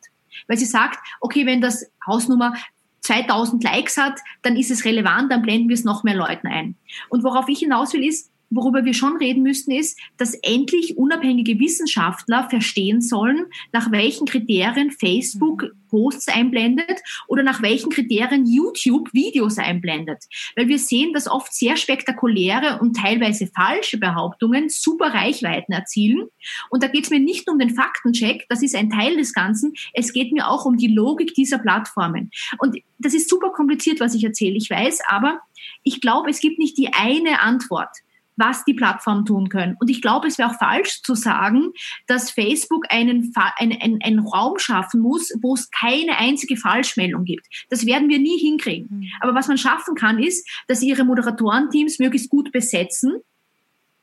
Weil 0.49 0.59
sie 0.59 0.67
sagt, 0.67 0.99
okay, 1.21 1.47
wenn 1.47 1.61
das 1.61 1.91
Hausnummer 2.07 2.55
2000 3.01 3.63
Likes 3.63 3.97
hat, 3.97 4.21
dann 4.43 4.57
ist 4.57 4.71
es 4.71 4.85
relevant, 4.85 5.31
dann 5.31 5.43
blenden 5.43 5.69
wir 5.69 5.75
es 5.75 5.85
noch 5.85 6.03
mehr 6.03 6.17
Leuten 6.17 6.49
ein. 6.49 6.77
Und 7.09 7.25
worauf 7.25 7.49
ich 7.49 7.61
hinaus 7.61 7.93
will, 7.93 8.07
ist, 8.07 8.31
worüber 8.51 8.85
wir 8.85 8.95
schon 8.95 9.17
reden 9.17 9.43
müssten, 9.43 9.73
ist, 9.73 9.99
dass 10.17 10.35
endlich 10.35 10.97
unabhängige 10.97 11.59
Wissenschaftler 11.59 12.49
verstehen 12.49 13.01
sollen, 13.01 13.47
nach 13.73 13.91
welchen 13.91 14.27
Kriterien 14.27 14.91
Facebook 14.91 15.71
Posts 15.89 16.29
einblendet 16.29 17.01
oder 17.29 17.43
nach 17.43 17.63
welchen 17.63 17.91
Kriterien 17.91 18.47
YouTube 18.47 19.13
Videos 19.13 19.59
einblendet. 19.59 20.25
Weil 20.57 20.69
wir 20.69 20.79
sehen, 20.79 21.13
dass 21.13 21.29
oft 21.29 21.53
sehr 21.55 21.77
spektakuläre 21.77 22.81
und 22.81 22.97
teilweise 22.97 23.47
falsche 23.47 23.99
Behauptungen 23.99 24.69
super 24.69 25.15
Reichweiten 25.15 25.73
erzielen. 25.73 26.27
Und 26.71 26.83
da 26.83 26.89
geht 26.89 27.05
es 27.05 27.11
mir 27.11 27.21
nicht 27.21 27.47
nur 27.47 27.55
um 27.55 27.59
den 27.59 27.75
Faktencheck, 27.75 28.47
das 28.49 28.63
ist 28.63 28.75
ein 28.75 28.91
Teil 28.91 29.17
des 29.17 29.33
Ganzen, 29.33 29.75
es 29.93 30.13
geht 30.13 30.33
mir 30.33 30.49
auch 30.49 30.65
um 30.65 30.77
die 30.77 30.89
Logik 30.89 31.35
dieser 31.35 31.59
Plattformen. 31.59 32.31
Und 32.59 32.77
das 32.99 33.15
ist 33.15 33.29
super 33.29 33.51
kompliziert, 33.51 34.01
was 34.01 34.15
ich 34.15 34.25
erzähle, 34.25 34.57
ich 34.57 34.71
weiß, 34.71 35.01
aber 35.09 35.41
ich 35.83 36.01
glaube, 36.01 36.31
es 36.31 36.41
gibt 36.41 36.59
nicht 36.59 36.77
die 36.79 36.93
eine 36.93 37.41
Antwort 37.41 37.91
was 38.37 38.65
die 38.65 38.75
Plattformen 38.75 39.25
tun 39.25 39.49
können. 39.49 39.77
Und 39.81 39.91
ich 39.91 40.01
glaube, 40.03 40.29
es 40.29 40.39
wäre 40.39 40.51
auch 40.51 40.59
falsch 40.59 41.03
zu 41.03 41.15
sagen, 41.15 41.73
dass 42.07 42.31
Facebook 42.31 42.85
einen, 42.91 43.33
einen, 43.57 43.81
einen, 43.81 44.03
einen 44.03 44.19
Raum 44.21 44.59
schaffen 44.59 45.01
muss, 45.01 45.33
wo 45.41 45.55
es 45.55 45.71
keine 45.71 46.19
einzige 46.19 46.57
Falschmeldung 46.57 47.25
gibt. 47.25 47.47
Das 47.71 47.87
werden 47.87 48.09
wir 48.09 48.19
nie 48.19 48.39
hinkriegen. 48.39 48.89
Mhm. 48.91 49.09
Aber 49.21 49.35
was 49.35 49.49
man 49.49 49.59
schaffen 49.59 49.95
kann, 49.95 50.19
ist, 50.19 50.49
dass 50.69 50.83
ihre 50.83 51.05
Moderatorenteams 51.05 51.99
möglichst 51.99 52.31
gut 52.31 52.53
besetzen 52.53 53.21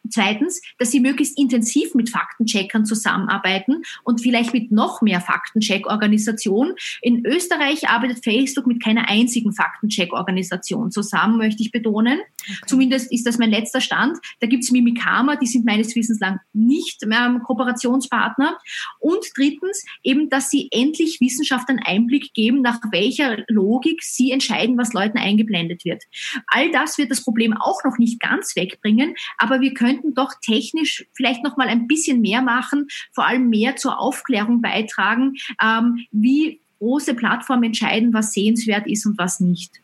Zweitens, 0.09 0.61
dass 0.77 0.91
sie 0.91 0.99
möglichst 0.99 1.37
intensiv 1.37 1.95
mit 1.95 2.09
Faktencheckern 2.09 2.85
zusammenarbeiten 2.85 3.83
und 4.03 4.21
vielleicht 4.21 4.53
mit 4.53 4.71
noch 4.71 5.01
mehr 5.01 5.21
Faktencheck-Organisationen. 5.21 6.75
In 7.01 7.25
Österreich 7.25 7.87
arbeitet 7.87 8.23
Facebook 8.23 8.67
mit 8.67 8.83
keiner 8.83 9.09
einzigen 9.09 9.53
Faktencheck-Organisation 9.53 10.91
zusammen, 10.91 11.37
möchte 11.37 11.63
ich 11.63 11.71
betonen. 11.71 12.19
Okay. 12.41 12.53
Zumindest 12.67 13.11
ist 13.11 13.25
das 13.25 13.37
mein 13.37 13.49
letzter 13.49 13.79
Stand. 13.79 14.17
Da 14.41 14.47
gibt 14.47 14.63
es 14.63 14.71
Mimikama, 14.71 15.37
die 15.37 15.47
sind 15.47 15.65
meines 15.65 15.95
Wissens 15.95 16.19
lang 16.19 16.39
nicht 16.51 17.05
mehr 17.05 17.39
Kooperationspartner. 17.45 18.57
Und 18.99 19.25
drittens, 19.35 19.85
eben, 20.03 20.29
dass 20.29 20.49
sie 20.49 20.67
endlich 20.71 21.21
Wissenschaftlern 21.21 21.79
Einblick 21.83 22.33
geben, 22.33 22.61
nach 22.61 22.79
welcher 22.91 23.43
Logik 23.47 24.03
sie 24.03 24.31
entscheiden, 24.31 24.77
was 24.77 24.93
Leuten 24.93 25.17
eingeblendet 25.17 25.85
wird. 25.85 26.03
All 26.47 26.71
das 26.71 26.97
wird 26.97 27.11
das 27.11 27.23
Problem 27.23 27.55
auch 27.55 27.83
noch 27.85 27.97
nicht 27.97 28.19
ganz 28.19 28.55
wegbringen, 28.55 29.15
aber 29.37 29.61
wir 29.61 29.73
können 29.73 29.92
könnten 29.93 30.13
doch 30.13 30.33
technisch 30.41 31.05
vielleicht 31.13 31.43
noch 31.43 31.57
mal 31.57 31.67
ein 31.67 31.87
bisschen 31.87 32.21
mehr 32.21 32.41
machen, 32.41 32.87
vor 33.11 33.25
allem 33.25 33.49
mehr 33.49 33.75
zur 33.75 33.99
Aufklärung 33.99 34.61
beitragen, 34.61 35.35
ähm, 35.61 36.05
wie 36.11 36.59
große 36.79 37.13
Plattformen 37.15 37.63
entscheiden, 37.63 38.13
was 38.13 38.33
sehenswert 38.33 38.87
ist 38.87 39.05
und 39.05 39.17
was 39.17 39.39
nicht. 39.39 39.82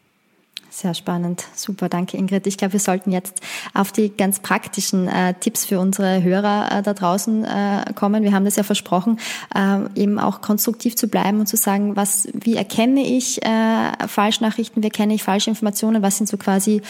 Sehr 0.72 0.94
spannend. 0.94 1.46
Super, 1.56 1.90
danke 1.90 2.16
Ingrid. 2.16 2.46
Ich 2.46 2.58
glaube, 2.58 2.74
wir 2.74 2.80
sollten 2.80 3.12
jetzt 3.12 3.42
auf 3.74 3.92
die 3.92 4.16
ganz 4.16 4.40
praktischen 4.40 5.08
äh, 5.08 5.34
Tipps 5.34 5.66
für 5.66 5.80
unsere 5.80 6.22
Hörer 6.22 6.72
äh, 6.72 6.84
da 6.84 6.94
draußen 6.94 7.44
äh, 7.44 7.94
kommen. 7.96 8.24
Wir 8.24 8.34
haben 8.34 8.46
das 8.46 8.56
ja 8.56 8.62
versprochen, 8.62 9.20
äh, 9.56 9.80
eben 10.00 10.20
auch 10.20 10.42
konstruktiv 10.42 10.96
zu 10.96 11.08
bleiben 11.08 11.40
und 11.40 11.48
zu 11.48 11.58
sagen, 11.58 11.96
was, 11.96 12.28
wie 12.34 12.56
erkenne 12.56 13.02
ich 13.02 13.44
äh, 13.44 14.08
Falschnachrichten, 14.08 14.84
wie 14.84 14.88
erkenne 14.88 15.16
ich 15.16 15.24
falsche 15.24 15.50
Informationen, 15.50 16.04
was 16.04 16.18
sind 16.18 16.28
so 16.28 16.38
quasi 16.38 16.82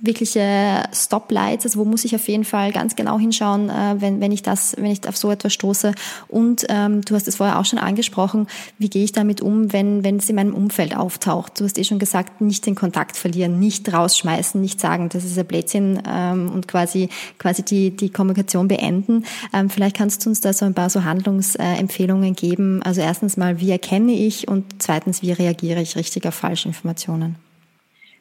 wirkliche 0.00 0.84
Stoplights, 0.92 1.64
also 1.64 1.80
wo 1.80 1.84
muss 1.84 2.04
ich 2.04 2.14
auf 2.14 2.28
jeden 2.28 2.44
Fall 2.44 2.72
ganz 2.72 2.96
genau 2.96 3.18
hinschauen, 3.18 3.68
äh, 3.68 3.96
wenn, 3.98 4.20
wenn 4.20 4.32
ich 4.32 4.42
das, 4.42 4.74
wenn 4.76 4.86
ich 4.90 5.06
auf 5.08 5.16
so 5.16 5.30
etwas 5.30 5.52
stoße. 5.52 5.92
Und 6.28 6.66
ähm, 6.68 7.02
du 7.02 7.14
hast 7.14 7.28
es 7.28 7.36
vorher 7.36 7.58
auch 7.58 7.64
schon 7.64 7.78
angesprochen, 7.78 8.46
wie 8.78 8.88
gehe 8.88 9.04
ich 9.04 9.12
damit 9.12 9.40
um, 9.40 9.72
wenn, 9.72 10.04
wenn 10.04 10.16
es 10.16 10.28
in 10.28 10.36
meinem 10.36 10.54
Umfeld 10.54 10.96
auftaucht? 10.96 11.58
Du 11.60 11.64
hast 11.64 11.78
eh 11.78 11.84
schon 11.84 11.98
gesagt, 11.98 12.40
nicht 12.40 12.66
den 12.66 12.74
Kontakt 12.74 13.16
verlieren, 13.16 13.27
nicht 13.30 13.92
rausschmeißen, 13.92 14.60
nicht 14.60 14.80
sagen, 14.80 15.08
das 15.08 15.24
ist 15.24 15.38
ein 15.38 15.46
Blödsinn 15.46 16.02
ähm, 16.06 16.50
und 16.50 16.68
quasi, 16.68 17.08
quasi 17.38 17.62
die, 17.62 17.90
die 17.90 18.10
Kommunikation 18.10 18.68
beenden. 18.68 19.24
Ähm, 19.52 19.70
vielleicht 19.70 19.96
kannst 19.96 20.24
du 20.24 20.30
uns 20.30 20.40
da 20.40 20.52
so 20.52 20.64
ein 20.64 20.74
paar 20.74 20.90
so 20.90 21.04
Handlungsempfehlungen 21.04 22.34
geben. 22.34 22.82
Also 22.82 23.00
erstens 23.00 23.36
mal, 23.36 23.60
wie 23.60 23.70
erkenne 23.70 24.12
ich 24.12 24.48
und 24.48 24.82
zweitens, 24.82 25.22
wie 25.22 25.32
reagiere 25.32 25.80
ich 25.80 25.96
richtig 25.96 26.26
auf 26.26 26.34
falsche 26.34 26.68
Informationen? 26.68 27.36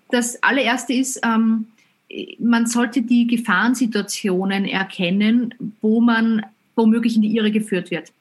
Das 0.10 0.41
allererste 0.41 0.93
ist, 0.93 1.20
ähm, 1.24 1.67
man 2.39 2.67
sollte 2.67 3.02
die 3.02 3.28
Gefahrensituationen 3.28 4.65
erkennen, 4.65 5.54
wo 5.82 6.00
man 6.00 6.46
womöglich 6.76 7.15
in 7.15 7.22
die 7.22 7.36
Irre 7.36 7.52
geführt 7.52 7.91
wird. 7.91 8.12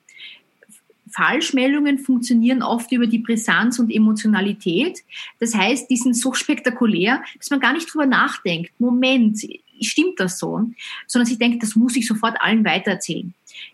Falschmeldungen 1.16 1.98
funktionieren 1.98 2.62
oft 2.62 2.92
über 2.92 3.06
die 3.06 3.20
Brisanz 3.20 3.78
und 3.78 3.90
Emotionalität. 3.90 5.02
Das 5.40 5.54
heißt, 5.54 5.88
die 5.90 5.96
sind 5.96 6.14
so 6.14 6.34
spektakulär, 6.34 7.22
dass 7.38 7.48
man 7.48 7.60
gar 7.60 7.72
nicht 7.72 7.92
drüber 7.92 8.04
nachdenkt. 8.04 8.70
Moment, 8.78 9.40
stimmt 9.80 10.20
das 10.20 10.38
so? 10.38 10.68
Sondern 11.06 11.26
sich 11.26 11.38
denkt, 11.38 11.62
das 11.62 11.74
muss 11.74 11.96
ich 11.96 12.06
sofort 12.06 12.40
allen 12.42 12.64
weitererzählen. 12.66 13.32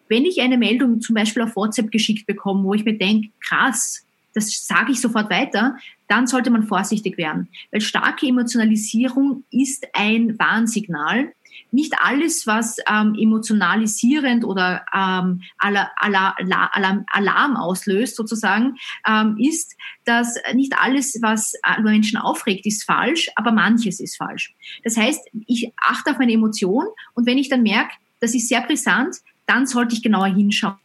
Wenn 0.09 0.25
ich 0.25 0.41
eine 0.41 0.57
Meldung 0.57 1.01
zum 1.01 1.15
Beispiel 1.15 1.43
auf 1.43 1.57
WhatsApp 1.57 1.91
geschickt 1.91 2.27
bekomme, 2.27 2.63
wo 2.63 2.75
ich 2.75 2.85
mir 2.85 2.97
denke, 2.97 3.31
krass, 3.41 4.07
das 4.35 4.67
sage 4.67 4.93
ich 4.93 5.01
sofort 5.01 5.29
weiter, 5.29 5.77
dann 6.09 6.27
sollte 6.27 6.51
man 6.51 6.63
vorsichtig 6.63 7.19
werden. 7.19 7.49
Weil 7.71 7.81
starke 7.81 8.27
Emotionalisierung 8.27 9.45
ist 9.51 9.87
ein 9.95 10.39
Warnsignal. 10.39 11.33
Nicht 11.73 11.95
alles, 12.01 12.47
was 12.47 12.77
ähm, 12.89 13.17
emotionalisierend 13.19 14.45
oder 14.45 14.85
ähm, 14.95 15.43
Alarm, 15.59 17.05
Alarm 17.11 17.57
auslöst, 17.57 18.15
sozusagen, 18.15 18.77
ähm, 19.09 19.37
ist, 19.39 19.77
dass 20.05 20.37
nicht 20.55 20.75
alles, 20.79 21.19
was 21.21 21.55
Menschen 21.83 22.19
aufregt, 22.19 22.67
ist 22.67 22.85
falsch, 22.85 23.31
aber 23.35 23.51
manches 23.51 23.99
ist 23.99 24.17
falsch. 24.17 24.55
Das 24.85 24.97
heißt, 24.97 25.29
ich 25.47 25.73
achte 25.77 26.13
auf 26.13 26.19
meine 26.19 26.33
Emotion 26.33 26.85
und 27.15 27.27
wenn 27.27 27.39
ich 27.39 27.49
dann 27.49 27.63
merke, 27.63 27.95
das 28.21 28.35
ist 28.35 28.49
sehr 28.49 28.61
brisant, 28.61 29.17
dann 29.47 29.67
sollte 29.67 29.95
ich 29.95 30.03
genauer 30.03 30.29
hinschauen. 30.29 30.77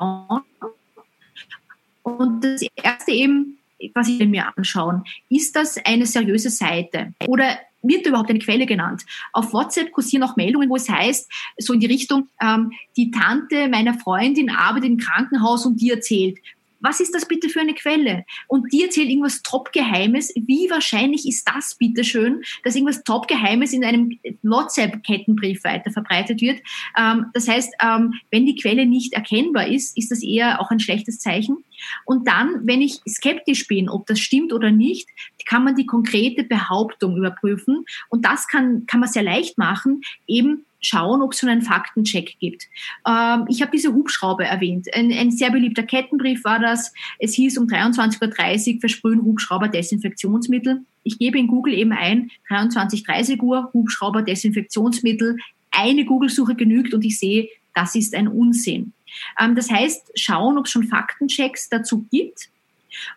Und 2.01 2.43
das 2.43 2.63
erste 2.75 3.11
eben, 3.11 3.59
was 3.93 4.07
ich 4.07 4.25
mir 4.25 4.55
anschauen. 4.55 5.03
Ist 5.29 5.55
das 5.55 5.77
eine 5.85 6.05
seriöse 6.05 6.49
Seite? 6.49 7.13
Oder 7.27 7.59
wird 7.81 8.05
überhaupt 8.05 8.29
eine 8.29 8.39
Quelle 8.39 8.65
genannt? 8.65 9.03
Auf 9.33 9.53
WhatsApp 9.53 9.91
kursieren 9.91 10.23
auch 10.23 10.35
Meldungen, 10.35 10.69
wo 10.69 10.75
es 10.75 10.89
heißt, 10.89 11.31
so 11.57 11.73
in 11.73 11.79
die 11.79 11.87
Richtung, 11.87 12.29
ähm, 12.41 12.71
die 12.95 13.11
Tante 13.11 13.67
meiner 13.69 13.93
Freundin 13.93 14.49
arbeitet 14.49 14.89
im 14.89 14.97
Krankenhaus 14.97 15.65
und 15.65 15.81
die 15.81 15.91
erzählt. 15.91 16.37
was 16.79 16.99
ist 16.99 17.13
das 17.13 17.27
bitte 17.27 17.49
für 17.49 17.59
eine 17.59 17.73
Quelle? 17.73 18.23
Und 18.47 18.71
die 18.71 18.83
erzählt 18.83 19.09
irgendwas 19.09 19.41
Topgeheimes. 19.41 20.33
Wie 20.35 20.69
wahrscheinlich 20.69 21.27
ist 21.27 21.47
das 21.47 21.75
bitte 21.75 22.03
schön, 22.03 22.43
dass 22.63 22.75
irgendwas 22.75 23.03
Topgeheimes 23.03 23.73
in 23.73 23.83
einem 23.83 24.19
WhatsApp-Kettenbrief 24.43 25.63
weiter 25.63 25.91
verbreitet 25.91 26.41
wird? 26.41 26.61
Ähm, 26.97 27.27
das 27.33 27.47
heißt, 27.47 27.73
ähm, 27.81 28.13
wenn 28.31 28.45
die 28.45 28.55
Quelle 28.55 28.85
nicht 28.85 29.13
erkennbar 29.13 29.67
ist, 29.67 29.97
ist 29.97 30.11
das 30.11 30.23
eher 30.23 30.61
auch 30.61 30.69
ein 30.69 30.79
schlechtes 30.79 31.19
Zeichen. 31.19 31.57
Und 32.05 32.27
dann, 32.27 32.61
wenn 32.63 32.81
ich 32.81 32.99
skeptisch 33.07 33.67
bin, 33.67 33.89
ob 33.89 34.05
das 34.07 34.19
stimmt 34.19 34.53
oder 34.53 34.71
nicht, 34.71 35.09
kann 35.47 35.63
man 35.63 35.75
die 35.75 35.85
konkrete 35.85 36.43
Behauptung 36.43 37.17
überprüfen. 37.17 37.85
Und 38.09 38.25
das 38.25 38.47
kann, 38.47 38.85
kann 38.85 38.99
man 38.99 39.09
sehr 39.09 39.23
leicht 39.23 39.57
machen, 39.57 40.01
eben 40.27 40.65
schauen, 40.79 41.21
ob 41.21 41.33
es 41.33 41.39
schon 41.39 41.49
einen 41.49 41.61
Faktencheck 41.61 42.37
gibt. 42.39 42.67
Ähm, 43.07 43.45
ich 43.47 43.61
habe 43.61 43.71
diese 43.71 43.93
Hubschrauber 43.93 44.45
erwähnt. 44.45 44.87
Ein, 44.93 45.11
ein, 45.11 45.31
sehr 45.31 45.49
beliebter 45.49 45.83
Kettenbrief 45.83 46.43
war 46.43 46.59
das. 46.59 46.93
Es 47.19 47.33
hieß 47.33 47.57
um 47.57 47.67
23.30 47.67 48.75
Uhr 48.75 48.79
versprühen 48.79 49.23
Hubschrauber 49.23 49.67
Desinfektionsmittel. 49.67 50.81
Ich 51.03 51.17
gebe 51.17 51.39
in 51.39 51.47
Google 51.47 51.73
eben 51.73 51.93
ein 51.93 52.29
23.30 52.49 53.41
Uhr 53.41 53.71
Hubschrauber 53.73 54.21
Desinfektionsmittel. 54.21 55.37
Eine 55.71 56.05
Google-Suche 56.05 56.55
genügt 56.55 56.93
und 56.93 57.03
ich 57.03 57.19
sehe, 57.19 57.49
das 57.73 57.95
ist 57.95 58.15
ein 58.15 58.27
Unsinn. 58.27 58.93
Ähm, 59.39 59.55
das 59.55 59.71
heißt, 59.71 60.11
schauen, 60.15 60.57
ob 60.57 60.65
es 60.65 60.71
schon 60.71 60.83
Faktenchecks 60.83 61.69
dazu 61.69 62.05
gibt. 62.11 62.49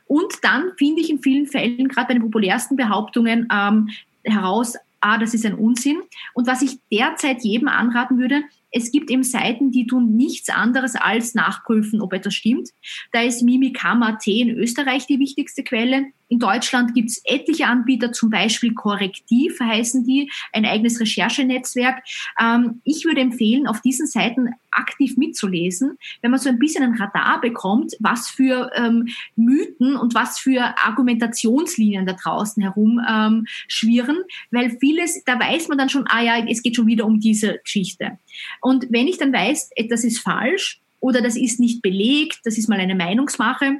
Und 0.06 0.32
dann 0.42 0.72
finde 0.76 1.00
ich 1.00 1.10
in 1.10 1.20
vielen 1.20 1.46
Fällen, 1.46 1.88
gerade 1.88 2.08
bei 2.08 2.14
den 2.14 2.22
populärsten 2.22 2.76
Behauptungen, 2.76 3.48
ähm, 3.52 3.90
heraus, 4.24 4.76
ah, 5.00 5.18
das 5.18 5.34
ist 5.34 5.46
ein 5.46 5.54
Unsinn. 5.54 6.02
Und 6.34 6.46
was 6.46 6.62
ich 6.62 6.78
derzeit 6.92 7.42
jedem 7.42 7.68
anraten 7.68 8.18
würde, 8.18 8.42
es 8.70 8.92
gibt 8.92 9.10
eben 9.10 9.24
Seiten, 9.24 9.72
die 9.72 9.86
tun 9.86 10.16
nichts 10.16 10.48
anderes 10.48 10.94
als 10.94 11.34
nachprüfen, 11.34 12.00
ob 12.00 12.12
etwas 12.12 12.34
stimmt. 12.34 12.70
Da 13.12 13.22
ist 13.22 13.42
Mimikama.at 13.42 14.26
in 14.26 14.50
Österreich 14.50 15.06
die 15.06 15.18
wichtigste 15.18 15.64
Quelle. 15.64 16.06
In 16.30 16.38
Deutschland 16.38 16.94
gibt 16.94 17.10
es 17.10 17.20
etliche 17.24 17.66
Anbieter, 17.66 18.12
zum 18.12 18.30
Beispiel 18.30 18.72
Korrektiv 18.72 19.58
heißen 19.58 20.04
die, 20.04 20.30
ein 20.52 20.64
eigenes 20.64 21.00
Recherchenetzwerk. 21.00 22.04
Ähm, 22.40 22.80
ich 22.84 23.04
würde 23.04 23.20
empfehlen, 23.20 23.66
auf 23.66 23.80
diesen 23.80 24.06
Seiten 24.06 24.48
aktiv 24.70 25.16
mitzulesen, 25.16 25.98
wenn 26.22 26.30
man 26.30 26.38
so 26.38 26.48
ein 26.48 26.60
bisschen 26.60 26.84
ein 26.84 26.94
Radar 26.94 27.40
bekommt, 27.40 27.94
was 27.98 28.30
für 28.30 28.70
ähm, 28.76 29.08
Mythen 29.34 29.96
und 29.96 30.14
was 30.14 30.38
für 30.38 30.78
Argumentationslinien 30.78 32.06
da 32.06 32.12
draußen 32.12 32.62
herum 32.62 33.00
ähm, 33.08 33.46
schwirren, 33.66 34.18
weil 34.52 34.78
vieles, 34.78 35.24
da 35.24 35.38
weiß 35.38 35.66
man 35.66 35.78
dann 35.78 35.88
schon, 35.88 36.06
ah 36.06 36.22
ja, 36.22 36.46
es 36.46 36.62
geht 36.62 36.76
schon 36.76 36.86
wieder 36.86 37.06
um 37.06 37.18
diese 37.18 37.58
Geschichte. 37.64 38.18
Und 38.60 38.86
wenn 38.90 39.08
ich 39.08 39.18
dann 39.18 39.32
weiß, 39.32 39.70
etwas 39.74 40.04
ist 40.04 40.20
falsch 40.20 40.80
oder 41.00 41.22
das 41.22 41.36
ist 41.36 41.58
nicht 41.58 41.82
belegt, 41.82 42.38
das 42.44 42.56
ist 42.56 42.68
mal 42.68 42.78
eine 42.78 42.94
Meinungsmache, 42.94 43.78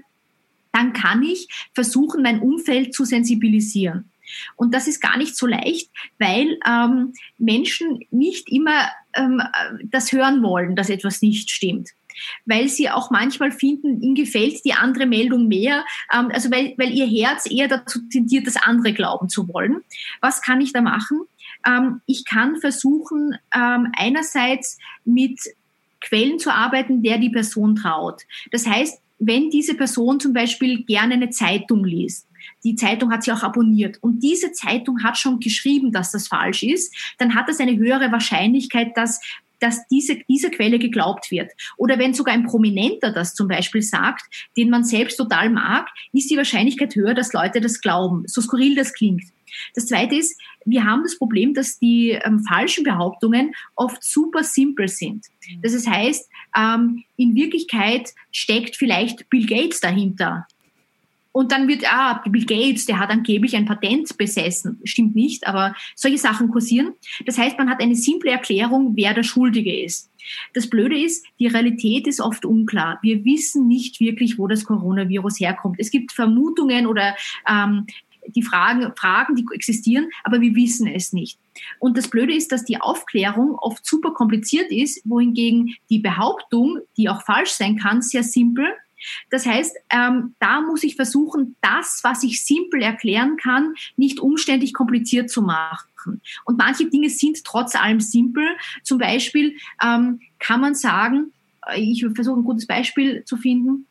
dann 0.73 0.93
kann 0.93 1.23
ich 1.23 1.49
versuchen, 1.75 2.23
mein 2.23 2.41
Umfeld 2.41 2.95
zu 2.95 3.05
sensibilisieren. 3.05 4.11
Und 4.55 4.75
das 4.75 4.87
ist 4.87 5.01
gar 5.01 5.17
nicht 5.17 5.37
so 5.37 5.47
leicht, 5.47 5.91
weil 6.19 6.59
ähm, 6.67 7.15
Menschen 7.39 8.05
nicht 8.11 8.49
immer 8.49 8.89
ähm, 9.15 9.43
das 9.85 10.13
hören 10.13 10.43
wollen, 10.43 10.77
dass 10.77 10.89
etwas 10.89 11.21
nicht 11.21 11.51
stimmt 11.51 11.91
weil 12.45 12.69
sie 12.69 12.91
auch 12.91 13.11
manchmal 13.11 13.53
finden, 13.53 14.01
ihnen 14.03 14.15
gefällt 14.15 14.65
die 14.65 14.75
andere 14.75 15.07
Meldung 15.07 15.49
mehr, 15.49 15.85
ähm, 16.13 16.31
also 16.33 16.51
weil, 16.51 16.75
weil 16.77 16.91
ihr 16.91 17.07
Herz 17.07 17.51
eher 17.51 17.69
dazu 17.69 18.01
tendiert, 18.09 18.47
das 18.47 18.57
andere 18.57 18.93
glauben 18.93 19.29
zu 19.29 19.49
wollen. 19.49 19.83
Was 20.21 20.43
kann 20.43 20.61
ich 20.61 20.73
da 20.73 20.81
machen? 20.81 21.23
Ähm, 21.67 22.01
ich 22.07 22.25
kann 22.25 22.57
versuchen, 22.57 23.37
ähm, 23.55 23.93
einerseits 23.97 24.79
mit 25.05 25.39
Quellen 26.01 26.39
zu 26.39 26.53
arbeiten, 26.53 27.03
der 27.03 27.19
die 27.19 27.31
Person 27.31 27.77
traut. 27.77 28.23
Das 28.51 28.67
heißt, 28.67 29.01
wenn 29.21 29.51
diese 29.51 29.75
Person 29.75 30.19
zum 30.19 30.33
Beispiel 30.33 30.83
gerne 30.85 31.15
eine 31.15 31.31
Zeitung 31.31 31.85
liest, 31.85 32.27
die 32.65 32.75
Zeitung 32.75 33.13
hat 33.13 33.23
sie 33.23 33.33
auch 33.33 33.43
abonniert 33.43 33.99
und 34.01 34.23
diese 34.23 34.53
Zeitung 34.53 35.03
hat 35.05 35.19
schon 35.19 35.41
geschrieben, 35.41 35.93
dass 35.93 36.11
das 36.11 36.27
falsch 36.27 36.63
ist, 36.63 36.95
dann 37.19 37.35
hat 37.35 37.49
das 37.49 37.61
eine 37.61 37.77
höhere 37.77 38.11
Wahrscheinlichkeit, 38.11 38.97
dass 38.97 39.21
dass 39.61 39.87
diese, 39.89 40.17
diese 40.27 40.51
Quelle 40.51 40.79
geglaubt 40.79 41.31
wird. 41.31 41.53
Oder 41.77 41.99
wenn 41.99 42.15
sogar 42.15 42.33
ein 42.33 42.47
Prominenter 42.47 43.13
das 43.13 43.35
zum 43.35 43.47
Beispiel 43.47 43.83
sagt, 43.83 44.25
den 44.57 44.71
man 44.71 44.85
selbst 44.85 45.17
total 45.17 45.51
mag, 45.51 45.87
ist 46.15 46.31
die 46.31 46.39
Wahrscheinlichkeit 46.39 46.95
höher, 46.95 47.13
dass 47.13 47.35
Leute 47.35 47.61
das 47.61 47.83
glauben. 47.83 48.25
So 48.27 48.41
skurril 48.41 48.75
das 48.75 48.95
klingt. 48.95 49.25
Das 49.75 49.87
Zweite 49.87 50.17
ist, 50.17 50.41
wir 50.65 50.85
haben 50.85 51.03
das 51.03 51.19
Problem, 51.19 51.55
dass 51.55 51.79
die 51.79 52.11
ähm, 52.11 52.41
falschen 52.41 52.85
Behauptungen 52.85 53.53
oft 53.75 54.03
super 54.03 54.45
simpel 54.45 54.89
sind. 54.89 55.27
Mhm. 55.49 55.63
Das 55.63 55.87
heißt, 55.87 56.29
ähm, 56.57 57.05
in 57.17 57.35
Wirklichkeit 57.35 58.11
steckt 58.33 58.77
vielleicht 58.77 59.29
Bill 59.31 59.47
Gates 59.47 59.81
dahinter. 59.81 60.47
Und 61.33 61.53
dann 61.53 61.69
wird, 61.69 61.85
ah, 61.87 62.23
Bill 62.29 62.45
Gates, 62.45 62.87
der 62.87 62.99
hat 62.99 63.11
angeblich 63.11 63.55
ein 63.55 63.65
Patent 63.65 64.17
besessen. 64.19 64.81
Stimmt 64.83 65.15
nicht, 65.15 65.47
aber 65.47 65.77
solche 65.95 66.19
Sachen 66.19 66.51
kursieren. 66.51 66.95
Das 67.25 67.39
heißt, 67.39 67.57
man 67.57 67.71
hat 67.71 67.81
eine 67.81 67.95
simple 67.95 68.33
Erklärung, 68.33 68.97
wer 68.97 69.15
der 69.15 69.23
Schuldige 69.23 69.81
ist. 69.81 70.11
Das 70.55 70.69
Blöde 70.69 70.99
ist, 70.99 71.25
die 71.39 71.47
Realität 71.47 72.09
ist 72.09 72.21
oft 72.21 72.45
unklar. 72.45 72.99
Wir 73.03 73.25
wissen 73.25 73.69
nicht 73.69 74.01
wirklich, 74.01 74.39
wo 74.39 74.49
das 74.49 74.65
Coronavirus 74.65 75.39
herkommt. 75.39 75.77
Es 75.79 75.91
gibt 75.91 76.13
Vermutungen 76.13 76.87
oder 76.87 77.15
ähm, 77.49 77.87
die 78.27 78.43
Fragen, 78.43 78.93
Fragen, 78.97 79.35
die 79.35 79.47
existieren, 79.53 80.09
aber 80.25 80.41
wir 80.41 80.55
wissen 80.55 80.87
es 80.87 81.13
nicht. 81.13 81.39
Und 81.79 81.97
das 81.97 82.09
Blöde 82.09 82.35
ist, 82.35 82.53
dass 82.53 82.65
die 82.65 82.81
Aufklärung 82.81 83.55
oft 83.57 83.85
super 83.85 84.13
kompliziert 84.13 84.71
ist, 84.71 85.03
wohingegen 85.05 85.75
die 85.89 85.99
Behauptung, 85.99 86.79
die 86.97 87.09
auch 87.09 87.23
falsch 87.23 87.51
sein 87.51 87.77
kann, 87.77 88.03
sehr 88.03 88.23
simpel. 88.23 88.67
Das 89.31 89.47
heißt, 89.47 89.77
ähm, 89.91 90.35
da 90.41 90.61
muss 90.61 90.85
ich 90.85 90.97
versuchen, 90.97 91.57
das, 91.63 92.01
was 92.03 92.23
ich 92.23 92.45
simpel 92.45 92.83
erklären 92.83 93.37
kann, 93.37 93.75
nicht 93.97 94.21
umständlich 94.21 94.75
kompliziert 94.75 95.31
zu 95.31 95.43
machen. 95.43 96.21
Und 96.45 96.59
manche 96.59 96.89
Dinge 96.89 97.11
sind 97.11 97.45
trotz 97.45 97.75
allem 97.75 98.01
simpel. 98.01 98.45
Zum 98.83 98.99
Beispiel 98.99 99.57
ähm, 99.83 100.21
kann 100.39 100.61
man 100.61 100.75
sagen, 100.75 101.33
äh, 101.67 101.81
ich 101.81 102.05
versuche 102.15 102.41
ein 102.41 102.45
gutes 102.45 102.67
Beispiel 102.67 103.25
zu 103.25 103.37
finden, 103.37 103.87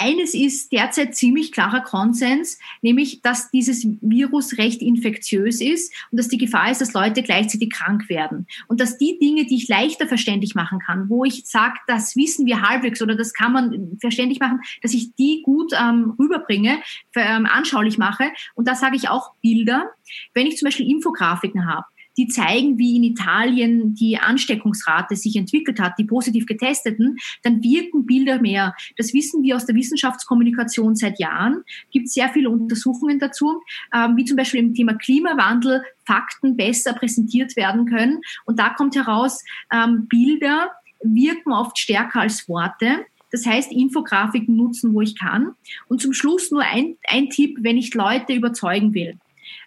eines 0.00 0.34
ist 0.34 0.72
derzeit 0.72 1.14
ziemlich 1.14 1.52
klarer 1.52 1.82
Konsens, 1.82 2.58
nämlich, 2.82 3.22
dass 3.22 3.50
dieses 3.50 3.86
Virus 4.00 4.58
recht 4.58 4.82
infektiös 4.82 5.60
ist 5.60 5.92
und 6.10 6.18
dass 6.18 6.28
die 6.28 6.38
Gefahr 6.38 6.70
ist, 6.70 6.80
dass 6.80 6.92
Leute 6.92 7.22
gleichzeitig 7.22 7.70
krank 7.70 8.08
werden. 8.08 8.46
Und 8.66 8.80
dass 8.80 8.98
die 8.98 9.18
Dinge, 9.18 9.46
die 9.46 9.56
ich 9.56 9.68
leichter 9.68 10.06
verständlich 10.06 10.54
machen 10.54 10.78
kann, 10.78 11.08
wo 11.08 11.24
ich 11.24 11.44
sage, 11.46 11.74
das 11.86 12.16
wissen 12.16 12.46
wir 12.46 12.62
halbwegs 12.62 13.02
oder 13.02 13.14
das 13.14 13.32
kann 13.34 13.52
man 13.52 13.98
verständlich 14.00 14.40
machen, 14.40 14.60
dass 14.82 14.94
ich 14.94 15.14
die 15.14 15.42
gut 15.42 15.72
ähm, 15.78 16.14
rüberbringe, 16.18 16.78
ähm, 17.14 17.46
anschaulich 17.46 17.98
mache. 17.98 18.24
Und 18.54 18.66
da 18.66 18.74
sage 18.74 18.96
ich 18.96 19.08
auch 19.08 19.34
Bilder. 19.42 19.90
Wenn 20.34 20.46
ich 20.46 20.56
zum 20.56 20.66
Beispiel 20.66 20.90
Infografiken 20.90 21.66
habe, 21.66 21.86
die 22.16 22.28
zeigen, 22.28 22.78
wie 22.78 22.96
in 22.96 23.04
Italien 23.04 23.94
die 23.94 24.18
Ansteckungsrate 24.18 25.16
sich 25.16 25.36
entwickelt 25.36 25.80
hat, 25.80 25.94
die 25.98 26.04
positiv 26.04 26.46
getesteten, 26.46 27.16
dann 27.42 27.62
wirken 27.62 28.06
Bilder 28.06 28.40
mehr. 28.40 28.74
Das 28.96 29.14
wissen 29.14 29.42
wir 29.42 29.56
aus 29.56 29.66
der 29.66 29.74
Wissenschaftskommunikation 29.74 30.96
seit 30.96 31.18
Jahren. 31.18 31.62
Gibt 31.90 32.08
sehr 32.08 32.28
viele 32.28 32.50
Untersuchungen 32.50 33.18
dazu, 33.18 33.62
ähm, 33.94 34.16
wie 34.16 34.24
zum 34.24 34.36
Beispiel 34.36 34.60
im 34.60 34.74
Thema 34.74 34.94
Klimawandel 34.94 35.82
Fakten 36.04 36.56
besser 36.56 36.92
präsentiert 36.92 37.56
werden 37.56 37.86
können. 37.86 38.20
Und 38.44 38.58
da 38.58 38.70
kommt 38.70 38.96
heraus, 38.96 39.44
ähm, 39.72 40.06
Bilder 40.08 40.72
wirken 41.02 41.52
oft 41.52 41.78
stärker 41.78 42.20
als 42.20 42.48
Worte. 42.48 43.06
Das 43.30 43.46
heißt, 43.46 43.72
Infografiken 43.72 44.56
nutzen, 44.56 44.92
wo 44.92 45.00
ich 45.00 45.16
kann. 45.16 45.52
Und 45.88 46.00
zum 46.00 46.12
Schluss 46.12 46.50
nur 46.50 46.62
ein, 46.62 46.96
ein 47.08 47.30
Tipp, 47.30 47.58
wenn 47.60 47.78
ich 47.78 47.94
Leute 47.94 48.32
überzeugen 48.32 48.92
will. 48.92 49.18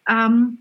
Ähm, 0.07 0.59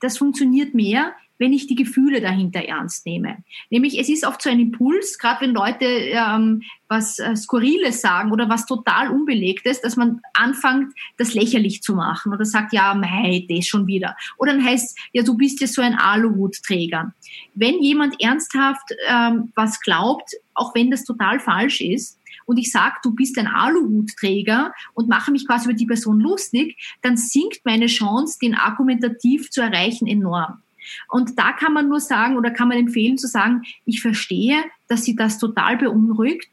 das 0.00 0.18
funktioniert 0.18 0.74
mehr, 0.74 1.14
wenn 1.40 1.54
ich 1.54 1.66
die 1.66 1.74
Gefühle 1.74 2.20
dahinter 2.20 2.60
ernst 2.60 3.06
nehme. 3.06 3.38
Nämlich, 3.70 3.98
es 3.98 4.10
ist 4.10 4.26
oft 4.26 4.42
so 4.42 4.50
ein 4.50 4.60
Impuls, 4.60 5.18
gerade 5.18 5.40
wenn 5.40 5.54
Leute 5.54 5.86
ähm, 5.86 6.62
was 6.86 7.18
äh, 7.18 7.34
Skurriles 7.34 8.02
sagen 8.02 8.30
oder 8.30 8.50
was 8.50 8.66
total 8.66 9.08
Unbelegtes, 9.08 9.80
dass 9.80 9.96
man 9.96 10.20
anfängt, 10.34 10.92
das 11.16 11.32
lächerlich 11.32 11.82
zu 11.82 11.94
machen 11.94 12.34
oder 12.34 12.44
sagt, 12.44 12.74
ja, 12.74 12.92
mei, 12.92 13.46
das 13.48 13.66
schon 13.66 13.86
wieder. 13.86 14.16
Oder 14.36 14.52
dann 14.52 14.64
heißt, 14.64 14.98
ja, 15.12 15.22
du 15.22 15.34
bist 15.34 15.62
ja 15.62 15.66
so 15.66 15.80
ein 15.80 15.94
Aluhutträger. 15.94 17.14
Wenn 17.54 17.80
jemand 17.80 18.20
ernsthaft 18.20 18.94
ähm, 19.08 19.50
was 19.54 19.80
glaubt, 19.80 20.34
auch 20.52 20.74
wenn 20.74 20.90
das 20.90 21.04
total 21.04 21.40
falsch 21.40 21.80
ist, 21.80 22.19
und 22.50 22.56
ich 22.56 22.72
sage, 22.72 22.96
du 23.04 23.14
bist 23.14 23.38
ein 23.38 23.46
Aluhutträger 23.46 24.74
und 24.94 25.08
mache 25.08 25.30
mich 25.30 25.46
quasi 25.46 25.66
über 25.66 25.74
die 25.74 25.86
Person 25.86 26.18
lustig, 26.18 26.76
dann 27.00 27.16
sinkt 27.16 27.60
meine 27.64 27.86
Chance, 27.86 28.40
den 28.42 28.56
argumentativ 28.56 29.52
zu 29.52 29.60
erreichen, 29.60 30.08
enorm. 30.08 30.60
Und 31.08 31.38
da 31.38 31.52
kann 31.52 31.72
man 31.72 31.88
nur 31.88 32.00
sagen 32.00 32.36
oder 32.36 32.50
kann 32.50 32.66
man 32.66 32.76
empfehlen 32.76 33.18
zu 33.18 33.28
sagen, 33.28 33.62
ich 33.84 34.02
verstehe, 34.02 34.64
dass 34.88 35.04
sie 35.04 35.14
das 35.14 35.38
total 35.38 35.76
beunruhigt 35.76 36.48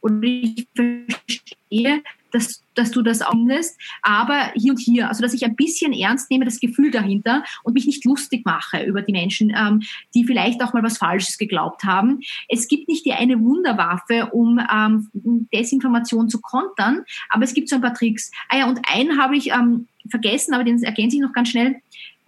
und 0.00 0.24
ich 0.24 0.66
verstehe, 0.74 2.02
dass, 2.32 2.62
dass 2.74 2.90
du 2.90 3.02
das 3.02 3.22
auch 3.22 3.34
findest, 3.50 3.78
aber 4.02 4.52
hier 4.54 4.72
und 4.72 4.78
hier, 4.78 5.08
also 5.08 5.22
dass 5.22 5.34
ich 5.34 5.44
ein 5.44 5.56
bisschen 5.56 5.92
ernst 5.92 6.30
nehme, 6.30 6.44
das 6.44 6.60
Gefühl 6.60 6.90
dahinter 6.90 7.42
und 7.62 7.74
mich 7.74 7.86
nicht 7.86 8.04
lustig 8.04 8.44
mache 8.44 8.82
über 8.84 9.02
die 9.02 9.12
Menschen, 9.12 9.52
ähm, 9.54 9.82
die 10.14 10.24
vielleicht 10.24 10.62
auch 10.62 10.72
mal 10.72 10.82
was 10.82 10.98
Falsches 10.98 11.38
geglaubt 11.38 11.84
haben. 11.84 12.20
Es 12.48 12.68
gibt 12.68 12.88
nicht 12.88 13.04
die 13.04 13.12
eine 13.12 13.40
Wunderwaffe, 13.40 14.30
um 14.32 14.60
ähm, 14.72 15.08
Desinformation 15.52 16.28
zu 16.28 16.40
kontern, 16.40 17.04
aber 17.28 17.44
es 17.44 17.54
gibt 17.54 17.68
so 17.68 17.76
ein 17.76 17.82
paar 17.82 17.94
Tricks. 17.94 18.30
Ah 18.48 18.58
ja, 18.58 18.68
und 18.68 18.80
einen 18.88 19.20
habe 19.20 19.36
ich 19.36 19.50
ähm, 19.50 19.88
vergessen, 20.08 20.54
aber 20.54 20.64
den 20.64 20.82
ergänze 20.82 21.16
ich 21.16 21.22
noch 21.22 21.32
ganz 21.32 21.50
schnell. 21.50 21.76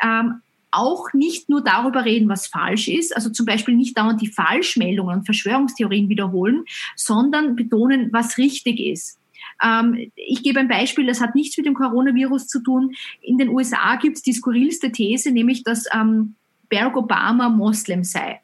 Ähm, 0.02 0.40
auch 0.74 1.12
nicht 1.12 1.50
nur 1.50 1.62
darüber 1.62 2.06
reden, 2.06 2.30
was 2.30 2.46
falsch 2.46 2.88
ist, 2.88 3.14
also 3.14 3.28
zum 3.28 3.44
Beispiel 3.44 3.76
nicht 3.76 3.98
dauernd 3.98 4.22
die 4.22 4.30
Falschmeldungen 4.30 5.18
und 5.18 5.24
Verschwörungstheorien 5.26 6.08
wiederholen, 6.08 6.64
sondern 6.96 7.56
betonen, 7.56 8.08
was 8.10 8.38
richtig 8.38 8.80
ist. 8.80 9.18
Ähm, 9.62 10.10
ich 10.14 10.42
gebe 10.42 10.60
ein 10.60 10.68
Beispiel, 10.68 11.06
das 11.06 11.20
hat 11.20 11.34
nichts 11.34 11.56
mit 11.56 11.66
dem 11.66 11.74
Coronavirus 11.74 12.46
zu 12.46 12.60
tun. 12.62 12.94
In 13.20 13.38
den 13.38 13.48
USA 13.48 13.96
gibt 13.96 14.16
es 14.16 14.22
die 14.22 14.32
skurrilste 14.32 14.92
These, 14.92 15.30
nämlich 15.30 15.62
dass 15.62 15.84
ähm, 15.94 16.34
Barack 16.68 16.96
Obama 16.96 17.48
Moslem 17.48 18.04
sei. 18.04 18.40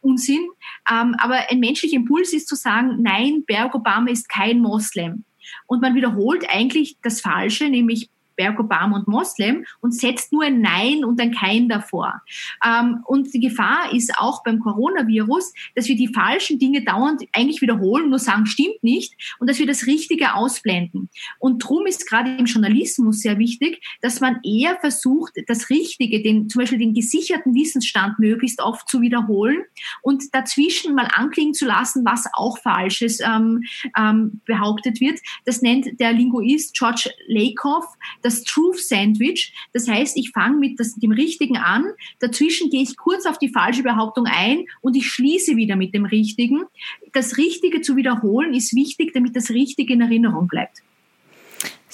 Unsinn. 0.00 0.46
Ähm, 0.90 1.14
aber 1.18 1.50
ein 1.50 1.60
menschlicher 1.60 1.96
Impuls 1.96 2.32
ist 2.32 2.48
zu 2.48 2.56
sagen, 2.56 3.00
nein, 3.00 3.44
Barack 3.46 3.74
Obama 3.74 4.10
ist 4.10 4.28
kein 4.28 4.60
Moslem. 4.60 5.24
Und 5.66 5.80
man 5.80 5.94
wiederholt 5.94 6.44
eigentlich 6.48 6.96
das 7.02 7.20
Falsche, 7.20 7.68
nämlich 7.68 8.08
Barack 8.42 8.60
Obama 8.60 8.96
und 8.96 9.08
Moslem 9.08 9.64
und 9.80 9.94
setzt 9.94 10.32
nur 10.32 10.44
ein 10.44 10.60
Nein 10.60 11.04
und 11.04 11.20
ein 11.20 11.32
Kein 11.32 11.68
davor. 11.68 12.22
Ähm, 12.64 13.00
und 13.04 13.32
die 13.32 13.40
Gefahr 13.40 13.92
ist 13.92 14.12
auch 14.18 14.42
beim 14.42 14.58
Coronavirus, 14.60 15.52
dass 15.74 15.88
wir 15.88 15.96
die 15.96 16.08
falschen 16.08 16.58
Dinge 16.58 16.84
dauernd 16.84 17.22
eigentlich 17.32 17.62
wiederholen, 17.62 18.10
nur 18.10 18.18
sagen, 18.18 18.46
stimmt 18.46 18.82
nicht 18.82 19.14
und 19.38 19.48
dass 19.48 19.58
wir 19.58 19.66
das 19.66 19.86
Richtige 19.86 20.34
ausblenden. 20.34 21.08
Und 21.38 21.58
drum 21.58 21.86
ist 21.86 22.08
gerade 22.08 22.34
im 22.36 22.46
Journalismus 22.46 23.20
sehr 23.20 23.38
wichtig, 23.38 23.82
dass 24.00 24.20
man 24.20 24.40
eher 24.44 24.76
versucht, 24.80 25.34
das 25.46 25.70
Richtige, 25.70 26.22
den, 26.22 26.48
zum 26.48 26.60
Beispiel 26.60 26.78
den 26.78 26.94
gesicherten 26.94 27.54
Wissensstand 27.54 28.18
möglichst 28.18 28.60
oft 28.60 28.88
zu 28.88 29.00
wiederholen 29.00 29.62
und 30.02 30.34
dazwischen 30.34 30.94
mal 30.94 31.08
anklingen 31.12 31.54
zu 31.54 31.66
lassen, 31.66 32.04
was 32.04 32.26
auch 32.32 32.58
Falsches 32.58 33.20
ähm, 33.20 33.62
ähm, 33.96 34.40
behauptet 34.44 35.00
wird. 35.00 35.20
Das 35.44 35.62
nennt 35.62 36.00
der 36.00 36.12
Linguist 36.12 36.74
George 36.74 37.10
Lakoff 37.26 37.84
das 38.22 38.31
Truth 38.44 38.80
Sandwich. 38.80 39.52
Das 39.72 39.86
heißt, 39.88 40.16
ich 40.16 40.30
fange 40.30 40.58
mit 40.58 40.80
das, 40.80 40.94
dem 40.94 41.12
Richtigen 41.12 41.58
an, 41.58 41.84
dazwischen 42.20 42.70
gehe 42.70 42.82
ich 42.82 42.96
kurz 42.96 43.26
auf 43.26 43.38
die 43.38 43.50
falsche 43.50 43.82
Behauptung 43.82 44.26
ein 44.26 44.64
und 44.80 44.96
ich 44.96 45.10
schließe 45.10 45.56
wieder 45.56 45.76
mit 45.76 45.94
dem 45.94 46.06
Richtigen. 46.06 46.62
Das 47.12 47.36
Richtige 47.36 47.82
zu 47.82 47.96
wiederholen 47.96 48.54
ist 48.54 48.74
wichtig, 48.74 49.12
damit 49.12 49.36
das 49.36 49.50
Richtige 49.50 49.92
in 49.92 50.00
Erinnerung 50.00 50.48
bleibt. 50.48 50.82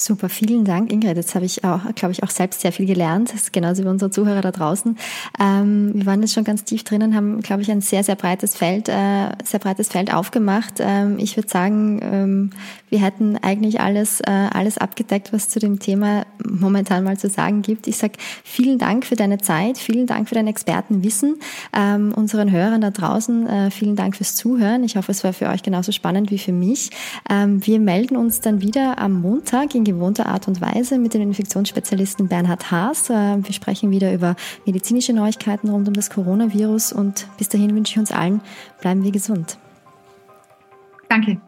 Super, 0.01 0.29
vielen 0.29 0.65
Dank, 0.65 0.93
Ingrid. 0.93 1.17
Jetzt 1.17 1.35
habe 1.35 1.45
ich 1.45 1.65
auch, 1.65 1.81
glaube 1.97 2.13
ich, 2.13 2.23
auch 2.23 2.31
selbst 2.31 2.61
sehr 2.61 2.71
viel 2.71 2.87
gelernt. 2.87 3.35
Genauso 3.51 3.83
wie 3.83 3.89
unsere 3.89 4.13
Zuhörer 4.13 4.43
da 4.43 4.53
draußen. 4.53 4.97
Ähm, 5.41 5.91
wir 5.93 6.07
waren 6.07 6.21
jetzt 6.21 6.35
schon 6.35 6.45
ganz 6.45 6.63
tief 6.63 6.85
drinnen, 6.85 7.17
haben, 7.17 7.41
glaube 7.41 7.63
ich, 7.63 7.71
ein 7.73 7.81
sehr, 7.81 8.05
sehr 8.05 8.15
breites 8.15 8.55
Feld, 8.57 8.89
äh, 8.89 9.31
sehr 9.45 9.59
breites 9.59 9.89
Feld 9.89 10.15
aufgemacht. 10.15 10.75
Ähm, 10.79 11.19
ich 11.19 11.37
würde 11.37 11.49
sagen, 11.49 12.01
ähm, 12.01 12.51
wir 12.91 13.03
hätten 13.03 13.39
eigentlich 13.39 13.81
alles, 13.81 14.21
äh, 14.21 14.31
alles 14.31 14.79
abgedeckt, 14.79 15.33
was 15.33 15.49
zu 15.49 15.59
dem 15.59 15.81
Thema 15.81 16.25
momentan 16.49 17.03
mal 17.03 17.19
zu 17.19 17.29
sagen 17.29 17.63
gibt. 17.63 17.89
Ich 17.89 17.97
sage 17.97 18.15
vielen 18.45 18.79
Dank 18.79 19.05
für 19.05 19.17
deine 19.17 19.39
Zeit, 19.39 19.79
vielen 19.79 20.07
Dank 20.07 20.29
für 20.29 20.37
dein 20.37 20.47
Expertenwissen. 20.47 21.41
Ähm, 21.77 22.15
unseren 22.15 22.53
Hörern 22.53 22.83
da 22.83 22.91
draußen, 22.91 23.47
äh, 23.49 23.71
vielen 23.73 23.97
Dank 23.97 24.15
fürs 24.15 24.37
Zuhören. 24.37 24.85
Ich 24.85 24.97
hoffe, 24.97 25.11
es 25.11 25.25
war 25.25 25.33
für 25.33 25.49
euch 25.49 25.65
genauso 25.65 25.91
spannend 25.91 26.31
wie 26.31 26.39
für 26.39 26.53
mich. 26.53 26.91
Ähm, 27.29 27.67
wir 27.67 27.81
melden 27.81 28.17
uns 28.17 28.41
dann 28.41 28.61
wieder 28.61 28.99
am 28.99 29.21
Montag 29.21 29.75
in 29.75 29.88
gewohnter 29.93 30.27
Art 30.27 30.49
und 30.49 30.61
Weise 30.61 30.99
mit 30.99 31.15
dem 31.15 31.23
Infektionsspezialisten 31.23 32.29
Bernhard 32.29 32.71
Haas. 32.71 33.11
Äh, 33.11 33.39
wir 33.43 33.53
sprechen 33.53 33.91
wieder 33.91 34.13
über 34.13 34.37
medizinische 34.67 35.13
Neuigkeiten 35.13 35.69
rund 35.69 35.89
um 35.89 35.95
das 35.95 36.11
Coronavirus 36.11 36.93
und 36.93 37.27
bis 37.39 37.49
dahin 37.49 37.75
wünsche 37.75 37.93
ich 37.93 37.99
uns 37.99 38.13
allen, 38.13 38.41
bleiben 38.81 39.05
wir 39.05 39.13
gesund. 39.13 39.59
Danke. 41.09 41.41